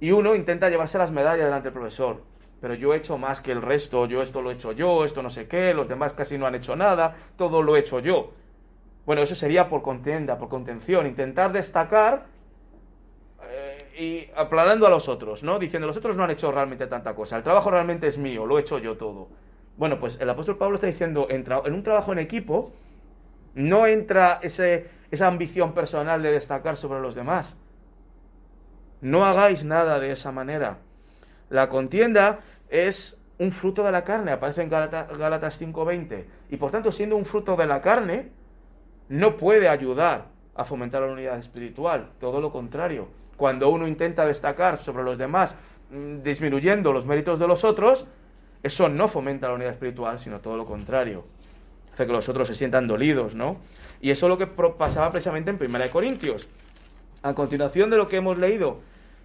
y 0.00 0.10
uno 0.10 0.34
intenta 0.34 0.68
llevarse 0.68 0.98
las 0.98 1.10
medallas 1.10 1.44
delante 1.44 1.68
del 1.68 1.74
profesor. 1.74 2.22
Pero 2.60 2.74
yo 2.74 2.92
he 2.92 2.98
hecho 2.98 3.18
más 3.18 3.40
que 3.40 3.52
el 3.52 3.62
resto, 3.62 4.06
yo 4.06 4.22
esto 4.22 4.42
lo 4.42 4.50
he 4.50 4.54
hecho 4.54 4.72
yo, 4.72 5.04
esto 5.04 5.22
no 5.22 5.30
sé 5.30 5.48
qué, 5.48 5.74
los 5.74 5.88
demás 5.88 6.12
casi 6.12 6.38
no 6.38 6.46
han 6.46 6.54
hecho 6.54 6.76
nada, 6.76 7.16
todo 7.36 7.62
lo 7.62 7.76
he 7.76 7.80
hecho 7.80 8.00
yo. 8.00 8.32
Bueno, 9.04 9.22
eso 9.22 9.34
sería 9.34 9.68
por 9.68 9.82
contienda, 9.82 10.38
por 10.38 10.48
contención, 10.48 11.06
intentar 11.06 11.52
destacar 11.52 12.26
y 14.02 14.28
aplanando 14.34 14.84
a 14.88 14.90
los 14.90 15.08
otros, 15.08 15.44
¿no? 15.44 15.60
Diciendo, 15.60 15.86
los 15.86 15.96
otros 15.96 16.16
no 16.16 16.24
han 16.24 16.30
hecho 16.32 16.50
realmente 16.50 16.88
tanta 16.88 17.14
cosa, 17.14 17.36
el 17.36 17.44
trabajo 17.44 17.70
realmente 17.70 18.08
es 18.08 18.18
mío, 18.18 18.46
lo 18.46 18.58
he 18.58 18.62
hecho 18.62 18.78
yo 18.78 18.96
todo. 18.96 19.28
Bueno, 19.76 20.00
pues 20.00 20.20
el 20.20 20.28
apóstol 20.28 20.58
Pablo 20.58 20.74
está 20.74 20.88
diciendo, 20.88 21.28
en, 21.30 21.44
un 21.72 21.82
trabajo 21.84 22.12
en 22.12 22.18
equipo, 22.18 22.72
no 23.54 23.86
entra 23.86 24.40
ese, 24.42 24.88
esa 25.12 25.28
ambición 25.28 25.72
personal 25.72 26.20
de 26.20 26.32
destacar 26.32 26.76
sobre 26.76 27.00
los 27.00 27.14
demás. 27.14 27.56
No 29.00 29.24
hagáis 29.24 29.64
nada 29.64 30.00
de 30.00 30.10
esa 30.10 30.32
manera. 30.32 30.78
La 31.48 31.68
contienda 31.68 32.40
es 32.70 33.22
un 33.38 33.52
fruto 33.52 33.84
de 33.84 33.92
la 33.92 34.02
carne, 34.02 34.32
aparece 34.32 34.62
en 34.62 34.68
Gálatas 34.68 35.60
5:20. 35.60 36.24
Y 36.50 36.56
por 36.56 36.72
tanto, 36.72 36.90
siendo 36.90 37.16
un 37.16 37.24
fruto 37.24 37.54
de 37.54 37.66
la 37.66 37.80
carne, 37.80 38.30
no 39.08 39.36
puede 39.36 39.68
ayudar 39.68 40.26
a 40.56 40.64
fomentar 40.64 41.02
la 41.02 41.12
unidad 41.12 41.38
espiritual, 41.38 42.10
todo 42.18 42.40
lo 42.40 42.50
contrario 42.50 43.21
cuando 43.42 43.70
uno 43.70 43.88
intenta 43.88 44.24
destacar 44.24 44.78
sobre 44.78 45.02
los 45.02 45.18
demás, 45.18 45.56
mm, 45.90 46.22
disminuyendo 46.22 46.92
los 46.92 47.06
méritos 47.06 47.40
de 47.40 47.48
los 47.48 47.64
otros, 47.64 48.06
eso 48.62 48.88
no 48.88 49.08
fomenta 49.08 49.48
la 49.48 49.54
unidad 49.54 49.72
espiritual, 49.72 50.20
sino 50.20 50.38
todo 50.38 50.56
lo 50.56 50.64
contrario. 50.64 51.24
Hace 51.92 52.06
que 52.06 52.12
los 52.12 52.28
otros 52.28 52.46
se 52.46 52.54
sientan 52.54 52.86
dolidos, 52.86 53.34
¿no? 53.34 53.56
Y 54.00 54.12
eso 54.12 54.26
es 54.26 54.30
lo 54.30 54.38
que 54.38 54.46
pasaba 54.46 55.10
precisamente 55.10 55.50
en 55.50 55.56
1 55.60 55.90
Corintios. 55.90 56.46
A 57.24 57.34
continuación 57.34 57.90
de 57.90 57.96
lo 57.96 58.06
que 58.06 58.18
hemos 58.18 58.38
leído 58.38 58.78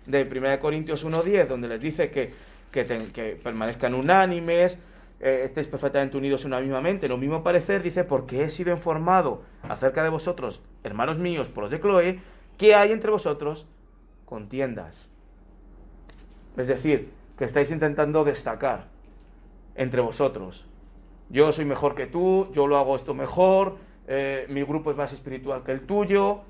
de 0.08 0.24
1 0.24 0.60
Corintios 0.62 1.06
1.10, 1.06 1.46
donde 1.46 1.68
les 1.68 1.80
dice 1.80 2.10
que, 2.10 2.34
que, 2.72 3.40
permanezcan 3.44 3.94
unánimes, 3.94 4.80
eh, 5.20 5.44
estéis 5.46 5.68
perfectamente 5.68 6.18
unidos 6.18 6.42
en 6.42 6.48
una 6.54 6.62
misma 6.62 6.82
mente, 6.82 7.06
en 7.06 7.20
mismo 7.20 7.44
parecer, 7.44 7.84
dice, 7.84 8.04
porque 8.04 8.46
he 8.46 8.50
sido 8.50 8.74
informado 8.74 9.44
acerca 9.62 10.02
de 10.02 10.10
vosotros, 10.10 10.64
hermanos 10.84 11.20
míos, 11.20 11.50
por 11.50 11.66
los 11.66 11.72
de 11.72 11.80
Chloe, 11.80 12.20
que 12.58 12.74
hay 12.74 12.92
entre 12.92 13.12
vosotros 13.12 13.68
contiendas. 14.28 15.10
Es 16.58 16.68
decir, 16.68 17.12
que 17.38 17.46
estáis 17.46 17.72
intentando 17.72 18.24
destacar 18.24 18.86
entre 19.76 20.02
vosotros. 20.02 20.68
Yo 21.30 21.52
soy 21.52 21.66
mejor 21.66 21.96
que 21.96 22.06
tú, 22.06 22.52
yo 22.54 22.68
lo 22.68 22.78
hago 22.78 22.96
esto 22.96 23.14
mejor, 23.14 23.78
eh, 24.08 24.46
mi 24.50 24.64
grupo 24.64 24.92
es 24.92 24.98
más 24.98 25.14
espiritual 25.14 25.64
que 25.64 25.72
el 25.72 25.82
tuyo. 25.82 26.42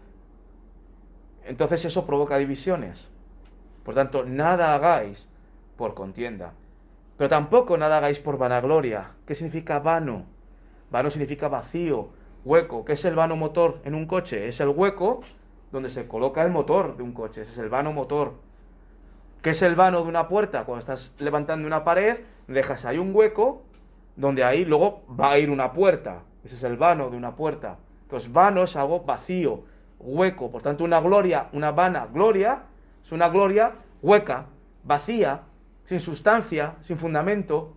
Entonces 1.45 1.86
eso 1.86 2.05
provoca 2.05 2.38
divisiones. 2.38 3.09
Por 3.84 3.95
tanto, 3.95 4.25
nada 4.25 4.75
hagáis 4.75 5.30
por 5.78 5.93
contienda. 5.93 6.53
Pero 7.17 7.30
tampoco 7.30 7.78
nada 7.78 7.97
hagáis 7.97 8.19
por 8.19 8.38
vanagloria. 8.38 9.11
¿Qué 9.25 9.34
significa 9.34 9.80
vano? 9.80 10.25
Vano 10.91 11.09
significa 11.09 11.47
vacío, 11.47 12.09
hueco. 12.45 12.86
¿Qué 12.86 12.93
es 12.93 13.05
el 13.05 13.15
vano 13.15 13.36
motor 13.36 13.82
en 13.84 13.95
un 13.95 14.05
coche? 14.05 14.47
Es 14.47 14.59
el 14.59 14.69
hueco 14.69 15.21
donde 15.72 15.89
se 15.89 16.07
coloca 16.07 16.43
el 16.43 16.51
motor 16.51 16.97
de 16.97 17.03
un 17.03 17.13
coche, 17.13 17.41
ese 17.41 17.51
es 17.51 17.57
el 17.57 17.70
vano 17.70 17.91
motor. 17.93 18.34
¿Qué 19.41 19.51
es 19.51 19.61
el 19.61 19.76
vano 19.76 20.01
de 20.01 20.09
una 20.09 20.28
puerta? 20.28 20.65
Cuando 20.65 20.80
estás 20.80 21.15
levantando 21.20 21.68
una 21.68 21.84
pared, 21.84 22.18
dejas 22.47 22.86
ahí 22.86 22.97
un 22.97 23.15
hueco 23.15 23.63
donde 24.15 24.43
ahí 24.43 24.65
luego 24.65 25.03
va 25.07 25.32
a 25.32 25.38
ir 25.38 25.49
una 25.49 25.72
puerta. 25.72 26.24
Ese 26.43 26.55
es 26.55 26.63
el 26.63 26.78
vano 26.78 27.09
de 27.09 27.18
una 27.18 27.36
puerta. 27.36 27.78
Entonces, 28.03 28.32
vano 28.32 28.63
es 28.63 28.76
algo 28.76 29.01
vacío, 29.01 29.63
hueco. 29.99 30.49
Por 30.49 30.61
tanto, 30.61 30.84
una 30.84 30.99
gloria, 30.99 31.49
una 31.53 31.72
vana 31.72 32.07
gloria, 32.07 32.63
es 33.03 33.11
una 33.11 33.30
gloria 33.30 33.74
hueca, 34.01 34.47
vacía, 34.84 35.43
sin 35.84 35.99
sustancia, 35.99 36.76
sin 36.82 36.97
fundamento. 36.97 37.76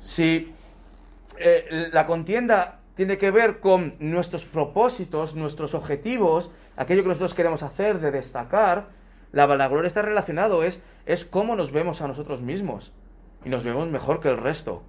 Si 0.00 0.54
eh, 1.36 1.88
la 1.92 2.06
contienda 2.06 2.80
tiene 2.94 3.18
que 3.18 3.30
ver 3.30 3.60
con 3.60 3.94
nuestros 3.98 4.44
propósitos, 4.44 5.34
nuestros 5.34 5.74
objetivos, 5.74 6.50
aquello 6.76 7.02
que 7.02 7.08
nosotros 7.08 7.34
queremos 7.34 7.62
hacer, 7.62 8.00
de 8.00 8.10
destacar. 8.10 8.88
La 9.32 9.46
vanagloria 9.46 9.88
está 9.88 10.02
relacionado, 10.02 10.62
es, 10.62 10.82
es 11.06 11.24
cómo 11.24 11.56
nos 11.56 11.72
vemos 11.72 12.00
a 12.02 12.08
nosotros 12.08 12.40
mismos. 12.40 12.92
Y 13.44 13.48
nos 13.48 13.64
vemos 13.64 13.88
mejor 13.88 14.20
que 14.20 14.28
el 14.28 14.38
resto. 14.38 14.82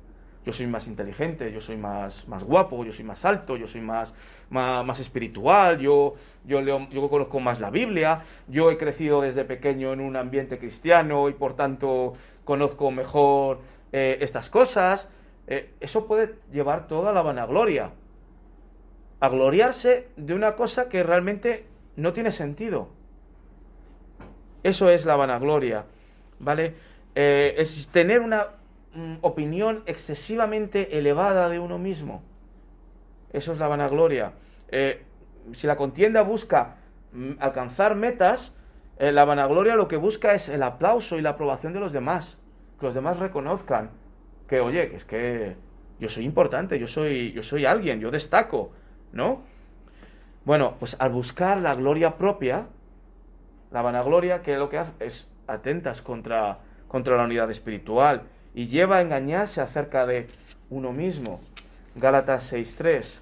Yo 0.45 0.53
soy 0.53 0.67
más 0.67 0.87
inteligente, 0.87 1.51
yo 1.51 1.59
soy 1.59 1.75
más, 1.75 2.27
más 2.27 2.43
guapo, 2.43 2.85
yo 2.85 2.93
soy 2.93 3.03
más 3.03 3.25
alto, 3.25 3.57
yo 3.57 3.67
soy 3.67 3.81
más, 3.81 4.13
más, 4.51 4.99
espiritual, 4.99 5.79
yo, 5.79 6.13
yo, 6.45 6.61
leo, 6.61 6.87
yo 6.91 7.09
conozco 7.09 7.39
más 7.39 7.59
la 7.59 7.71
Biblia, 7.71 8.21
yo 8.47 8.69
he 8.69 8.77
crecido 8.77 9.21
desde 9.21 9.43
pequeño 9.43 9.91
en 9.91 10.01
un 10.01 10.15
ambiente 10.15 10.59
cristiano 10.59 11.29
y 11.29 11.33
por 11.33 11.55
tanto 11.55 12.13
conozco 12.43 12.91
mejor 12.91 13.61
eh, 13.91 14.19
estas 14.21 14.51
cosas. 14.51 15.09
Eh, 15.47 15.73
eso 15.79 16.07
puede 16.07 16.35
llevar 16.51 16.87
toda 16.87 17.13
la 17.13 17.21
vanagloria. 17.21 17.91
A 19.19 19.29
gloriarse 19.29 20.09
de 20.17 20.33
una 20.33 20.55
cosa 20.55 20.89
que 20.89 21.03
realmente 21.03 21.65
no 21.95 22.13
tiene 22.13 22.31
sentido. 22.31 22.89
Eso 24.63 24.89
es 24.89 25.05
la 25.05 25.15
vanagloria, 25.15 25.85
¿vale? 26.39 26.75
Eh, 27.13 27.55
es 27.57 27.87
tener 27.91 28.21
una 28.21 28.47
mm, 28.93 29.17
opinión 29.21 29.83
excesivamente 29.85 30.97
elevada 30.97 31.49
de 31.49 31.59
uno 31.59 31.77
mismo. 31.77 32.23
Eso 33.31 33.53
es 33.53 33.59
la 33.59 33.67
vanagloria. 33.67 34.33
Eh, 34.69 35.03
si 35.53 35.67
la 35.67 35.75
contienda 35.75 36.23
busca 36.23 36.77
mm, 37.13 37.33
alcanzar 37.39 37.95
metas, 37.95 38.55
la 38.97 39.25
vanagloria 39.25 39.75
lo 39.75 39.89
que 39.89 39.97
busca 39.97 40.35
es 40.35 40.47
el 40.47 40.63
aplauso 40.63 41.17
y 41.17 41.21
la 41.21 41.31
aprobación 41.31 41.73
de 41.73 41.81
los 41.81 41.91
demás. 41.91 42.41
Que 42.79 42.85
los 42.85 42.95
demás 42.95 43.19
reconozcan 43.19 43.89
que, 44.47 44.59
oye, 44.59 44.89
que 44.89 44.95
es 44.95 45.05
que 45.05 45.55
yo 45.99 46.09
soy 46.09 46.25
importante, 46.25 46.79
yo 46.79 46.87
soy, 46.87 47.31
yo 47.31 47.43
soy 47.43 47.65
alguien, 47.65 47.99
yo 47.99 48.11
destaco, 48.11 48.71
¿no? 49.11 49.41
Bueno, 50.43 50.75
pues 50.79 50.95
al 50.99 51.09
buscar 51.09 51.59
la 51.59 51.73
gloria 51.75 52.17
propia, 52.17 52.67
la 53.71 53.81
vanagloria, 53.81 54.41
que 54.41 54.57
lo 54.57 54.69
que 54.69 54.77
hace 54.77 54.91
es 54.99 55.31
atentas 55.47 56.01
contra, 56.01 56.59
contra 56.87 57.17
la 57.17 57.23
unidad 57.23 57.49
espiritual 57.49 58.23
y 58.53 58.67
lleva 58.67 58.97
a 58.97 59.01
engañarse 59.01 59.61
acerca 59.61 60.05
de 60.05 60.27
uno 60.69 60.93
mismo. 60.93 61.41
Gálatas 61.95 62.53
6.3. 62.53 63.21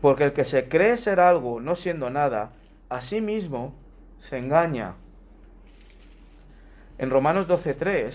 Porque 0.00 0.24
el 0.24 0.32
que 0.32 0.44
se 0.44 0.68
cree 0.68 0.96
ser 0.96 1.20
algo 1.20 1.60
no 1.60 1.76
siendo 1.76 2.08
nada, 2.08 2.52
a 2.88 3.02
sí 3.02 3.20
mismo 3.20 3.74
se 4.20 4.38
engaña. 4.38 4.94
En 6.98 7.10
Romanos 7.10 7.48
12.3 7.48 8.12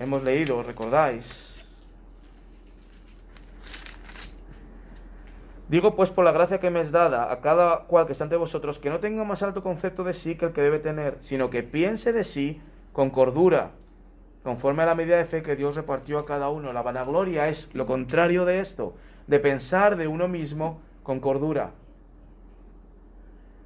hemos 0.00 0.22
leído, 0.22 0.62
recordáis, 0.62 1.54
Digo 5.68 5.96
pues 5.96 6.10
por 6.10 6.26
la 6.26 6.32
gracia 6.32 6.60
que 6.60 6.68
me 6.68 6.80
es 6.80 6.92
dada 6.92 7.32
a 7.32 7.40
cada 7.40 7.84
cual 7.84 8.04
que 8.04 8.12
está 8.12 8.24
ante 8.24 8.36
vosotros, 8.36 8.78
que 8.78 8.90
no 8.90 9.00
tenga 9.00 9.24
más 9.24 9.42
alto 9.42 9.62
concepto 9.62 10.04
de 10.04 10.12
sí 10.12 10.34
que 10.36 10.44
el 10.44 10.52
que 10.52 10.60
debe 10.60 10.78
tener, 10.78 11.16
sino 11.20 11.48
que 11.48 11.62
piense 11.62 12.12
de 12.12 12.22
sí 12.22 12.60
con 12.92 13.08
cordura, 13.08 13.70
conforme 14.42 14.82
a 14.82 14.86
la 14.86 14.94
medida 14.94 15.16
de 15.16 15.24
fe 15.24 15.42
que 15.42 15.56
Dios 15.56 15.74
repartió 15.74 16.18
a 16.18 16.26
cada 16.26 16.50
uno. 16.50 16.72
La 16.74 16.82
vanagloria 16.82 17.48
es 17.48 17.68
lo 17.72 17.86
contrario 17.86 18.44
de 18.44 18.60
esto, 18.60 18.94
de 19.26 19.40
pensar 19.40 19.96
de 19.96 20.06
uno 20.06 20.28
mismo 20.28 20.82
con 21.02 21.18
cordura. 21.18 21.70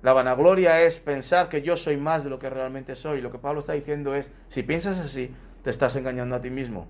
La 0.02 0.12
vanagloria 0.12 0.82
es 0.82 0.98
pensar 0.98 1.48
que 1.48 1.62
yo 1.62 1.76
soy 1.76 1.96
más 1.96 2.24
de 2.24 2.30
lo 2.30 2.38
que 2.38 2.50
realmente 2.50 2.94
soy. 2.94 3.20
Lo 3.20 3.32
que 3.32 3.38
Pablo 3.38 3.60
está 3.60 3.72
diciendo 3.72 4.14
es, 4.14 4.30
si 4.48 4.62
piensas 4.62 4.98
así, 4.98 5.34
te 5.62 5.70
estás 5.70 5.96
engañando 5.96 6.36
a 6.36 6.40
ti 6.40 6.50
mismo. 6.50 6.86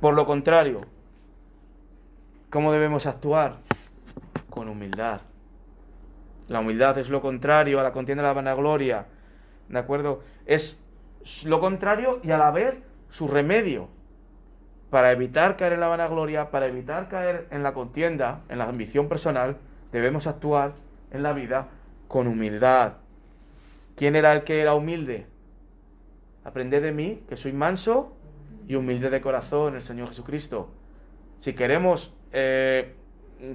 Por 0.00 0.14
lo 0.14 0.26
contrario, 0.26 0.86
¿Cómo 2.52 2.70
debemos 2.70 3.06
actuar? 3.06 3.60
Con 4.50 4.68
humildad. 4.68 5.22
La 6.48 6.60
humildad 6.60 6.98
es 6.98 7.08
lo 7.08 7.22
contrario 7.22 7.80
a 7.80 7.82
la 7.82 7.92
contienda 7.92 8.22
de 8.22 8.28
la 8.28 8.34
vanagloria. 8.34 9.06
¿De 9.70 9.78
acuerdo? 9.78 10.20
Es 10.44 10.84
lo 11.46 11.60
contrario 11.60 12.20
y 12.22 12.30
a 12.30 12.36
la 12.36 12.50
vez 12.50 12.74
su 13.08 13.26
remedio 13.26 13.88
para 14.90 15.12
evitar 15.12 15.56
caer 15.56 15.72
en 15.72 15.80
la 15.80 15.88
vanagloria, 15.88 16.50
para 16.50 16.66
evitar 16.66 17.08
caer 17.08 17.48
en 17.50 17.62
la 17.62 17.72
contienda, 17.72 18.42
en 18.50 18.58
la 18.58 18.64
ambición 18.64 19.08
personal, 19.08 19.56
debemos 19.92 20.26
actuar 20.26 20.74
en 21.10 21.22
la 21.22 21.32
vida 21.32 21.68
con 22.08 22.26
humildad. 22.26 22.94
¿Quién 23.94 24.16
era 24.16 24.32
el 24.32 24.44
que 24.44 24.60
era 24.60 24.74
humilde? 24.74 25.26
Aprended 26.44 26.82
de 26.82 26.92
mí, 26.92 27.22
que 27.28 27.36
soy 27.36 27.52
manso 27.52 28.16
y 28.66 28.74
humilde 28.74 29.10
de 29.10 29.20
corazón, 29.20 29.76
el 29.76 29.82
Señor 29.82 30.08
Jesucristo. 30.08 30.70
Si 31.38 31.52
queremos 31.52 32.14
eh, 32.32 32.94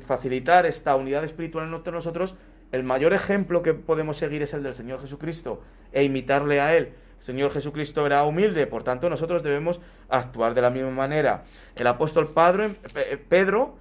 facilitar 0.06 0.66
esta 0.66 0.96
unidad 0.96 1.24
espiritual 1.24 1.74
entre 1.74 1.92
nosotros, 1.92 2.38
el 2.72 2.84
mayor 2.84 3.14
ejemplo 3.14 3.64
que 3.64 3.74
podemos 3.74 4.18
seguir 4.18 4.42
es 4.42 4.54
el 4.54 4.64
del 4.64 4.74
Señor 4.74 5.02
Jesucristo 5.02 5.62
e 5.92 6.04
imitarle 6.04 6.60
a 6.60 6.76
Él. 6.76 6.94
El 7.20 7.24
Señor 7.24 7.52
Jesucristo 7.52 8.06
era 8.06 8.24
humilde, 8.26 8.68
por 8.68 8.84
tanto 8.84 9.10
nosotros 9.10 9.42
debemos 9.42 9.80
actuar 10.10 10.54
de 10.54 10.62
la 10.62 10.70
misma 10.70 10.92
manera. 10.92 11.46
El 11.76 11.88
apóstol 11.88 12.30
eh, 12.36 13.18
Pedro 13.30 13.76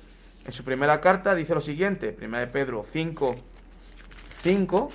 en 0.46 0.52
su 0.52 0.62
primera 0.62 1.00
carta 1.00 1.34
dice 1.34 1.54
lo 1.54 1.60
siguiente, 1.60 2.12
primera 2.12 2.46
de 2.46 2.52
Pedro 2.52 2.86
5, 2.92 3.34
5, 4.42 4.90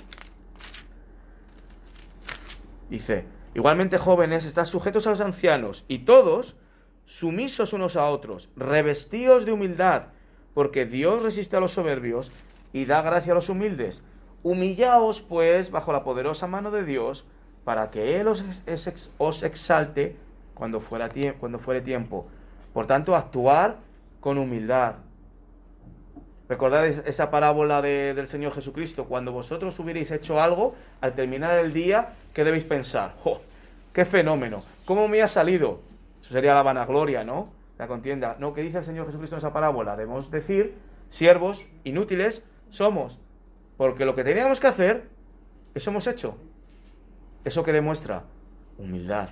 dice, 2.88 3.26
igualmente 3.54 3.98
jóvenes, 3.98 4.46
están 4.46 4.64
sujetos 4.64 5.06
a 5.06 5.10
los 5.10 5.20
ancianos 5.20 5.84
y 5.88 6.00
todos 6.00 6.56
sumisos 7.04 7.74
unos 7.74 7.96
a 7.96 8.08
otros, 8.08 8.48
revestidos 8.56 9.44
de 9.44 9.52
humildad, 9.52 10.04
porque 10.54 10.86
Dios 10.86 11.22
resiste 11.22 11.58
a 11.58 11.60
los 11.60 11.72
soberbios 11.72 12.32
y 12.72 12.86
da 12.86 13.02
gracia 13.02 13.32
a 13.32 13.34
los 13.34 13.50
humildes. 13.50 14.02
Humillaos, 14.42 15.20
pues, 15.20 15.70
bajo 15.70 15.92
la 15.92 16.02
poderosa 16.02 16.46
mano 16.46 16.70
de 16.70 16.84
Dios, 16.84 17.26
para 17.64 17.90
que 17.90 18.18
Él 18.18 18.28
os, 18.28 19.42
exalte 19.42 20.16
cuando, 20.54 20.80
fuera 20.80 21.10
cuando 21.38 21.58
fuere 21.58 21.82
tiempo. 21.82 22.26
Por 22.72 22.86
tanto, 22.86 23.14
actuar 23.14 23.80
con 24.20 24.38
humildad. 24.38 24.94
Recordad 26.52 26.86
esa 26.86 27.30
parábola 27.30 27.80
del 27.80 28.28
Señor 28.28 28.52
Jesucristo. 28.52 29.06
Cuando 29.06 29.32
vosotros 29.32 29.78
hubierais 29.78 30.10
hecho 30.10 30.38
algo, 30.38 30.74
al 31.00 31.14
terminar 31.14 31.56
el 31.56 31.72
día, 31.72 32.12
¿qué 32.34 32.44
debéis 32.44 32.64
pensar? 32.64 33.14
¡Qué 33.94 34.04
fenómeno! 34.04 34.62
¿Cómo 34.84 35.08
me 35.08 35.22
ha 35.22 35.28
salido? 35.28 35.80
Eso 36.20 36.34
sería 36.34 36.52
la 36.52 36.62
vanagloria, 36.62 37.24
¿no? 37.24 37.48
La 37.78 37.86
contienda. 37.86 38.36
No, 38.38 38.52
¿qué 38.52 38.60
dice 38.60 38.76
el 38.76 38.84
Señor 38.84 39.06
Jesucristo 39.06 39.36
en 39.36 39.38
esa 39.38 39.54
parábola? 39.54 39.96
Debemos 39.96 40.30
decir, 40.30 40.74
siervos 41.08 41.64
inútiles 41.84 42.46
somos. 42.68 43.18
Porque 43.78 44.04
lo 44.04 44.14
que 44.14 44.22
teníamos 44.22 44.60
que 44.60 44.66
hacer, 44.66 45.04
eso 45.74 45.88
hemos 45.88 46.06
hecho. 46.06 46.36
Eso 47.46 47.64
que 47.64 47.72
demuestra 47.72 48.24
humildad. 48.76 49.30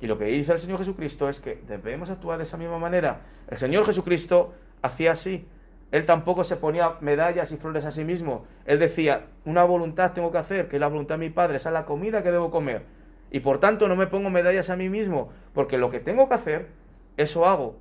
Y 0.00 0.06
lo 0.06 0.18
que 0.18 0.26
dice 0.26 0.52
el 0.52 0.60
Señor 0.60 0.78
Jesucristo 0.78 1.28
es 1.28 1.40
que 1.40 1.60
debemos 1.66 2.10
actuar 2.10 2.38
de 2.38 2.44
esa 2.44 2.58
misma 2.58 2.78
manera. 2.78 3.22
El 3.48 3.58
Señor 3.58 3.84
Jesucristo 3.86 4.54
hacía 4.82 5.10
así. 5.10 5.48
Él 5.92 6.06
tampoco 6.06 6.42
se 6.42 6.56
ponía 6.56 6.96
medallas 7.00 7.52
y 7.52 7.58
flores 7.58 7.84
a 7.84 7.90
sí 7.90 8.02
mismo. 8.02 8.46
Él 8.64 8.78
decía, 8.78 9.26
una 9.44 9.62
voluntad 9.62 10.12
tengo 10.12 10.32
que 10.32 10.38
hacer, 10.38 10.68
que 10.68 10.76
es 10.76 10.80
la 10.80 10.88
voluntad 10.88 11.16
de 11.16 11.26
mi 11.26 11.30
Padre, 11.30 11.58
esa 11.58 11.68
es 11.68 11.74
la 11.74 11.84
comida 11.84 12.22
que 12.22 12.32
debo 12.32 12.50
comer. 12.50 12.82
Y 13.30 13.40
por 13.40 13.60
tanto 13.60 13.88
no 13.88 13.94
me 13.94 14.06
pongo 14.06 14.30
medallas 14.30 14.70
a 14.70 14.76
mí 14.76 14.88
mismo, 14.88 15.30
porque 15.52 15.76
lo 15.76 15.90
que 15.90 16.00
tengo 16.00 16.28
que 16.28 16.34
hacer, 16.34 16.68
eso 17.18 17.46
hago. 17.46 17.76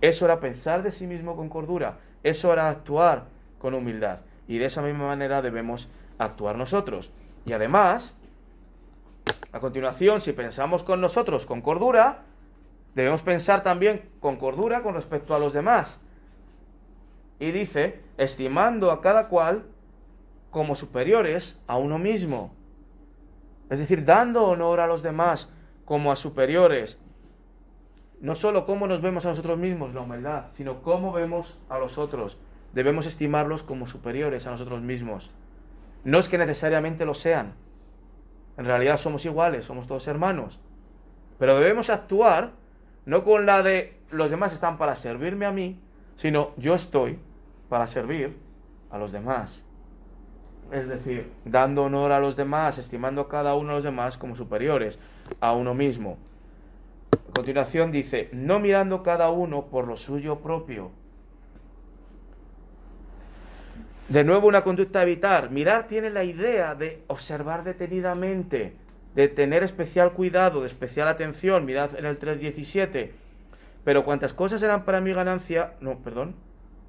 Eso 0.00 0.24
era 0.24 0.38
pensar 0.38 0.84
de 0.84 0.92
sí 0.92 1.08
mismo 1.08 1.34
con 1.34 1.48
cordura, 1.48 1.98
eso 2.22 2.52
era 2.52 2.68
actuar 2.68 3.24
con 3.58 3.74
humildad. 3.74 4.20
Y 4.46 4.58
de 4.58 4.66
esa 4.66 4.82
misma 4.82 5.08
manera 5.08 5.42
debemos 5.42 5.88
actuar 6.18 6.56
nosotros. 6.56 7.10
Y 7.44 7.52
además, 7.54 8.14
a 9.50 9.58
continuación, 9.58 10.20
si 10.20 10.32
pensamos 10.32 10.84
con 10.84 11.00
nosotros 11.00 11.44
con 11.44 11.60
cordura, 11.60 12.22
debemos 12.96 13.20
pensar 13.20 13.62
también 13.62 14.08
con 14.20 14.36
cordura 14.36 14.82
con 14.82 14.94
respecto 14.94 15.34
a 15.34 15.38
los 15.38 15.52
demás. 15.52 16.00
Y 17.38 17.50
dice, 17.52 18.00
estimando 18.16 18.90
a 18.90 19.02
cada 19.02 19.28
cual 19.28 19.66
como 20.50 20.74
superiores 20.74 21.60
a 21.66 21.76
uno 21.76 21.98
mismo. 21.98 22.54
Es 23.68 23.78
decir, 23.78 24.06
dando 24.06 24.44
honor 24.44 24.80
a 24.80 24.86
los 24.86 25.02
demás 25.02 25.52
como 25.84 26.10
a 26.10 26.16
superiores. 26.16 26.98
No 28.22 28.34
solo 28.34 28.64
cómo 28.64 28.86
nos 28.86 29.02
vemos 29.02 29.26
a 29.26 29.28
nosotros 29.28 29.58
mismos, 29.58 29.92
la 29.92 30.00
humildad, 30.00 30.46
sino 30.48 30.80
cómo 30.80 31.12
vemos 31.12 31.60
a 31.68 31.78
los 31.78 31.98
otros. 31.98 32.38
Debemos 32.72 33.04
estimarlos 33.04 33.62
como 33.62 33.86
superiores 33.86 34.46
a 34.46 34.50
nosotros 34.52 34.80
mismos. 34.80 35.34
No 36.02 36.18
es 36.18 36.30
que 36.30 36.38
necesariamente 36.38 37.04
lo 37.04 37.12
sean. 37.12 37.52
En 38.56 38.64
realidad 38.64 38.96
somos 38.96 39.26
iguales, 39.26 39.66
somos 39.66 39.86
todos 39.86 40.08
hermanos. 40.08 40.58
Pero 41.38 41.56
debemos 41.56 41.90
actuar 41.90 42.52
no 43.06 43.24
con 43.24 43.46
la 43.46 43.62
de 43.62 43.96
los 44.10 44.28
demás 44.30 44.52
están 44.52 44.76
para 44.76 44.96
servirme 44.96 45.46
a 45.46 45.52
mí, 45.52 45.80
sino 46.16 46.50
yo 46.58 46.74
estoy 46.74 47.18
para 47.68 47.86
servir 47.86 48.36
a 48.90 48.98
los 48.98 49.12
demás 49.12 49.66
es 50.72 50.88
decir, 50.88 51.30
dando 51.44 51.84
honor 51.84 52.12
a 52.12 52.20
los 52.20 52.36
demás, 52.36 52.78
estimando 52.78 53.22
a 53.22 53.28
cada 53.28 53.54
uno 53.54 53.68
de 53.68 53.74
los 53.76 53.84
demás 53.84 54.16
como 54.16 54.36
superiores 54.36 54.98
a 55.40 55.52
uno 55.52 55.74
mismo. 55.74 56.18
A 57.12 57.32
continuación 57.32 57.92
dice, 57.92 58.28
no 58.32 58.58
mirando 58.58 59.02
cada 59.02 59.30
uno 59.30 59.66
por 59.66 59.86
lo 59.86 59.96
suyo 59.96 60.40
propio. 60.40 60.90
De 64.08 64.24
nuevo 64.24 64.46
una 64.46 64.62
conducta 64.62 65.00
a 65.00 65.02
evitar. 65.02 65.50
Mirar 65.50 65.88
tiene 65.88 66.10
la 66.10 66.24
idea 66.24 66.74
de 66.74 67.02
observar 67.08 67.64
detenidamente, 67.64 68.76
de 69.16 69.28
tener 69.28 69.62
especial 69.62 70.12
cuidado, 70.12 70.60
de 70.60 70.68
especial 70.68 71.08
atención. 71.08 71.64
Mirad 71.64 71.98
en 71.98 72.04
el 72.04 72.20
3.17. 72.20 73.10
Pero 73.82 74.04
cuantas 74.04 74.34
cosas 74.34 74.62
eran 74.62 74.84
para 74.84 75.00
mi 75.00 75.12
ganancia, 75.12 75.72
no, 75.80 75.98
perdón, 76.00 76.36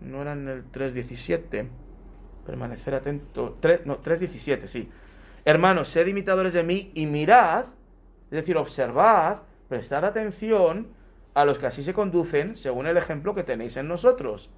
no 0.02 0.22
eran 0.22 0.42
en 0.42 0.50
el 0.50 0.72
3.17 0.72 1.68
Permanecer 2.46 2.96
atento. 2.96 3.58
3, 3.60 3.86
no, 3.86 4.02
3.17, 4.02 4.68
sí. 4.68 4.90
Hermanos, 5.46 5.90
sed 5.90 6.08
imitadores 6.08 6.54
de 6.54 6.64
mí 6.64 6.92
y 6.94 7.06
mirad, 7.06 7.66
es 8.26 8.32
decir, 8.32 8.58
observad, 8.58 9.40
prestad 9.70 10.04
atención 10.06 10.88
a 11.34 11.46
los 11.46 11.58
que 11.58 11.68
así 11.68 11.84
se 11.84 11.94
conducen 11.94 12.58
según 12.58 12.88
el 12.88 12.98
ejemplo 12.98 13.36
que 13.36 13.44
tenéis 13.44 13.78
en 13.78 13.88
nosotros. 13.88 14.50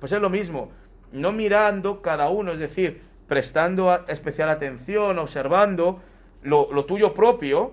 Pues 0.00 0.12
es 0.12 0.20
lo 0.20 0.30
mismo, 0.30 0.72
no 1.12 1.32
mirando 1.32 2.02
cada 2.02 2.28
uno, 2.28 2.52
es 2.52 2.58
decir, 2.58 3.02
prestando 3.28 4.06
especial 4.08 4.48
atención, 4.50 5.18
observando 5.18 6.00
lo, 6.44 6.84
tuyo 6.84 7.12
propio, 7.12 7.72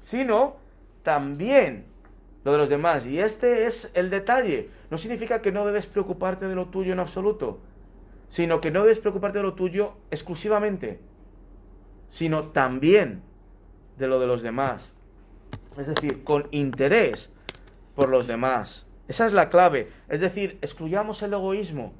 sino 0.00 0.56
también 1.02 1.84
lo 2.44 2.52
de 2.52 2.58
los 2.58 2.68
demás. 2.70 3.06
Y 3.06 3.20
este 3.20 3.66
es 3.66 3.90
el 3.94 4.08
detalle. 4.08 4.70
No 4.90 4.96
significa 4.96 5.42
que 5.42 5.52
no 5.52 5.66
debes 5.66 5.86
preocuparte 5.86 6.48
de 6.48 6.54
lo 6.54 6.66
tuyo 6.66 6.92
en 6.94 7.00
absoluto 7.00 7.60
sino 8.34 8.60
que 8.60 8.72
no 8.72 8.82
debes 8.82 8.98
preocuparte 8.98 9.38
de 9.38 9.44
lo 9.44 9.54
tuyo 9.54 9.92
exclusivamente, 10.10 10.98
sino 12.08 12.48
también 12.48 13.22
de 13.96 14.08
lo 14.08 14.18
de 14.18 14.26
los 14.26 14.42
demás. 14.42 14.96
Es 15.78 15.86
decir, 15.86 16.24
con 16.24 16.48
interés 16.50 17.30
por 17.94 18.08
los 18.08 18.26
demás. 18.26 18.88
Esa 19.06 19.26
es 19.26 19.32
la 19.32 19.50
clave. 19.50 19.90
Es 20.08 20.18
decir, 20.18 20.58
excluyamos 20.62 21.22
el 21.22 21.32
egoísmo 21.32 21.92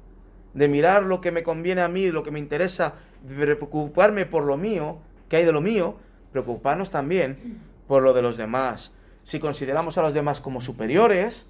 de 0.53 0.67
mirar 0.67 1.03
lo 1.03 1.21
que 1.21 1.31
me 1.31 1.43
conviene 1.43 1.81
a 1.81 1.87
mí, 1.87 2.11
lo 2.11 2.23
que 2.23 2.31
me 2.31 2.39
interesa, 2.39 2.95
de 3.23 3.55
preocuparme 3.55 4.25
por 4.25 4.43
lo 4.43 4.57
mío, 4.57 4.99
que 5.29 5.37
hay 5.37 5.45
de 5.45 5.53
lo 5.53 5.61
mío, 5.61 5.95
preocuparnos 6.43 6.91
también 6.91 7.61
por 7.87 8.03
lo 8.03 8.13
de 8.13 8.21
los 8.21 8.35
demás. 8.35 8.93
Si 9.23 9.39
consideramos 9.39 9.97
a 9.97 10.01
los 10.01 10.13
demás 10.13 10.41
como 10.41 10.59
superiores, 10.59 11.47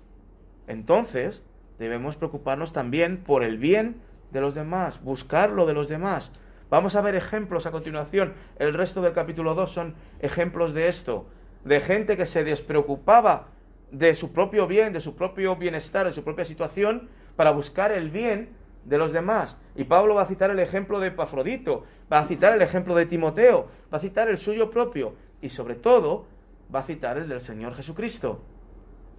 entonces 0.68 1.42
debemos 1.80 2.16
preocuparnos 2.16 2.72
también 2.72 3.18
por 3.18 3.44
el 3.44 3.58
bien 3.58 3.96
de 4.32 4.42
los 4.42 4.54
demás, 4.54 5.02
buscar 5.04 5.50
lo 5.50 5.66
de 5.66 5.74
los 5.74 5.90
demás. 5.90 6.32
Vamos 6.70 6.96
a 6.96 7.02
ver 7.02 7.16
ejemplos 7.16 7.66
a 7.66 7.72
continuación. 7.72 8.34
El 8.60 8.76
resto 8.76 9.02
del 9.02 9.14
capítulo 9.14 9.56
2 9.56 9.72
son 9.72 9.96
ejemplos 10.20 10.76
de 10.76 10.88
esto, 10.88 11.26
de 11.64 11.82
gente 11.82 12.16
que 12.16 12.28
se 12.28 12.44
despreocupaba 12.44 13.48
de 13.92 14.14
su 14.14 14.34
propio 14.34 14.68
bien, 14.68 14.94
de 14.94 15.02
su 15.02 15.16
propio 15.16 15.56
bienestar, 15.56 16.06
de 16.06 16.14
su 16.14 16.24
propia 16.24 16.46
situación, 16.46 17.10
para 17.36 17.50
buscar 17.50 17.92
el 17.92 18.12
bien 18.12 18.50
de 18.86 18.98
los 18.98 19.12
demás. 19.12 19.58
Y 19.76 19.84
Pablo 19.84 20.16
va 20.16 20.22
a 20.22 20.28
citar 20.28 20.52
el 20.52 20.60
ejemplo 20.60 21.00
de 21.00 21.12
Pafrodito, 21.12 21.84
va 22.12 22.20
a 22.20 22.28
citar 22.28 22.54
el 22.54 22.62
ejemplo 22.62 22.96
de 22.96 23.06
Timoteo, 23.06 23.68
va 23.94 23.98
a 23.98 24.02
citar 24.02 24.30
el 24.30 24.38
suyo 24.38 24.70
propio 24.70 25.16
y 25.42 25.50
sobre 25.50 25.76
todo 25.76 26.28
va 26.74 26.80
a 26.80 26.84
citar 26.84 27.18
el 27.18 27.28
del 27.28 27.42
Señor 27.42 27.76
Jesucristo. 27.76 28.42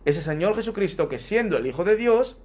Ese 0.05 0.23
Señor 0.23 0.55
Jesucristo 0.55 1.09
que 1.09 1.19
siendo 1.19 1.57
el 1.57 1.67
Hijo 1.67 1.85
de 1.85 1.97
Dios, 1.97 2.39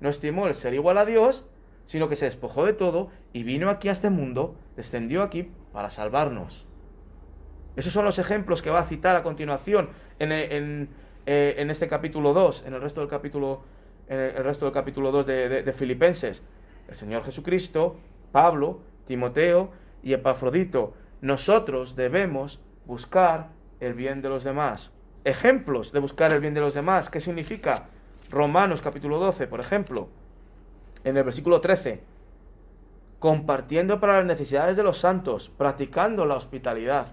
no 0.00 0.08
estimó 0.08 0.46
el 0.46 0.54
ser 0.54 0.74
igual 0.74 0.98
a 0.98 1.04
Dios, 1.04 1.44
sino 1.84 2.08
que 2.08 2.16
se 2.16 2.26
despojó 2.26 2.64
de 2.64 2.72
todo 2.72 3.10
y 3.32 3.42
vino 3.42 3.70
aquí 3.70 3.88
a 3.88 3.92
este 3.92 4.10
mundo, 4.10 4.56
descendió 4.76 5.22
aquí 5.22 5.50
para 5.72 5.90
salvarnos. 5.90 6.66
Esos 7.76 7.92
son 7.92 8.04
los 8.04 8.18
ejemplos 8.18 8.62
que 8.62 8.70
va 8.70 8.80
a 8.80 8.86
citar 8.86 9.16
a 9.16 9.22
continuación 9.22 9.90
en, 10.18 10.88
eh, 11.26 11.66
este 11.70 11.88
capítulo 11.88 12.32
2, 12.34 12.66
en 12.66 12.74
el 12.74 12.80
resto 12.80 13.00
del 13.00 13.08
capítulo, 13.08 13.62
el 14.12 14.44
resto 14.44 14.64
del 14.64 14.74
capítulo 14.74 15.10
2 15.10 15.26
de, 15.26 15.62
de 15.62 15.72
Filipenses. 15.72 16.42
El 16.88 16.94
Señor 16.94 17.24
Jesucristo, 17.24 17.96
Pablo, 18.32 18.80
Timoteo 19.06 19.70
y 20.02 20.12
Epafrodito. 20.12 20.94
Nosotros 21.20 21.96
debemos 21.96 22.60
buscar 22.86 23.48
el 23.80 23.94
bien 23.94 24.22
de 24.22 24.28
los 24.28 24.44
demás. 24.44 24.92
Ejemplos 25.24 25.92
de 25.92 26.00
buscar 26.00 26.32
el 26.32 26.40
bien 26.40 26.54
de 26.54 26.60
los 26.60 26.74
demás. 26.74 27.10
¿Qué 27.10 27.20
significa? 27.20 27.88
Romanos 28.30 28.82
capítulo 28.82 29.18
12, 29.18 29.46
por 29.46 29.60
ejemplo 29.60 30.08
en 31.04 31.16
el 31.16 31.24
versículo 31.24 31.60
13, 31.60 32.00
compartiendo 33.18 34.00
para 34.00 34.18
las 34.18 34.24
necesidades 34.24 34.76
de 34.76 34.82
los 34.82 34.98
santos, 34.98 35.50
practicando 35.56 36.26
la 36.26 36.36
hospitalidad. 36.36 37.08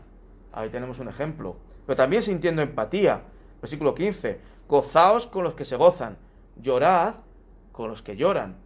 Ahí 0.52 0.70
tenemos 0.70 1.00
un 1.00 1.08
ejemplo. 1.08 1.56
Pero 1.86 1.98
también 1.98 2.24
sintiendo 2.24 2.62
empatía. 2.62 3.22
Versículo 3.62 3.94
15, 3.94 4.40
gozaos 4.68 5.28
con 5.28 5.44
los 5.44 5.54
que 5.54 5.66
se 5.66 5.76
gozan, 5.76 6.18
llorad 6.62 7.16
con 7.72 7.90
los 7.90 8.02
que 8.02 8.16
lloran, 8.16 8.58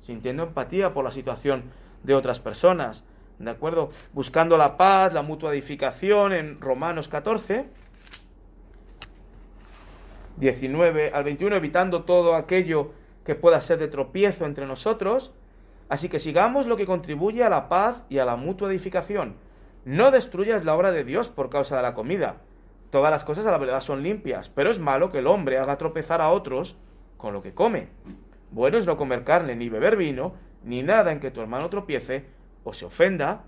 sintiendo 0.00 0.42
empatía 0.42 0.92
por 0.92 1.04
la 1.04 1.10
situación 1.10 1.64
de 2.02 2.14
otras 2.14 2.40
personas. 2.40 3.04
¿De 3.38 3.50
acuerdo? 3.50 3.90
Buscando 4.12 4.56
la 4.56 4.76
paz, 4.76 5.12
la 5.12 5.22
mutua 5.22 5.52
edificación 5.52 6.32
en 6.32 6.60
Romanos 6.60 7.08
14, 7.08 7.66
19 10.38 11.10
al 11.12 11.24
21, 11.24 11.56
evitando 11.56 12.04
todo 12.04 12.34
aquello 12.34 12.92
que 13.24 13.34
pueda 13.34 13.60
ser 13.60 13.78
de 13.78 13.88
tropiezo 13.88 14.44
entre 14.44 14.66
nosotros, 14.66 15.32
así 15.88 16.08
que 16.08 16.18
sigamos 16.18 16.66
lo 16.66 16.76
que 16.76 16.86
contribuye 16.86 17.44
a 17.44 17.48
la 17.48 17.68
paz 17.68 18.02
y 18.08 18.18
a 18.18 18.24
la 18.24 18.36
mutua 18.36 18.70
edificación. 18.70 19.36
No 19.84 20.10
destruyas 20.10 20.64
la 20.64 20.74
obra 20.74 20.92
de 20.92 21.04
Dios 21.04 21.28
por 21.28 21.48
causa 21.48 21.76
de 21.76 21.82
la 21.82 21.94
comida. 21.94 22.36
Todas 22.90 23.10
las 23.10 23.24
cosas 23.24 23.46
a 23.46 23.50
la 23.50 23.58
verdad 23.58 23.80
son 23.80 24.02
limpias, 24.02 24.48
pero 24.48 24.70
es 24.70 24.78
malo 24.78 25.12
que 25.12 25.18
el 25.18 25.26
hombre 25.26 25.58
haga 25.58 25.78
tropezar 25.78 26.20
a 26.20 26.30
otros 26.30 26.76
con 27.18 27.34
lo 27.34 27.42
que 27.42 27.52
come. 27.52 27.88
Bueno 28.50 28.78
es 28.78 28.86
no 28.86 28.96
comer 28.96 29.24
carne 29.24 29.54
ni 29.54 29.68
beber 29.68 29.96
vino, 29.96 30.32
ni 30.64 30.82
nada 30.82 31.12
en 31.12 31.20
que 31.20 31.30
tu 31.30 31.42
hermano 31.42 31.68
tropiece, 31.68 32.24
o 32.64 32.72
se 32.72 32.86
ofenda, 32.86 33.44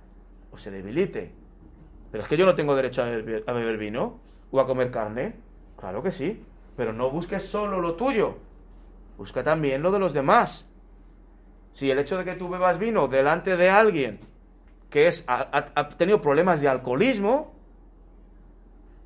o 0.51 0.59
se 0.59 0.71
debilite. 0.71 1.33
Pero 2.11 2.25
es 2.25 2.29
que 2.29 2.37
yo 2.37 2.45
no 2.45 2.55
tengo 2.55 2.75
derecho 2.75 3.03
a 3.03 3.07
beber, 3.07 3.79
vino 3.79 4.21
o 4.51 4.61
a 4.61 4.67
comer 4.67 4.91
carne. 4.91 5.35
Claro 5.79 6.03
que 6.03 6.11
sí, 6.11 6.45
pero 6.77 6.93
no 6.93 7.11
busques 7.11 7.45
solo 7.45 7.81
lo 7.81 7.95
tuyo, 7.95 8.37
busca 9.17 9.43
también 9.43 9.83
lo 9.83 9.91
de 9.91 9.99
los 9.99 10.13
demás. 10.13 10.69
Si 11.73 11.91
el 11.91 11.99
hecho 11.99 12.19
de 12.19 12.25
que 12.25 12.35
tú 12.35 12.49
bebas 12.49 12.79
vino 12.79 13.09
delante 13.09 13.57
de 13.57 13.71
alguien 13.71 14.21
que 14.91 15.07
es, 15.07 15.25
ha, 15.29 15.89
tenido 15.97 16.21
problemas 16.21 16.61
de 16.61 16.69
alcoholismo, 16.69 17.55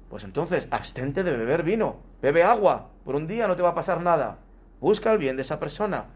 pues 0.08 0.24
entonces 0.24 0.66
abstente 0.70 1.22
de 1.22 1.36
beber 1.36 1.62
vino, 1.62 2.00
bebe 2.22 2.42
agua, 2.42 2.90
por 3.04 3.14
un 3.14 3.26
día 3.26 3.46
no 3.46 3.54
te 3.54 3.62
va 3.62 3.70
a 3.70 3.74
pasar 3.74 4.00
nada. 4.00 4.38
Busca 4.84 5.10
el 5.12 5.16
bien 5.16 5.36
de 5.36 5.40
esa 5.40 5.58
persona. 5.58 6.08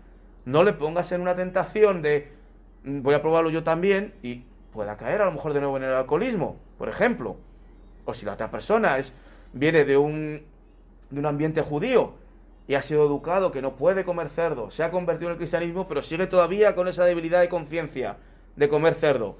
No 0.44 0.62
le 0.62 0.74
pongas 0.74 1.10
en 1.12 1.22
una 1.22 1.34
tentación 1.34 2.02
de 2.02 2.30
mm, 2.84 3.00
voy 3.00 3.14
a 3.14 3.22
probarlo 3.22 3.48
yo 3.48 3.64
también 3.64 4.12
y 4.22 4.44
pueda 4.74 4.98
caer 4.98 5.22
a 5.22 5.24
lo 5.24 5.32
mejor 5.32 5.54
de 5.54 5.60
nuevo 5.60 5.78
en 5.78 5.84
el 5.84 5.94
alcoholismo, 5.94 6.58
por 6.76 6.90
ejemplo. 6.90 7.38
O 8.04 8.12
si 8.12 8.26
la 8.26 8.34
otra 8.34 8.50
persona 8.50 8.98
es, 8.98 9.14
viene 9.54 9.86
de 9.86 9.96
un, 9.96 10.42
de 11.08 11.18
un 11.18 11.24
ambiente 11.24 11.62
judío 11.62 12.12
y 12.66 12.74
ha 12.74 12.82
sido 12.82 13.06
educado 13.06 13.52
que 13.52 13.62
no 13.62 13.74
puede 13.74 14.04
comer 14.04 14.28
cerdo, 14.28 14.70
se 14.70 14.84
ha 14.84 14.90
convertido 14.90 15.30
en 15.30 15.32
el 15.32 15.38
cristianismo, 15.38 15.88
pero 15.88 16.02
sigue 16.02 16.26
todavía 16.26 16.74
con 16.74 16.88
esa 16.88 17.06
debilidad 17.06 17.40
de 17.40 17.48
conciencia 17.48 18.18
de 18.56 18.68
comer 18.68 18.96
cerdo, 18.96 19.38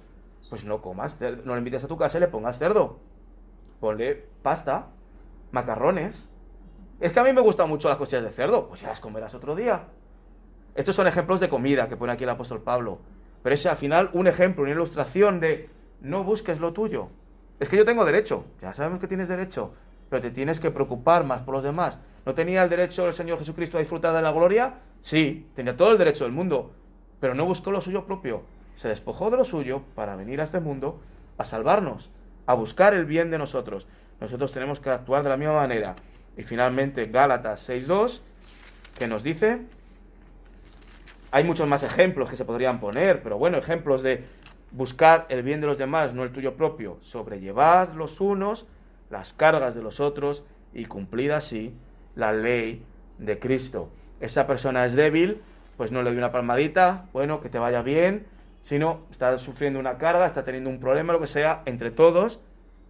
pues 0.48 0.64
no 0.64 0.80
comas, 0.80 1.18
no 1.44 1.52
le 1.52 1.58
invites 1.58 1.84
a 1.84 1.88
tu 1.88 1.98
casa 1.98 2.16
y 2.16 2.22
le 2.22 2.28
pongas 2.28 2.58
cerdo. 2.58 2.98
Ponle 3.78 4.24
pasta, 4.42 4.86
macarrones. 5.50 6.30
Es 7.00 7.12
que 7.12 7.20
a 7.20 7.24
mí 7.24 7.32
me 7.32 7.40
gustan 7.40 7.68
mucho 7.68 7.88
las 7.88 7.96
costillas 7.96 8.24
de 8.24 8.30
cerdo, 8.30 8.66
pues 8.66 8.80
ya 8.80 8.88
las 8.88 9.00
comerás 9.00 9.32
otro 9.32 9.54
día. 9.54 9.84
Estos 10.74 10.96
son 10.96 11.06
ejemplos 11.06 11.38
de 11.38 11.48
comida 11.48 11.88
que 11.88 11.96
pone 11.96 12.12
aquí 12.12 12.24
el 12.24 12.30
apóstol 12.30 12.60
Pablo. 12.62 12.98
Pero 13.42 13.54
es 13.54 13.66
al 13.66 13.76
final 13.76 14.10
un 14.14 14.26
ejemplo, 14.26 14.64
una 14.64 14.72
ilustración 14.72 15.38
de 15.38 15.70
no 16.00 16.24
busques 16.24 16.58
lo 16.58 16.72
tuyo. 16.72 17.08
Es 17.60 17.68
que 17.68 17.76
yo 17.76 17.84
tengo 17.84 18.04
derecho, 18.04 18.44
ya 18.60 18.74
sabemos 18.74 18.98
que 18.98 19.06
tienes 19.06 19.28
derecho, 19.28 19.74
pero 20.10 20.20
te 20.22 20.30
tienes 20.30 20.58
que 20.58 20.72
preocupar 20.72 21.24
más 21.24 21.42
por 21.42 21.54
los 21.54 21.62
demás. 21.62 22.00
¿No 22.26 22.34
tenía 22.34 22.64
el 22.64 22.68
derecho 22.68 23.06
el 23.06 23.14
Señor 23.14 23.38
Jesucristo 23.38 23.76
a 23.76 23.80
disfrutar 23.80 24.14
de 24.14 24.22
la 24.22 24.32
gloria? 24.32 24.74
Sí, 25.00 25.48
tenía 25.54 25.76
todo 25.76 25.92
el 25.92 25.98
derecho 25.98 26.24
del 26.24 26.32
mundo, 26.32 26.72
pero 27.20 27.34
no 27.34 27.44
buscó 27.44 27.70
lo 27.70 27.80
suyo 27.80 28.06
propio. 28.06 28.42
Se 28.74 28.88
despojó 28.88 29.30
de 29.30 29.36
lo 29.36 29.44
suyo 29.44 29.82
para 29.94 30.16
venir 30.16 30.40
a 30.40 30.44
este 30.44 30.58
mundo 30.58 31.00
a 31.36 31.44
salvarnos, 31.44 32.10
a 32.46 32.54
buscar 32.54 32.92
el 32.92 33.04
bien 33.04 33.30
de 33.30 33.38
nosotros. 33.38 33.86
Nosotros 34.20 34.52
tenemos 34.52 34.80
que 34.80 34.90
actuar 34.90 35.22
de 35.22 35.28
la 35.28 35.36
misma 35.36 35.54
manera. 35.54 35.94
Y 36.38 36.44
finalmente 36.44 37.06
Gálatas 37.06 37.68
6.2, 37.68 38.20
que 38.96 39.08
nos 39.08 39.24
dice, 39.24 39.58
hay 41.32 41.42
muchos 41.42 41.66
más 41.66 41.82
ejemplos 41.82 42.30
que 42.30 42.36
se 42.36 42.44
podrían 42.44 42.78
poner, 42.78 43.24
pero 43.24 43.38
bueno, 43.38 43.58
ejemplos 43.58 44.02
de 44.02 44.24
buscar 44.70 45.26
el 45.30 45.42
bien 45.42 45.60
de 45.60 45.66
los 45.66 45.78
demás, 45.78 46.14
no 46.14 46.22
el 46.22 46.30
tuyo 46.30 46.54
propio. 46.54 46.98
Sobrellevad 47.00 47.92
los 47.94 48.20
unos 48.20 48.66
las 49.10 49.32
cargas 49.32 49.74
de 49.74 49.82
los 49.82 49.98
otros 49.98 50.44
y 50.72 50.84
cumplid 50.84 51.32
así 51.32 51.74
la 52.14 52.32
ley 52.32 52.84
de 53.18 53.40
Cristo. 53.40 53.90
Esa 54.20 54.46
persona 54.46 54.84
es 54.84 54.94
débil, 54.94 55.42
pues 55.76 55.90
no 55.90 56.02
le 56.04 56.10
doy 56.10 56.18
una 56.18 56.30
palmadita, 56.30 57.06
bueno, 57.12 57.40
que 57.40 57.48
te 57.48 57.58
vaya 57.58 57.82
bien, 57.82 58.26
sino 58.62 59.00
está 59.10 59.36
sufriendo 59.38 59.80
una 59.80 59.98
carga, 59.98 60.26
está 60.26 60.44
teniendo 60.44 60.70
un 60.70 60.78
problema, 60.78 61.12
lo 61.12 61.20
que 61.20 61.26
sea, 61.26 61.62
entre 61.64 61.90
todos, 61.90 62.38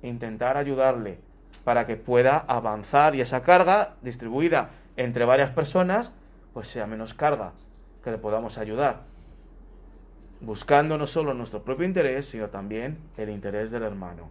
intentar 0.02 0.58
ayudarle 0.58 1.27
para 1.68 1.84
que 1.84 1.96
pueda 1.96 2.46
avanzar 2.48 3.14
y 3.14 3.20
esa 3.20 3.42
carga 3.42 3.96
distribuida 4.00 4.70
entre 4.96 5.26
varias 5.26 5.50
personas, 5.50 6.14
pues 6.54 6.66
sea 6.68 6.86
menos 6.86 7.12
carga, 7.12 7.52
que 8.02 8.10
le 8.10 8.16
podamos 8.16 8.56
ayudar, 8.56 9.02
buscando 10.40 10.96
no 10.96 11.06
solo 11.06 11.34
nuestro 11.34 11.64
propio 11.64 11.84
interés, 11.84 12.26
sino 12.26 12.48
también 12.48 12.96
el 13.18 13.28
interés 13.28 13.70
del 13.70 13.82
hermano. 13.82 14.30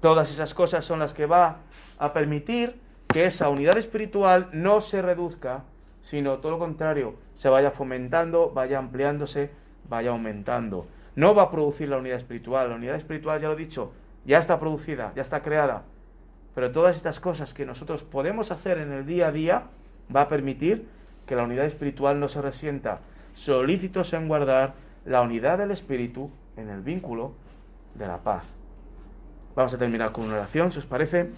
Todas 0.00 0.30
esas 0.30 0.54
cosas 0.54 0.86
son 0.86 1.00
las 1.00 1.12
que 1.12 1.26
va 1.26 1.58
a 1.98 2.14
permitir 2.14 2.80
que 3.06 3.26
esa 3.26 3.50
unidad 3.50 3.76
espiritual 3.76 4.48
no 4.54 4.80
se 4.80 5.02
reduzca, 5.02 5.64
sino 6.00 6.38
todo 6.38 6.52
lo 6.52 6.58
contrario, 6.58 7.16
se 7.34 7.50
vaya 7.50 7.70
fomentando, 7.70 8.48
vaya 8.48 8.78
ampliándose, 8.78 9.50
vaya 9.90 10.08
aumentando. 10.08 10.86
No 11.16 11.34
va 11.34 11.42
a 11.42 11.50
producir 11.50 11.90
la 11.90 11.98
unidad 11.98 12.16
espiritual, 12.16 12.70
la 12.70 12.76
unidad 12.76 12.94
espiritual, 12.94 13.42
ya 13.42 13.48
lo 13.48 13.54
he 13.56 13.58
dicho, 13.58 13.92
ya 14.24 14.38
está 14.38 14.58
producida, 14.58 15.12
ya 15.14 15.20
está 15.20 15.42
creada. 15.42 15.82
Pero 16.54 16.70
todas 16.70 16.96
estas 16.96 17.20
cosas 17.20 17.54
que 17.54 17.66
nosotros 17.66 18.02
podemos 18.02 18.50
hacer 18.50 18.78
en 18.78 18.92
el 18.92 19.06
día 19.06 19.28
a 19.28 19.32
día 19.32 19.62
va 20.14 20.22
a 20.22 20.28
permitir 20.28 20.86
que 21.26 21.36
la 21.36 21.44
unidad 21.44 21.66
espiritual 21.66 22.20
no 22.20 22.28
se 22.28 22.42
resienta, 22.42 23.00
solícitos 23.34 24.12
en 24.12 24.28
guardar 24.28 24.74
la 25.04 25.22
unidad 25.22 25.58
del 25.58 25.70
espíritu 25.70 26.30
en 26.56 26.68
el 26.68 26.82
vínculo 26.82 27.32
de 27.94 28.06
la 28.06 28.18
paz. 28.18 28.44
Vamos 29.54 29.74
a 29.74 29.78
terminar 29.78 30.12
con 30.12 30.24
una 30.24 30.34
oración, 30.34 30.72
si 30.72 30.78
os 30.78 30.86
parece. 30.86 31.30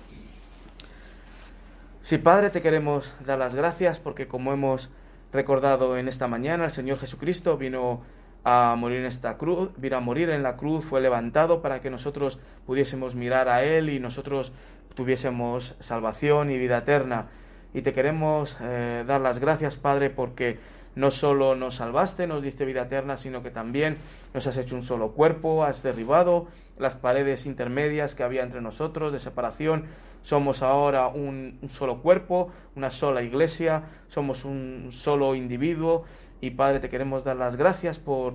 Sí, 2.02 2.18
Padre, 2.18 2.50
te 2.50 2.62
queremos 2.62 3.12
dar 3.24 3.38
las 3.38 3.54
gracias 3.54 3.98
porque 3.98 4.28
como 4.28 4.52
hemos 4.52 4.90
recordado 5.32 5.96
en 5.96 6.06
esta 6.06 6.28
mañana, 6.28 6.66
el 6.66 6.70
Señor 6.70 6.98
Jesucristo 6.98 7.56
vino 7.56 8.02
a 8.44 8.76
morir 8.76 8.98
en 8.98 9.06
esta 9.06 9.38
cruz, 9.38 9.70
vino 9.78 9.96
a 9.96 10.00
morir 10.00 10.28
en 10.30 10.42
la 10.42 10.56
cruz, 10.56 10.84
fue 10.84 11.00
levantado 11.00 11.62
para 11.62 11.80
que 11.80 11.90
nosotros 11.90 12.38
pudiésemos 12.66 13.14
mirar 13.14 13.48
a 13.48 13.64
Él 13.64 13.88
y 13.88 13.98
nosotros 13.98 14.52
tuviésemos 14.94 15.74
salvación 15.80 16.50
y 16.50 16.58
vida 16.58 16.78
eterna. 16.78 17.26
Y 17.72 17.82
te 17.82 17.92
queremos 17.92 18.56
eh, 18.60 19.04
dar 19.06 19.20
las 19.20 19.38
gracias, 19.38 19.76
Padre, 19.76 20.10
porque 20.10 20.58
no 20.94 21.10
solo 21.10 21.56
nos 21.56 21.76
salvaste, 21.76 22.26
nos 22.26 22.42
diste 22.42 22.64
vida 22.64 22.82
eterna, 22.82 23.16
sino 23.16 23.42
que 23.42 23.50
también 23.50 23.98
nos 24.32 24.46
has 24.46 24.56
hecho 24.56 24.76
un 24.76 24.82
solo 24.82 25.12
cuerpo, 25.12 25.64
has 25.64 25.82
derribado 25.82 26.46
las 26.78 26.94
paredes 26.94 27.46
intermedias 27.46 28.14
que 28.14 28.22
había 28.22 28.42
entre 28.42 28.60
nosotros 28.60 29.12
de 29.12 29.18
separación. 29.18 29.86
Somos 30.22 30.62
ahora 30.62 31.08
un, 31.08 31.58
solo 31.68 32.00
cuerpo, 32.00 32.50
una 32.76 32.90
sola 32.90 33.22
iglesia, 33.22 33.82
somos 34.08 34.44
un 34.44 34.88
solo 34.90 35.34
individuo 35.34 36.04
y 36.40 36.50
Padre, 36.50 36.80
te 36.80 36.88
queremos 36.88 37.24
dar 37.24 37.36
las 37.36 37.56
gracias 37.56 37.98
por 37.98 38.34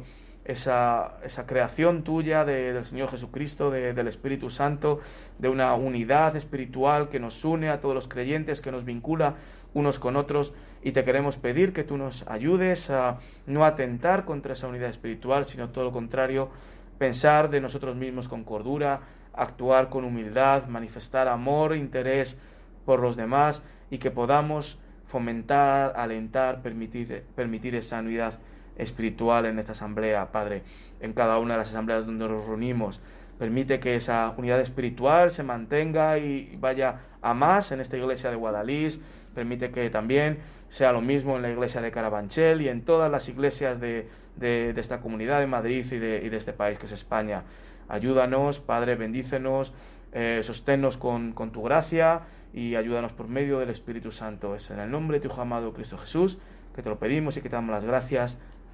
esa, 0.50 1.18
esa 1.24 1.46
creación 1.46 2.04
tuya 2.04 2.44
del 2.44 2.84
Señor 2.84 3.12
Jesucristo, 3.12 3.70
del 3.70 4.08
Espíritu 4.08 4.50
Santo, 4.50 5.00
de 5.38 5.48
una 5.48 5.76
unidad 5.76 6.36
espiritual 6.36 7.10
que 7.10 7.20
nos 7.20 7.46
une 7.46 7.70
a 7.70 7.80
todos 7.82 7.94
los 7.94 8.08
creyentes, 8.08 8.60
que 8.60 8.72
nos 8.72 8.84
vincula 8.84 9.36
unos 9.76 10.00
con 10.00 10.16
otros. 10.16 10.52
Y 10.82 10.92
te 10.92 11.04
queremos 11.04 11.38
pedir 11.38 11.72
que 11.72 11.84
tú 11.84 11.98
nos 11.98 12.28
ayudes 12.28 12.90
a 12.90 13.20
no 13.46 13.64
atentar 13.64 14.26
contra 14.26 14.54
esa 14.54 14.68
unidad 14.68 14.90
espiritual, 14.90 15.46
sino 15.46 15.70
todo 15.70 15.84
lo 15.84 15.92
contrario, 15.92 16.50
pensar 16.98 17.52
de 17.52 17.62
nosotros 17.62 17.96
mismos 17.96 18.28
con 18.28 18.44
cordura, 18.44 19.02
actuar 19.34 19.90
con 19.90 20.04
humildad, 20.04 20.66
manifestar 20.66 21.28
amor, 21.28 21.76
interés 21.76 22.42
por 22.86 23.02
los 23.02 23.16
demás 23.16 23.64
y 23.92 24.00
que 24.00 24.10
podamos 24.10 24.80
fomentar, 25.06 25.94
alentar, 25.96 26.64
permitir, 26.64 27.24
permitir 27.36 27.76
esa 27.76 28.00
unidad 28.00 28.40
espiritual 28.80 29.46
en 29.46 29.60
esta 29.60 29.74
asamblea, 29.74 30.32
Padre, 30.32 30.64
en 31.00 31.14
cada 31.14 31.38
una 31.38 31.54
de 31.54 31.60
las 31.60 31.70
asambleas 31.70 32.06
donde 32.06 32.28
nos 32.28 32.46
reunimos. 32.46 33.00
Permite 33.38 33.80
que 33.80 33.96
esa 33.96 34.34
unidad 34.38 34.60
espiritual 34.60 35.32
se 35.32 35.44
mantenga 35.44 36.18
y 36.18 36.58
vaya 36.60 37.02
a 37.22 37.34
más 37.34 37.72
en 37.72 37.80
esta 37.80 37.98
iglesia 37.98 38.30
de 38.30 38.36
Guadalís. 38.36 39.00
Permite 39.34 39.72
que 39.72 39.90
también 39.90 40.40
sea 40.70 40.92
lo 40.92 41.02
mismo 41.02 41.36
en 41.36 41.44
la 41.44 41.50
iglesia 41.50 41.82
de 41.82 41.92
Carabanchel 41.92 42.62
y 42.62 42.70
en 42.70 42.84
todas 42.84 43.10
las 43.12 43.30
iglesias 43.30 43.80
de, 43.80 44.10
de, 44.36 44.74
esta 44.78 45.00
comunidad 45.00 45.40
de 45.40 45.48
Madrid 45.48 45.86
y 45.92 45.98
de, 45.98 46.22
y 46.24 46.30
de, 46.30 46.38
este 46.38 46.54
país 46.54 46.78
que 46.80 46.86
es 46.86 46.92
España. 46.92 47.44
Ayúdanos, 47.88 48.60
Padre, 48.60 48.96
bendícenos, 48.96 49.74
eh, 50.12 50.42
sosténnos 50.44 50.98
con, 50.98 51.34
con, 51.34 51.52
tu 51.52 51.64
gracia 51.64 52.22
y 52.54 52.76
ayúdanos 52.76 53.14
por 53.14 53.28
medio 53.28 53.60
del 53.60 53.70
Espíritu 53.70 54.12
Santo. 54.12 54.56
Es 54.56 54.70
en 54.70 54.80
el 54.80 54.92
nombre 54.92 55.20
de 55.20 55.30
tu 55.30 55.42
amado 55.42 55.74
Cristo 55.74 55.98
Jesús 55.98 56.38
que 56.76 56.84
te 56.84 56.90
lo 56.90 57.00
pedimos 57.00 57.36
y 57.38 57.42
que 57.42 57.50
te 57.50 57.56
damos 57.56 57.72
las 57.72 57.84
gracias. 57.84 58.40